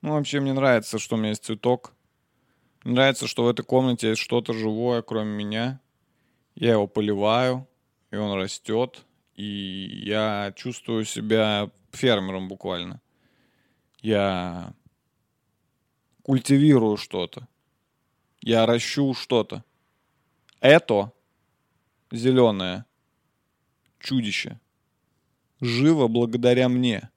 Ну, 0.00 0.12
вообще, 0.12 0.40
мне 0.40 0.54
нравится, 0.54 0.98
что 0.98 1.16
у 1.16 1.18
меня 1.18 1.30
есть 1.30 1.44
цветок. 1.44 1.92
Мне 2.84 2.94
нравится, 2.94 3.26
что 3.26 3.44
в 3.44 3.48
этой 3.48 3.64
комнате 3.64 4.10
есть 4.10 4.22
что-то 4.22 4.54
живое, 4.54 5.02
кроме 5.02 5.32
меня. 5.32 5.80
Я 6.54 6.72
его 6.72 6.86
поливаю, 6.86 7.68
и 8.10 8.16
он 8.16 8.38
растет. 8.38 9.04
И 9.36 10.02
я 10.04 10.52
чувствую 10.56 11.04
себя 11.04 11.70
фермером 11.92 12.48
буквально. 12.48 13.00
Я 14.00 14.74
культивирую 16.22 16.96
что-то. 16.96 17.46
Я 18.40 18.66
ращу 18.66 19.14
что-то. 19.14 19.64
Это 20.60 21.12
зеленое 22.10 22.84
чудище 23.98 24.58
живо 25.60 26.08
благодаря 26.08 26.68
мне. 26.68 27.10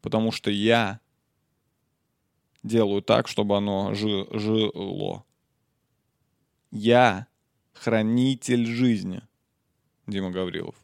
Потому 0.00 0.32
что 0.32 0.50
я 0.50 1.00
делаю 2.62 3.02
так, 3.02 3.28
чтобы 3.28 3.56
оно 3.56 3.94
жи- 3.94 4.26
жило. 4.32 5.24
Я 6.70 7.26
хранитель 7.72 8.66
жизни, 8.66 9.22
Дима 10.06 10.30
Гаврилов. 10.30 10.74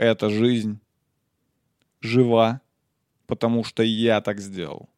Эта 0.00 0.30
жизнь 0.30 0.80
жива, 2.00 2.62
потому 3.26 3.64
что 3.64 3.82
я 3.82 4.22
так 4.22 4.40
сделал. 4.40 4.88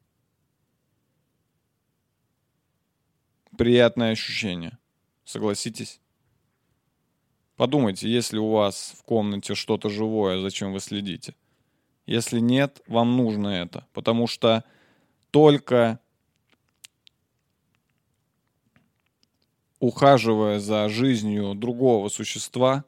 Приятное 3.58 4.12
ощущение. 4.12 4.78
Согласитесь? 5.24 6.00
Подумайте, 7.56 8.08
если 8.08 8.38
у 8.38 8.50
вас 8.50 8.94
в 8.96 9.02
комнате 9.02 9.56
что-то 9.56 9.88
живое, 9.88 10.40
зачем 10.40 10.72
вы 10.72 10.78
следите? 10.78 11.34
Если 12.06 12.38
нет, 12.38 12.80
вам 12.86 13.16
нужно 13.16 13.48
это, 13.48 13.88
потому 13.92 14.28
что 14.28 14.62
только 15.32 15.98
ухаживая 19.80 20.60
за 20.60 20.88
жизнью 20.88 21.56
другого 21.56 22.08
существа, 22.08 22.84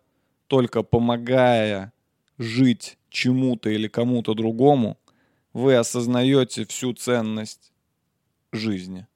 только 0.47 0.85
помогая 0.85 1.93
жить 2.39 2.99
чему-то 3.09 3.71
или 3.71 3.89
кому-то 3.89 4.35
другому, 4.35 4.99
вы 5.53 5.77
осознаете 5.77 6.65
всю 6.67 6.93
ценность 6.93 7.73
жизни 8.53 9.07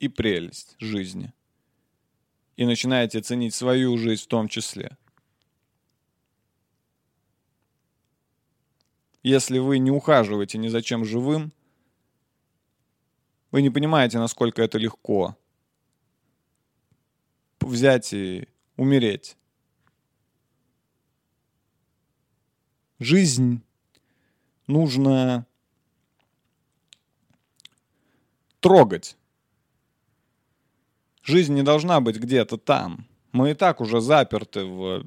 и 0.00 0.08
прелесть 0.08 0.76
жизни. 0.78 1.32
И 2.56 2.64
начинаете 2.64 3.20
ценить 3.20 3.54
свою 3.54 3.98
жизнь 3.98 4.22
в 4.22 4.26
том 4.28 4.48
числе. 4.48 4.96
Если 9.22 9.58
вы 9.58 9.78
не 9.78 9.90
ухаживаете 9.90 10.56
ни 10.56 10.68
за 10.68 10.80
чем 10.80 11.04
живым, 11.04 11.52
вы 13.50 13.60
не 13.62 13.70
понимаете, 13.70 14.18
насколько 14.18 14.62
это 14.62 14.78
легко 14.78 15.36
взять 17.60 18.12
и 18.12 18.48
умереть. 18.76 19.36
Жизнь 22.98 23.60
нужно 24.66 25.46
трогать. 28.60 29.16
Жизнь 31.22 31.54
не 31.54 31.62
должна 31.62 32.00
быть 32.00 32.16
где-то 32.16 32.56
там. 32.56 33.06
Мы 33.32 33.50
и 33.50 33.54
так 33.54 33.82
уже 33.82 34.00
заперты 34.00 34.64
в 34.64 35.04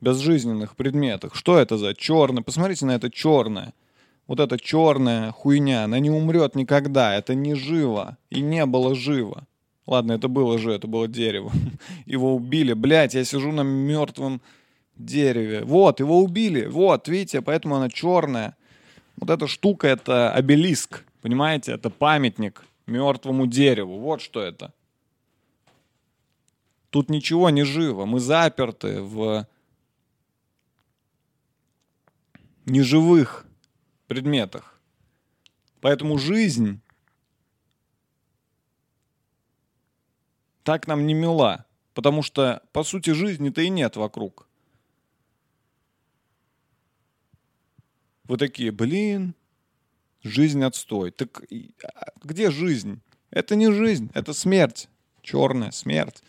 безжизненных 0.00 0.76
предметах. 0.76 1.34
Что 1.34 1.58
это 1.58 1.76
за 1.76 1.94
черное? 1.94 2.42
Посмотрите 2.42 2.86
на 2.86 2.92
это 2.92 3.10
черное. 3.10 3.74
Вот 4.26 4.40
эта 4.40 4.58
черная 4.58 5.32
хуйня, 5.32 5.84
она 5.84 5.98
не 5.98 6.10
умрет 6.10 6.54
никогда. 6.54 7.14
Это 7.14 7.34
не 7.34 7.54
живо. 7.54 8.16
И 8.30 8.40
не 8.40 8.64
было 8.64 8.94
живо. 8.94 9.46
Ладно, 9.86 10.12
это 10.12 10.28
было 10.28 10.56
же, 10.56 10.72
это 10.72 10.86
было 10.86 11.06
дерево. 11.06 11.52
Его 12.06 12.34
убили. 12.34 12.72
Блять, 12.72 13.14
я 13.14 13.24
сижу 13.24 13.52
на 13.52 13.62
мертвом 13.62 14.40
дереве. 15.04 15.64
Вот, 15.64 16.00
его 16.00 16.20
убили. 16.20 16.66
Вот, 16.66 17.08
видите, 17.08 17.42
поэтому 17.42 17.76
она 17.76 17.88
черная. 17.88 18.56
Вот 19.16 19.30
эта 19.30 19.46
штука 19.46 19.88
это 19.88 20.32
обелиск. 20.32 21.04
Понимаете, 21.22 21.72
это 21.72 21.90
памятник 21.90 22.64
мертвому 22.86 23.46
дереву. 23.46 23.98
Вот 23.98 24.20
что 24.20 24.40
это. 24.42 24.72
Тут 26.90 27.08
ничего 27.08 27.50
не 27.50 27.64
живо. 27.64 28.04
Мы 28.04 28.18
заперты 28.18 29.00
в 29.00 29.46
неживых 32.66 33.46
предметах. 34.06 34.80
Поэтому 35.80 36.18
жизнь 36.18 36.80
так 40.62 40.86
нам 40.86 41.06
не 41.06 41.14
мила, 41.14 41.66
потому 41.94 42.22
что, 42.22 42.62
по 42.72 42.82
сути, 42.82 43.10
жизни-то 43.10 43.60
и 43.62 43.68
нет 43.68 43.96
вокруг. 43.96 44.46
Вы 48.30 48.36
такие, 48.36 48.70
блин, 48.70 49.34
жизнь 50.22 50.62
отстой. 50.62 51.10
Так 51.10 51.42
а 51.82 52.12
где 52.22 52.52
жизнь? 52.52 53.00
Это 53.30 53.56
не 53.56 53.72
жизнь, 53.72 54.08
это 54.14 54.34
смерть. 54.34 54.88
Черная 55.20 55.72
смерть. 55.72 56.22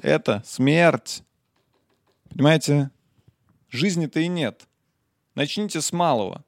Это 0.00 0.44
смерть. 0.46 1.24
Понимаете? 2.30 2.92
Жизни-то 3.68 4.20
и 4.20 4.28
нет. 4.28 4.68
Начните 5.34 5.80
с 5.80 5.92
малого. 5.92 6.44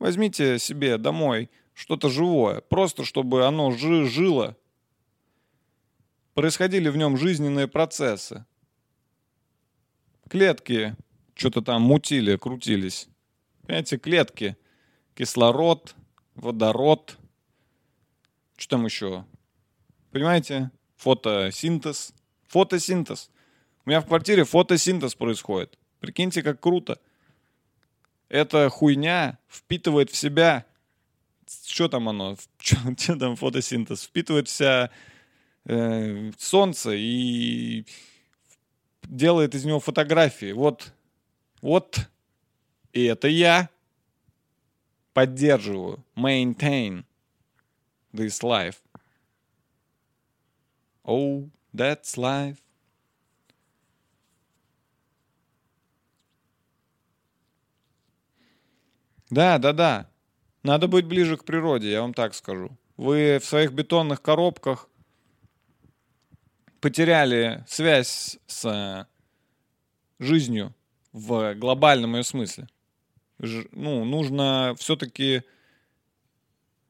Возьмите 0.00 0.58
себе 0.58 0.98
домой 0.98 1.48
что-то 1.72 2.08
живое, 2.08 2.62
просто 2.62 3.04
чтобы 3.04 3.46
оно 3.46 3.70
жи- 3.70 4.06
жило, 4.06 4.56
происходили 6.34 6.88
в 6.88 6.96
нем 6.96 7.16
жизненные 7.16 7.68
процессы. 7.68 8.44
Клетки 10.28 10.96
что-то 11.36 11.62
там 11.62 11.82
мутили, 11.82 12.34
крутились. 12.34 13.08
Понимаете, 13.66 13.98
клетки, 13.98 14.56
кислород, 15.14 15.94
водород, 16.34 17.18
что 18.60 18.76
там 18.76 18.84
еще? 18.84 19.24
Понимаете? 20.10 20.70
Фотосинтез. 20.96 22.12
Фотосинтез. 22.48 23.30
У 23.86 23.88
меня 23.88 24.02
в 24.02 24.06
квартире 24.06 24.44
фотосинтез 24.44 25.14
происходит. 25.14 25.78
Прикиньте, 26.00 26.42
как 26.42 26.60
круто. 26.60 26.98
Эта 28.28 28.68
хуйня 28.68 29.38
впитывает 29.48 30.10
в 30.10 30.16
себя... 30.16 30.66
Что 31.66 31.88
там 31.88 32.10
оно? 32.10 32.36
Что 32.58 33.16
там 33.18 33.36
фотосинтез? 33.36 34.02
Впитывает 34.02 34.48
в 34.48 34.50
себя 34.50 34.90
э, 35.64 36.30
солнце 36.38 36.90
и 36.94 37.86
делает 39.04 39.54
из 39.54 39.64
него 39.64 39.80
фотографии. 39.80 40.52
Вот, 40.52 40.92
вот, 41.62 42.10
и 42.92 43.04
это 43.04 43.28
я 43.28 43.68
поддерживаю, 45.12 46.04
maintain 46.16 47.04
this 48.12 48.42
life. 48.42 48.76
Oh, 51.04 51.48
that's 51.74 52.16
life. 52.16 52.58
Да, 59.30 59.58
да, 59.58 59.72
да. 59.72 60.10
Надо 60.62 60.88
быть 60.88 61.06
ближе 61.06 61.36
к 61.36 61.44
природе, 61.44 61.90
я 61.90 62.02
вам 62.02 62.12
так 62.14 62.34
скажу. 62.34 62.76
Вы 62.96 63.38
в 63.40 63.44
своих 63.44 63.72
бетонных 63.72 64.20
коробках 64.20 64.88
потеряли 66.80 67.64
связь 67.66 68.38
с 68.46 68.64
э, 68.64 69.06
жизнью 70.18 70.74
в 71.12 71.54
глобальном 71.54 72.16
ее 72.16 72.24
смысле. 72.24 72.68
Ну, 73.40 74.04
нужно 74.04 74.74
все-таки 74.78 75.42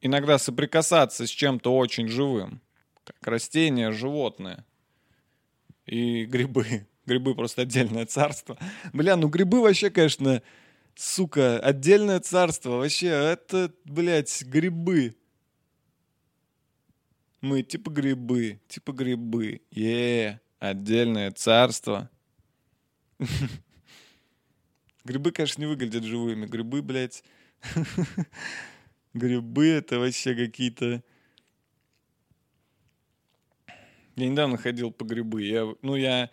иногда 0.01 0.37
соприкасаться 0.37 1.25
с 1.25 1.29
чем-то 1.29 1.75
очень 1.75 2.09
живым, 2.09 2.61
как 3.05 3.25
растения, 3.25 3.91
животные 3.91 4.65
и 5.85 6.25
грибы. 6.25 6.87
Грибы 7.05 7.35
просто 7.35 7.63
отдельное 7.63 8.05
царство. 8.05 8.57
Бля, 8.93 9.15
ну 9.15 9.27
грибы 9.27 9.61
вообще, 9.61 9.89
конечно, 9.89 10.43
сука, 10.95 11.59
отдельное 11.59 12.19
царство. 12.19 12.71
Вообще, 12.77 13.07
это, 13.07 13.73
блядь, 13.85 14.43
грибы. 14.43 15.15
Мы 17.39 17.63
типа 17.63 17.89
грибы, 17.89 18.61
типа 18.67 18.91
грибы. 18.91 19.61
Е, 19.71 20.41
отдельное 20.59 21.31
царство. 21.31 22.09
Грибы, 25.03 25.31
конечно, 25.31 25.61
не 25.61 25.67
выглядят 25.67 26.03
живыми. 26.03 26.45
Грибы, 26.45 26.81
блядь. 26.81 27.23
Грибы 29.13 29.67
это 29.67 29.99
вообще 29.99 30.35
какие-то... 30.35 31.03
Я 34.15 34.27
недавно 34.27 34.57
ходил 34.57 34.91
по 34.91 35.03
грибы. 35.03 35.43
Я, 35.43 35.73
ну, 35.81 35.95
я, 35.95 36.29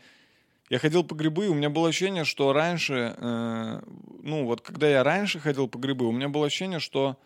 я 0.69 0.79
ходил 0.79 1.05
по 1.05 1.15
грибы, 1.15 1.47
и 1.47 1.49
у 1.49 1.55
меня 1.55 1.71
было 1.71 1.89
ощущение, 1.89 2.25
что 2.25 2.53
раньше, 2.53 3.15
э, 3.17 3.81
ну, 4.23 4.45
вот 4.45 4.61
когда 4.61 4.89
я 4.89 5.03
раньше 5.03 5.39
ходил 5.39 5.69
по 5.69 5.79
грибы, 5.79 6.07
у 6.07 6.13
меня 6.13 6.29
было 6.29 6.47
ощущение, 6.47 6.81
что, 6.81 7.19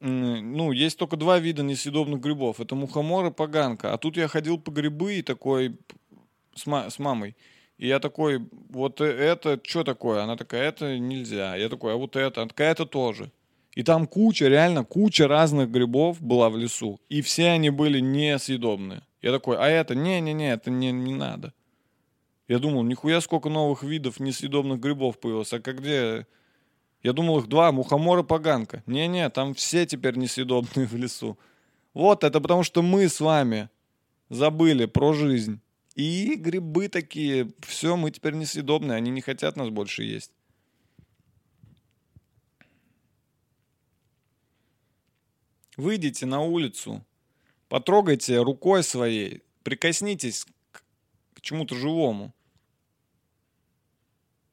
м, 0.00 0.52
ну, 0.52 0.72
есть 0.72 0.98
только 0.98 1.16
два 1.16 1.38
вида 1.38 1.62
несъедобных 1.62 2.20
грибов. 2.20 2.60
Это 2.60 2.74
мухомор 2.74 3.26
и 3.26 3.30
поганка. 3.30 3.94
А 3.94 3.98
тут 3.98 4.16
я 4.16 4.28
ходил 4.28 4.58
по 4.58 4.70
грибы 4.70 5.14
и 5.14 5.22
такой 5.22 5.78
с, 6.54 6.66
ма- 6.66 6.90
с 6.90 6.98
мамой. 6.98 7.36
И 7.78 7.86
я 7.86 8.00
такой, 8.00 8.44
вот 8.68 9.00
это 9.00 9.60
что 9.62 9.84
такое? 9.84 10.22
Она 10.22 10.36
такая, 10.36 10.68
это 10.68 10.98
нельзя. 10.98 11.56
Я 11.56 11.68
такой, 11.68 11.94
а 11.94 11.96
вот 11.96 12.16
это? 12.16 12.42
Она 12.42 12.48
такая, 12.48 12.72
это 12.72 12.86
тоже. 12.86 13.30
И 13.74 13.84
там 13.84 14.08
куча, 14.08 14.48
реально 14.48 14.84
куча 14.84 15.28
разных 15.28 15.70
грибов 15.70 16.20
была 16.20 16.50
в 16.50 16.56
лесу. 16.56 17.00
И 17.08 17.22
все 17.22 17.50
они 17.50 17.70
были 17.70 18.00
несъедобные. 18.00 19.02
Я 19.22 19.30
такой, 19.30 19.56
а 19.56 19.68
это? 19.68 19.94
Не-не-не, 19.94 20.52
это 20.52 20.70
не, 20.70 20.90
не 20.90 21.14
надо. 21.14 21.52
Я 22.48 22.58
думал, 22.58 22.82
нихуя 22.82 23.20
сколько 23.20 23.48
новых 23.48 23.84
видов 23.84 24.18
несъедобных 24.18 24.80
грибов 24.80 25.20
появилось. 25.20 25.52
А 25.52 25.60
как 25.60 25.80
где? 25.80 26.26
Я 27.04 27.12
думал, 27.12 27.38
их 27.38 27.46
два, 27.46 27.70
мухомор 27.70 28.18
и 28.20 28.24
поганка. 28.24 28.82
Не-не, 28.86 29.30
там 29.30 29.54
все 29.54 29.86
теперь 29.86 30.16
несъедобные 30.16 30.86
в 30.86 30.96
лесу. 30.96 31.38
Вот, 31.94 32.24
это 32.24 32.40
потому 32.40 32.64
что 32.64 32.82
мы 32.82 33.08
с 33.08 33.20
вами 33.20 33.68
забыли 34.30 34.86
про 34.86 35.12
жизнь. 35.12 35.60
И 35.98 36.36
грибы 36.36 36.88
такие, 36.88 37.50
все, 37.58 37.96
мы 37.96 38.12
теперь 38.12 38.34
несъедобные, 38.34 38.96
они 38.96 39.10
не 39.10 39.20
хотят 39.20 39.56
нас 39.56 39.68
больше 39.68 40.04
есть. 40.04 40.30
Выйдите 45.76 46.24
на 46.24 46.40
улицу, 46.40 47.04
потрогайте 47.68 48.40
рукой 48.40 48.84
своей, 48.84 49.42
прикоснитесь 49.64 50.46
к, 50.70 50.84
к 51.34 51.40
чему-то 51.40 51.74
живому. 51.74 52.32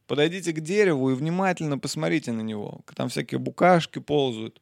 Подойдите 0.08 0.52
к 0.52 0.62
дереву 0.62 1.12
и 1.12 1.16
внимательно 1.16 1.78
посмотрите 1.78 2.32
на 2.32 2.42
него. 2.42 2.82
Там 2.96 3.10
всякие 3.10 3.38
букашки 3.38 4.00
ползают. 4.00 4.60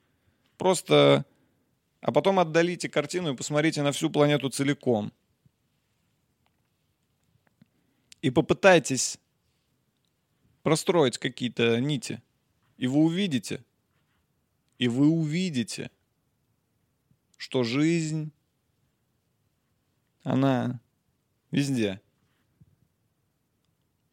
Просто... 0.58 1.26
А 2.02 2.12
потом 2.12 2.40
отдалите 2.40 2.90
картину 2.90 3.32
и 3.32 3.38
посмотрите 3.38 3.82
на 3.84 3.94
всю 3.94 4.10
планету 4.10 4.50
целиком. 4.50 5.14
И 8.24 8.32
попытайтесь 8.32 9.20
простроить 10.64 11.18
какие-то 11.18 11.80
нити. 11.82 12.24
И 12.78 12.88
вы 12.88 13.00
увидите, 13.00 13.66
и 14.80 14.88
вы 14.88 15.10
увидите, 15.10 15.92
что 17.36 17.64
жизнь, 17.64 18.32
она 20.24 20.80
везде. 21.52 22.00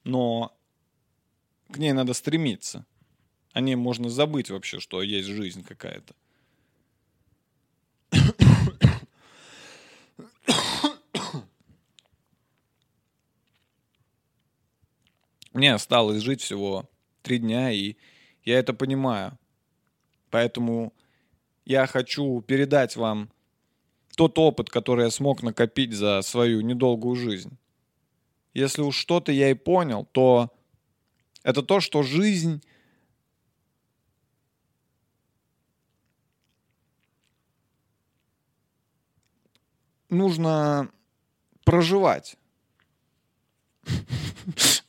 Но 0.03 0.59
к 1.71 1.79
ней 1.79 1.93
надо 1.93 2.13
стремиться. 2.13 2.85
О 3.53 3.61
ней 3.61 3.77
можно 3.77 4.11
забыть 4.11 4.51
вообще, 4.51 4.81
что 4.81 5.03
есть 5.03 5.29
жизнь 5.29 5.63
какая-то. 5.63 6.17
Мне 15.53 15.74
осталось 15.74 16.22
жить 16.22 16.40
всего 16.40 16.88
три 17.22 17.38
дня, 17.38 17.70
и 17.72 17.96
я 18.44 18.59
это 18.59 18.72
понимаю. 18.72 19.38
Поэтому 20.30 20.92
я 21.64 21.86
хочу 21.86 22.40
передать 22.42 22.96
вам 22.96 23.30
тот 24.16 24.38
опыт, 24.38 24.70
который 24.70 25.05
я 25.05 25.11
смог 25.11 25.42
накопить 25.42 25.92
за 25.92 26.22
свою 26.22 26.61
недолгую 26.61 27.16
жизнь. 27.16 27.57
Если 28.55 28.82
уж 28.82 28.96
что-то 28.96 29.32
я 29.32 29.51
и 29.51 29.55
понял, 29.55 30.07
то 30.12 30.51
это 31.42 31.62
то, 31.62 31.80
что 31.80 32.03
жизнь 32.03 32.62
нужно 40.09 40.90
проживать. 41.64 42.36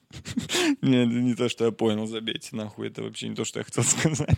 Нет, 0.81 1.09
это 1.09 1.19
не 1.19 1.35
то, 1.35 1.49
что 1.49 1.65
я 1.65 1.71
понял, 1.71 2.05
забейте 2.07 2.55
нахуй, 2.55 2.87
это 2.87 3.03
вообще 3.03 3.29
не 3.29 3.35
то, 3.35 3.45
что 3.45 3.59
я 3.59 3.63
хотел 3.65 3.83
сказать. 3.83 4.37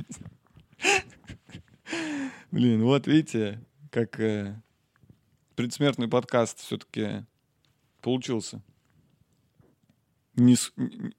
Блин, 2.51 2.83
вот 2.83 3.07
видите, 3.07 3.59
как 3.89 4.19
э, 4.19 4.61
предсмертный 5.55 6.07
подкаст 6.07 6.59
все-таки 6.59 7.25
получился. 8.01 8.61
Не 10.35 10.55
с- 10.55 10.71
н- 10.77 11.05
н- 11.05 11.13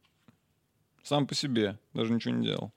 сам 1.02 1.26
по 1.26 1.34
себе, 1.34 1.78
даже 1.92 2.12
ничего 2.12 2.34
не 2.34 2.46
делал. 2.46 2.72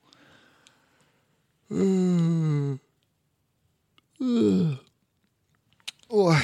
Ой. 6.10 6.38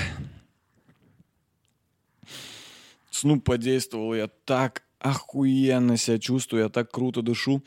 Снуп 3.09 3.43
подействовал, 3.45 4.13
я 4.13 4.27
так 4.27 4.82
охуенно 5.03 5.97
себя 5.97 6.17
чувствую, 6.17 6.63
я 6.63 6.69
так 6.69 6.89
круто 6.91 7.21
дышу. 7.21 7.61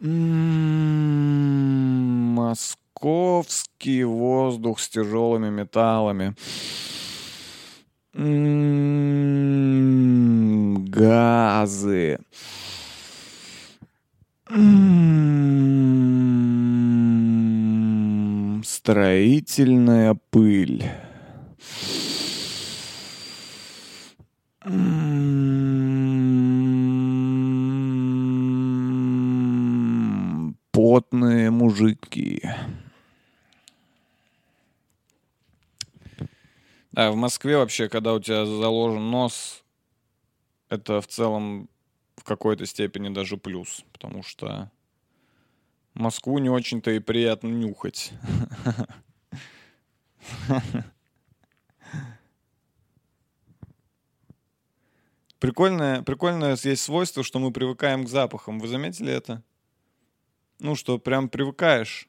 М, 0.00 0.14
Московский 2.34 4.04
воздух 4.04 4.80
с 4.80 4.88
тяжелыми 4.88 5.48
металлами. 5.50 6.34
М, 8.14 8.34
Газы. 10.86 12.18
М, 14.50 15.04
Строительная 18.64 20.14
пыль. 20.30 20.84
Потные 30.94 31.50
мужики. 31.50 32.40
Да, 36.92 37.10
в 37.10 37.16
Москве 37.16 37.56
вообще, 37.56 37.88
когда 37.88 38.14
у 38.14 38.20
тебя 38.20 38.46
заложен 38.46 39.10
нос, 39.10 39.64
это 40.68 41.00
в 41.00 41.08
целом 41.08 41.68
в 42.14 42.22
какой-то 42.22 42.64
степени 42.64 43.12
даже 43.12 43.36
плюс, 43.36 43.84
потому 43.92 44.22
что 44.22 44.70
Москву 45.94 46.38
не 46.38 46.48
очень-то 46.48 46.92
и 46.92 47.00
приятно 47.00 47.48
нюхать. 47.48 48.12
Прикольное, 55.40 56.02
прикольное 56.02 56.56
есть 56.62 56.84
свойство, 56.84 57.24
что 57.24 57.40
мы 57.40 57.50
привыкаем 57.50 58.04
к 58.04 58.08
запахам. 58.08 58.60
Вы 58.60 58.68
заметили 58.68 59.12
это? 59.12 59.42
Ну, 60.64 60.76
что 60.76 60.98
прям 60.98 61.28
привыкаешь. 61.28 62.08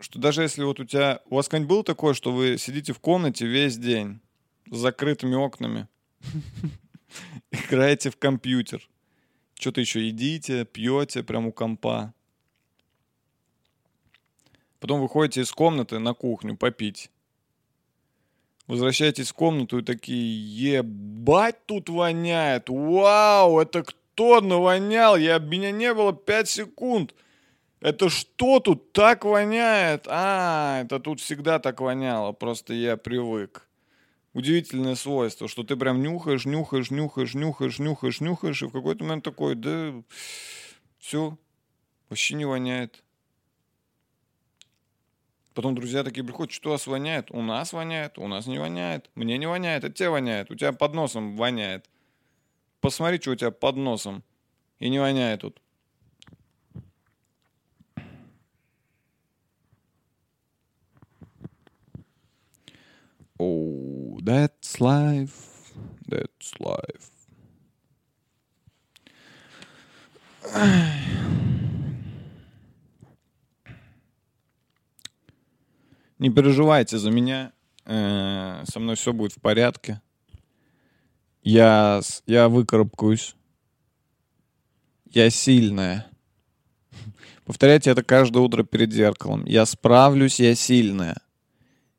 Что 0.00 0.18
даже 0.18 0.42
если 0.42 0.64
вот 0.64 0.80
у 0.80 0.84
тебя... 0.84 1.20
У 1.26 1.36
вас 1.36 1.48
когда-нибудь 1.48 1.70
было 1.70 1.84
такое, 1.84 2.14
что 2.14 2.32
вы 2.32 2.58
сидите 2.58 2.92
в 2.92 2.98
комнате 2.98 3.46
весь 3.46 3.78
день 3.78 4.18
с 4.68 4.78
закрытыми 4.78 5.36
окнами, 5.36 5.86
играете 7.52 8.10
в 8.10 8.16
компьютер, 8.16 8.88
что-то 9.54 9.80
еще 9.80 10.04
едите, 10.04 10.64
пьете 10.64 11.22
прямо 11.22 11.50
у 11.50 11.52
компа. 11.52 12.12
Потом 14.80 15.00
выходите 15.00 15.42
из 15.42 15.52
комнаты 15.52 16.00
на 16.00 16.12
кухню 16.12 16.56
попить. 16.56 17.08
Возвращаетесь 18.66 19.30
в 19.30 19.34
комнату 19.34 19.78
и 19.78 19.84
такие, 19.84 20.74
ебать 20.76 21.64
тут 21.66 21.88
воняет, 21.88 22.68
вау, 22.68 23.60
это 23.60 23.84
кто 23.84 24.03
навонял, 24.18 25.16
я, 25.16 25.38
меня 25.38 25.70
не 25.70 25.92
было 25.94 26.12
5 26.12 26.48
секунд. 26.48 27.14
Это 27.80 28.08
что 28.08 28.60
тут 28.60 28.92
так 28.92 29.24
воняет? 29.24 30.06
А, 30.08 30.82
это 30.82 31.00
тут 31.00 31.20
всегда 31.20 31.58
так 31.58 31.80
воняло, 31.80 32.32
просто 32.32 32.72
я 32.72 32.96
привык. 32.96 33.68
Удивительное 34.32 34.94
свойство, 34.94 35.48
что 35.48 35.62
ты 35.62 35.76
прям 35.76 36.02
нюхаешь, 36.02 36.44
нюхаешь, 36.44 36.90
нюхаешь, 36.90 37.34
нюхаешь, 37.34 37.78
нюхаешь, 37.78 38.20
нюхаешь, 38.20 38.62
и 38.62 38.66
в 38.66 38.72
какой-то 38.72 39.04
момент 39.04 39.24
такой, 39.24 39.54
да, 39.54 39.92
все, 40.98 41.36
вообще 42.08 42.34
не 42.34 42.44
воняет. 42.44 43.04
Потом 45.54 45.76
друзья 45.76 46.02
такие 46.02 46.24
приходят, 46.24 46.52
что 46.52 46.70
у 46.70 46.72
вас 46.72 46.86
воняет? 46.88 47.30
У 47.30 47.40
нас 47.40 47.72
воняет, 47.72 48.18
у 48.18 48.26
нас 48.26 48.46
не 48.46 48.58
воняет. 48.58 49.08
Мне 49.14 49.38
не 49.38 49.46
воняет, 49.46 49.84
от 49.84 49.94
тебя 49.94 50.10
воняет. 50.10 50.50
У 50.50 50.56
тебя 50.56 50.72
под 50.72 50.94
носом 50.94 51.36
воняет. 51.36 51.88
Посмотри, 52.84 53.18
что 53.18 53.30
у 53.30 53.34
тебя 53.34 53.50
под 53.50 53.76
носом. 53.76 54.22
И 54.78 54.90
не 54.90 54.98
воняет 54.98 55.40
тут. 55.40 55.58
Oh, 63.38 64.18
that's 64.20 64.78
life. 64.80 65.32
That's 66.06 66.52
life. 66.60 67.08
Не 76.18 76.28
переживайте 76.28 76.98
за 76.98 77.10
меня. 77.10 77.54
Э, 77.86 78.62
Со 78.66 78.78
мной 78.78 78.96
все 78.96 79.14
будет 79.14 79.32
в 79.32 79.40
порядке. 79.40 80.02
Я, 81.44 82.00
я 82.26 82.48
выкарабкаюсь. 82.48 83.36
Я 85.10 85.28
сильная. 85.28 86.06
Повторяйте 87.44 87.90
это 87.90 88.02
каждое 88.02 88.42
утро 88.42 88.64
перед 88.64 88.92
зеркалом. 88.92 89.44
Я 89.44 89.66
справлюсь, 89.66 90.40
я 90.40 90.54
сильная. 90.54 91.18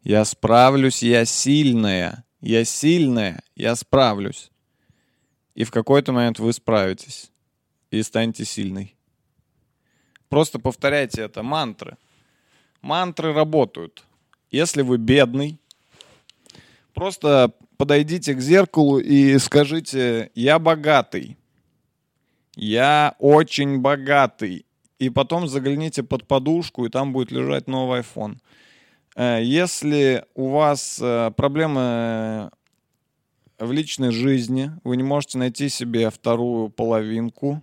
Я 0.02 0.26
справлюсь, 0.26 1.04
я 1.04 1.26
сильная. 1.26 2.26
Я 2.41 2.66
сильная, 2.66 3.43
я 3.56 3.76
справлюсь. 3.76 4.50
И 5.54 5.64
в 5.64 5.70
какой-то 5.70 6.12
момент 6.12 6.39
вы 6.39 6.52
справитесь. 6.52 7.32
И 7.91 8.02
станете 8.02 8.46
сильной. 8.46 8.96
Просто 10.28 10.58
повторяйте 10.58 11.22
это 11.22 11.43
мантры. 11.43 11.98
Мантры 12.82 13.32
работают. 13.32 14.06
Если 14.50 14.82
вы 14.82 14.98
бедный, 14.98 15.60
просто 16.96 17.54
подойдите 17.78 18.34
к 18.34 18.39
зеркалу 18.39 19.00
и 19.00 19.38
скажите 19.38 20.32
«Я 20.34 20.58
богатый». 20.58 21.38
«Я 22.56 23.16
очень 23.20 23.80
богатый». 23.80 24.66
И 24.98 25.10
потом 25.10 25.48
загляните 25.48 26.04
под 26.04 26.26
подушку, 26.26 26.86
и 26.86 26.89
там 26.89 27.12
будет 27.12 27.32
лежать 27.32 27.68
новый 27.68 28.00
iPhone. 28.00 28.38
Э, 29.16 29.39
Если 29.43 30.24
у 30.36 30.50
вас 30.50 31.00
э, 31.02 31.32
проблемы 31.36 32.50
в 33.60 33.72
личной 33.72 34.12
жизни, 34.12 34.72
вы 34.84 34.98
не 34.98 35.04
можете 35.04 35.38
найти 35.38 35.70
себе 35.70 36.10
вторую 36.10 36.70
половинку, 36.70 37.62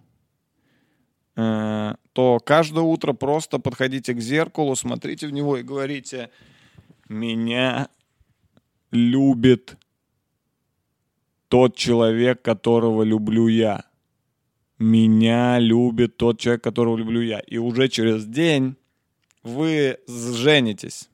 э, 1.36 1.94
то 2.12 2.38
каждое 2.44 2.84
утро 2.84 3.14
просто 3.14 3.58
подходите 3.58 4.12
к 4.12 4.20
зеркалу, 4.20 4.76
смотрите 4.76 5.26
в 5.26 5.32
него 5.32 5.56
и 5.56 5.62
говорите 5.62 6.30
«Меня 7.08 7.88
любит 8.92 9.76
тот 11.48 11.76
человек, 11.76 12.40
которого 12.42 13.02
люблю 13.02 13.48
я. 13.48 13.84
Меня 14.78 15.58
любит 15.58 16.16
тот 16.16 16.38
человек, 16.38 16.62
которого 16.62 16.96
люблю 16.96 17.20
я». 17.20 17.40
И 17.40 17.58
уже 17.58 17.88
через 17.88 18.24
день 18.24 18.76
вы 19.42 19.98
женитесь. 20.06 21.08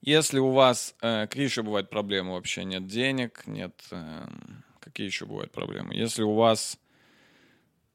Если 0.00 0.38
у 0.38 0.50
вас... 0.50 0.94
э, 1.02 1.26
какие 1.26 1.44
еще 1.44 1.62
бывают 1.62 1.90
проблемы 1.90 2.32
вообще? 2.32 2.64
Нет 2.64 2.86
денег, 2.86 3.46
нет... 3.46 3.74
эм, 3.90 4.64
какие 4.80 5.06
еще 5.06 5.26
бывают 5.26 5.50
проблемы? 5.50 5.94
Если 5.94 6.22
у 6.22 6.34
вас 6.34 6.78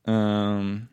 эм, 0.06 0.89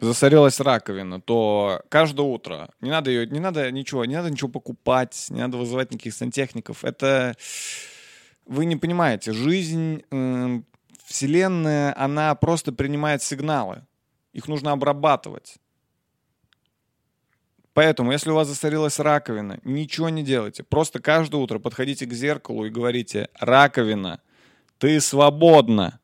засорилась 0.00 0.60
раковина, 0.60 1.20
то 1.20 1.82
каждое 1.88 2.26
утро 2.26 2.70
не 2.80 2.90
надо 2.90 3.10
ее, 3.10 3.26
не 3.26 3.40
надо 3.40 3.70
ничего, 3.70 4.04
не 4.04 4.16
надо 4.16 4.30
ничего 4.30 4.48
покупать, 4.48 5.26
не 5.30 5.40
надо 5.40 5.56
вызывать 5.56 5.92
никаких 5.92 6.14
сантехников. 6.14 6.84
Это 6.84 7.36
вы 8.44 8.64
не 8.64 8.76
понимаете. 8.76 9.32
Жизнь, 9.32 10.02
эм, 10.10 10.66
вселенная, 11.04 11.94
она 11.96 12.34
просто 12.34 12.72
принимает 12.72 13.22
сигналы. 13.22 13.86
Их 14.32 14.48
нужно 14.48 14.72
обрабатывать. 14.72 15.56
Поэтому, 17.72 18.12
если 18.12 18.30
у 18.30 18.34
вас 18.34 18.48
засорилась 18.48 18.98
раковина, 18.98 19.60
ничего 19.62 20.08
не 20.08 20.22
делайте. 20.22 20.62
Просто 20.62 20.98
каждое 20.98 21.42
утро 21.42 21.58
подходите 21.58 22.06
к 22.06 22.12
зеркалу 22.12 22.64
и 22.64 22.70
говорите, 22.70 23.28
раковина, 23.38 24.22
ты 24.78 24.98
свободна. 25.00 26.00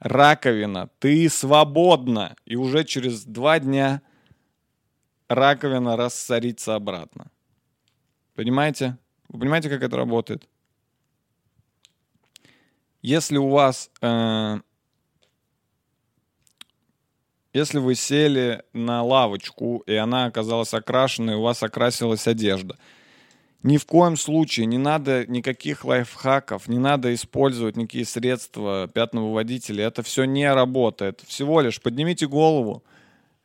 Раковина, 0.00 0.88
ты 0.98 1.28
свободна. 1.28 2.34
И 2.44 2.56
уже 2.56 2.84
через 2.84 3.24
два 3.24 3.60
дня 3.60 4.02
раковина 5.28 5.96
рассорится 5.96 6.74
обратно. 6.74 7.30
Понимаете? 8.34 8.98
Вы 9.28 9.40
понимаете, 9.40 9.68
как 9.68 9.82
это 9.82 9.96
работает? 9.96 10.48
Если 13.02 13.36
у 13.36 13.48
вас 13.48 13.90
э, 14.00 14.60
если 17.52 17.78
вы 17.78 17.94
сели 17.94 18.62
на 18.72 19.02
лавочку, 19.02 19.82
и 19.86 19.94
она 19.94 20.26
оказалась 20.26 20.72
окрашенной, 20.72 21.34
у 21.34 21.42
вас 21.42 21.62
окрасилась 21.62 22.26
одежда. 22.26 22.78
Ни 23.62 23.76
в 23.76 23.84
коем 23.84 24.16
случае 24.16 24.64
не 24.66 24.78
надо 24.78 25.26
никаких 25.26 25.84
лайфхаков, 25.84 26.66
не 26.66 26.78
надо 26.78 27.12
использовать 27.14 27.76
никакие 27.76 28.06
средства 28.06 28.88
пятновыводителя. 28.88 29.84
Это 29.84 30.02
все 30.02 30.24
не 30.24 30.50
работает. 30.52 31.22
Всего 31.26 31.60
лишь 31.60 31.80
поднимите 31.80 32.26
голову, 32.26 32.82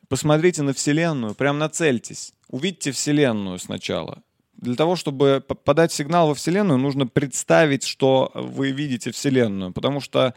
посмотрите 0.08 0.62
на 0.62 0.72
Вселенную, 0.72 1.34
прям 1.34 1.58
нацельтесь. 1.58 2.32
Увидьте 2.48 2.92
Вселенную 2.92 3.58
сначала. 3.58 4.22
Для 4.56 4.74
того, 4.74 4.96
чтобы 4.96 5.44
подать 5.64 5.92
сигнал 5.92 6.28
во 6.28 6.34
Вселенную, 6.34 6.78
нужно 6.78 7.06
представить, 7.06 7.84
что 7.84 8.30
вы 8.34 8.70
видите 8.70 9.10
Вселенную. 9.10 9.72
Потому 9.72 10.00
что 10.00 10.34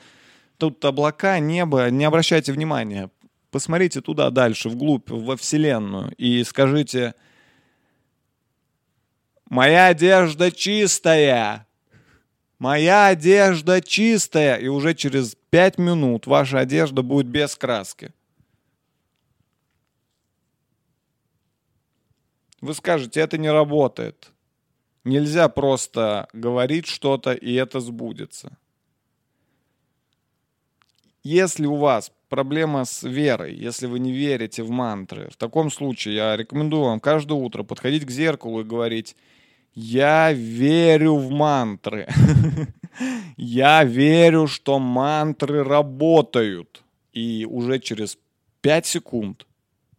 тут 0.58 0.84
облака, 0.84 1.40
небо, 1.40 1.90
не 1.90 2.04
обращайте 2.04 2.52
внимания. 2.52 3.10
Посмотрите 3.50 4.02
туда 4.02 4.30
дальше, 4.30 4.68
вглубь, 4.68 5.10
во 5.10 5.38
Вселенную, 5.38 6.14
и 6.18 6.44
скажите, 6.44 7.16
моя 9.50 9.88
одежда 9.88 10.52
чистая, 10.52 11.68
моя 12.60 13.08
одежда 13.08 13.82
чистая, 13.82 14.56
и 14.58 14.68
уже 14.68 14.94
через 14.94 15.36
пять 15.50 15.78
минут 15.78 16.28
ваша 16.28 16.60
одежда 16.60 17.02
будет 17.02 17.28
без 17.28 17.56
краски. 17.56 18.14
Вы 22.62 22.74
скажете, 22.74 23.22
это 23.22 23.38
не 23.38 23.50
работает. 23.50 24.32
Нельзя 25.06 25.48
просто 25.48 26.28
говорить 26.34 26.86
что-то, 26.86 27.34
и 27.34 27.54
это 27.54 27.80
сбудется. 27.80 28.58
Если 31.24 31.66
у 31.66 31.76
вас 31.76 32.12
проблема 32.28 32.86
с 32.86 33.04
верой, 33.04 33.56
если 33.56 33.88
вы 33.88 34.00
не 34.00 34.12
верите 34.12 34.64
в 34.64 34.70
мантры, 34.70 35.30
в 35.30 35.38
таком 35.38 35.72
случае 35.72 36.16
я 36.16 36.38
рекомендую 36.38 36.84
вам 36.84 37.00
каждое 37.00 37.36
утро 37.36 37.64
подходить 37.64 38.06
к 38.06 38.12
зеркалу 38.12 38.62
и 38.62 38.66
говорить, 38.66 39.16
я 39.74 40.34
верю 40.34 41.16
в 41.16 41.30
мантры. 41.32 42.08
Я 43.38 43.86
верю, 43.86 44.48
что 44.48 44.78
мантры 44.78 45.64
работают. 45.64 46.84
И 47.14 47.46
уже 47.50 47.80
через 47.80 48.18
5 48.62 48.86
секунд 48.86 49.48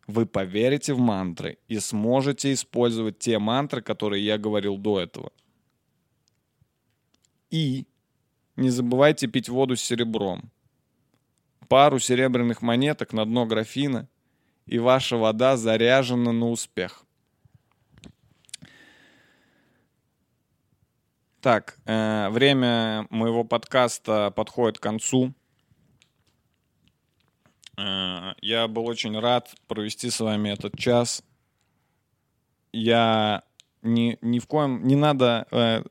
вы 0.06 0.26
поверите 0.26 0.92
в 0.92 0.98
мантры 0.98 1.58
и 1.68 1.78
сможете 1.78 2.52
использовать 2.52 3.18
те 3.18 3.38
мантры, 3.38 3.80
которые 3.80 4.24
я 4.24 4.36
говорил 4.36 4.76
до 4.76 5.00
этого. 5.00 5.32
И 7.50 7.86
не 8.56 8.70
забывайте 8.70 9.26
пить 9.26 9.48
воду 9.48 9.76
с 9.76 9.80
серебром. 9.80 10.50
Пару 11.68 11.98
серебряных 11.98 12.62
монеток 12.62 13.12
на 13.12 13.24
дно 13.24 13.46
графина, 13.46 14.08
и 14.66 14.78
ваша 14.78 15.16
вода 15.16 15.56
заряжена 15.56 16.32
на 16.32 16.50
успех. 16.50 17.04
Так, 21.40 21.78
э, 21.86 22.28
время 22.28 23.06
моего 23.08 23.44
подкаста 23.44 24.30
подходит 24.30 24.78
к 24.78 24.82
концу. 24.82 25.32
Э, 27.78 28.34
я 28.42 28.68
был 28.68 28.84
очень 28.84 29.18
рад 29.18 29.48
провести 29.66 30.10
с 30.10 30.20
вами 30.20 30.50
этот 30.50 30.76
час. 30.76 31.22
Я 32.72 33.42
ни, 33.80 34.18
ни 34.20 34.38
в 34.38 34.46
коем... 34.46 34.86
Не 34.86 34.96
надо... 34.96 35.46
Э, 35.50 35.82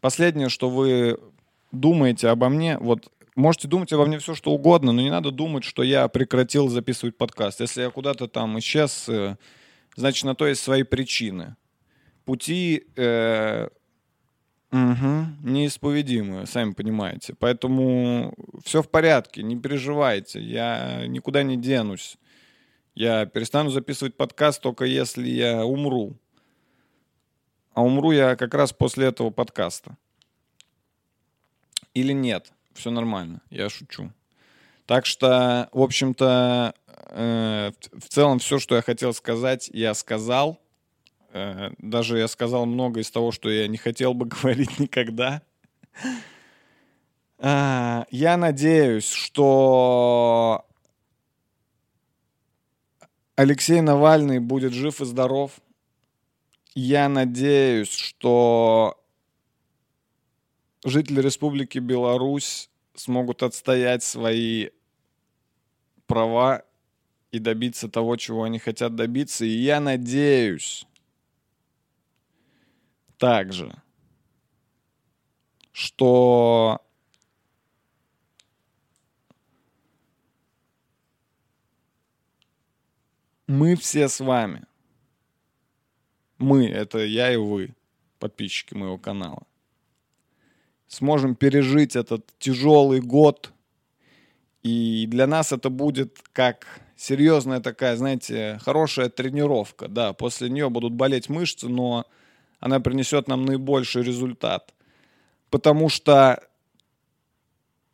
последнее, 0.00 0.48
что 0.48 0.70
вы 0.70 1.20
думаете 1.72 2.28
обо 2.28 2.48
мне, 2.48 2.78
вот 2.78 3.12
можете 3.34 3.68
думать 3.68 3.92
обо 3.92 4.06
мне 4.06 4.18
все, 4.18 4.34
что 4.34 4.52
угодно, 4.52 4.92
но 4.92 5.02
не 5.02 5.10
надо 5.10 5.30
думать, 5.30 5.64
что 5.64 5.82
я 5.82 6.08
прекратил 6.08 6.68
записывать 6.68 7.18
подкаст. 7.18 7.60
Если 7.60 7.82
я 7.82 7.90
куда-то 7.90 8.28
там 8.28 8.58
исчез, 8.60 9.10
э, 9.10 9.36
значит, 9.94 10.24
на 10.24 10.34
то 10.34 10.46
есть 10.46 10.62
свои 10.62 10.84
причины. 10.84 11.56
Пути 12.24 12.86
э, 12.96 13.68
Угу. 14.72 15.48
Неисповедимые, 15.48 16.46
сами 16.46 16.72
понимаете. 16.72 17.34
Поэтому 17.38 18.34
все 18.64 18.82
в 18.82 18.88
порядке, 18.88 19.42
не 19.42 19.56
переживайте. 19.56 20.40
Я 20.40 21.06
никуда 21.06 21.42
не 21.42 21.56
денусь. 21.56 22.18
Я 22.94 23.26
перестану 23.26 23.70
записывать 23.70 24.16
подкаст 24.16 24.60
только 24.60 24.84
если 24.84 25.28
я 25.28 25.64
умру. 25.64 26.16
А 27.74 27.82
умру 27.82 28.10
я 28.10 28.36
как 28.36 28.54
раз 28.54 28.72
после 28.72 29.06
этого 29.06 29.30
подкаста. 29.30 29.96
Или 31.94 32.12
нет. 32.12 32.52
Все 32.72 32.90
нормально, 32.90 33.40
я 33.50 33.68
шучу. 33.68 34.12
Так 34.86 35.06
что, 35.06 35.68
в 35.72 35.82
общем-то, 35.82 36.74
э, 37.10 37.72
в 37.92 38.08
целом 38.08 38.38
все, 38.38 38.58
что 38.58 38.76
я 38.76 38.82
хотел 38.82 39.12
сказать, 39.12 39.70
я 39.72 39.94
сказал. 39.94 40.60
Э, 41.36 41.70
даже 41.78 42.18
я 42.18 42.28
сказал 42.28 42.64
много 42.64 43.00
из 43.00 43.10
того, 43.10 43.30
что 43.30 43.50
я 43.50 43.68
не 43.68 43.76
хотел 43.76 44.14
бы 44.14 44.24
говорить 44.26 44.78
никогда. 44.78 45.42
А, 47.38 48.06
я 48.10 48.38
надеюсь, 48.38 49.10
что 49.10 50.66
Алексей 53.34 53.82
Навальный 53.82 54.38
будет 54.38 54.72
жив 54.72 55.02
и 55.02 55.04
здоров. 55.04 55.52
Я 56.74 57.08
надеюсь, 57.10 57.92
что 57.92 58.98
жители 60.84 61.20
Республики 61.20 61.78
Беларусь 61.78 62.70
смогут 62.94 63.42
отстоять 63.42 64.02
свои 64.02 64.70
права 66.06 66.62
и 67.30 67.38
добиться 67.38 67.90
того, 67.90 68.16
чего 68.16 68.44
они 68.44 68.58
хотят 68.58 68.94
добиться. 68.94 69.44
И 69.44 69.50
я 69.50 69.80
надеюсь, 69.80 70.86
также, 73.18 73.74
что 75.72 76.80
мы 83.46 83.76
все 83.76 84.08
с 84.08 84.20
вами, 84.20 84.64
мы, 86.38 86.66
это 86.66 86.98
я 86.98 87.32
и 87.32 87.36
вы, 87.36 87.74
подписчики 88.18 88.74
моего 88.74 88.98
канала, 88.98 89.46
сможем 90.88 91.34
пережить 91.34 91.96
этот 91.96 92.26
тяжелый 92.38 93.00
год, 93.00 93.52
и 94.62 95.06
для 95.06 95.26
нас 95.26 95.52
это 95.52 95.70
будет 95.70 96.18
как 96.32 96.66
серьезная 96.96 97.60
такая, 97.60 97.96
знаете, 97.96 98.58
хорошая 98.62 99.08
тренировка, 99.08 99.88
да, 99.88 100.12
после 100.12 100.48
нее 100.48 100.70
будут 100.70 100.94
болеть 100.94 101.28
мышцы, 101.28 101.68
но 101.68 102.06
она 102.66 102.80
принесет 102.80 103.28
нам 103.28 103.44
наибольший 103.44 104.02
результат. 104.02 104.74
Потому 105.50 105.88
что 105.88 106.42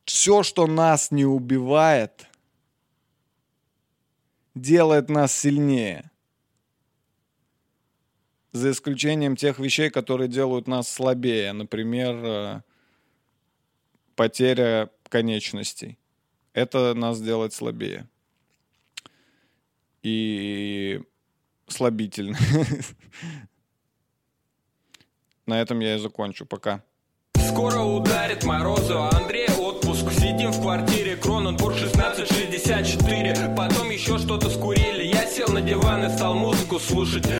все, 0.06 0.42
что 0.42 0.66
нас 0.66 1.10
не 1.10 1.26
убивает, 1.26 2.26
делает 4.54 5.10
нас 5.10 5.38
сильнее. 5.38 6.10
За 8.52 8.70
исключением 8.70 9.36
тех 9.36 9.58
вещей, 9.58 9.90
которые 9.90 10.28
делают 10.28 10.66
нас 10.66 10.88
слабее. 10.88 11.52
Например, 11.52 12.14
э, 12.24 12.62
потеря 14.16 14.88
конечностей. 15.10 15.98
Это 16.54 16.94
нас 16.94 17.20
делает 17.20 17.52
слабее. 17.52 18.08
И 20.02 21.02
слабительно. 21.68 22.38
На 25.46 25.60
этом 25.60 25.80
я 25.80 25.96
и 25.96 25.98
закончу. 25.98 26.46
Пока. 26.46 26.82
Скоро 27.48 27.80
ударит 27.80 28.44
морозу, 28.44 28.98
а 28.98 29.10
Андрей 29.14 29.48
отпуск 29.58 30.10
Сидим 30.12 30.52
в 30.52 30.62
квартире, 30.62 31.16
Кроненбург 31.16 31.76
1664 31.76 33.54
Потом 33.54 33.90
еще 33.90 34.16
что-то 34.18 34.48
скурили 34.48 35.04
Я 35.04 35.26
сел 35.26 35.48
на 35.48 35.60
диван 35.60 36.04
и 36.06 36.08
стал 36.16 36.34
музыку 36.34 36.78
слушать 36.78 37.26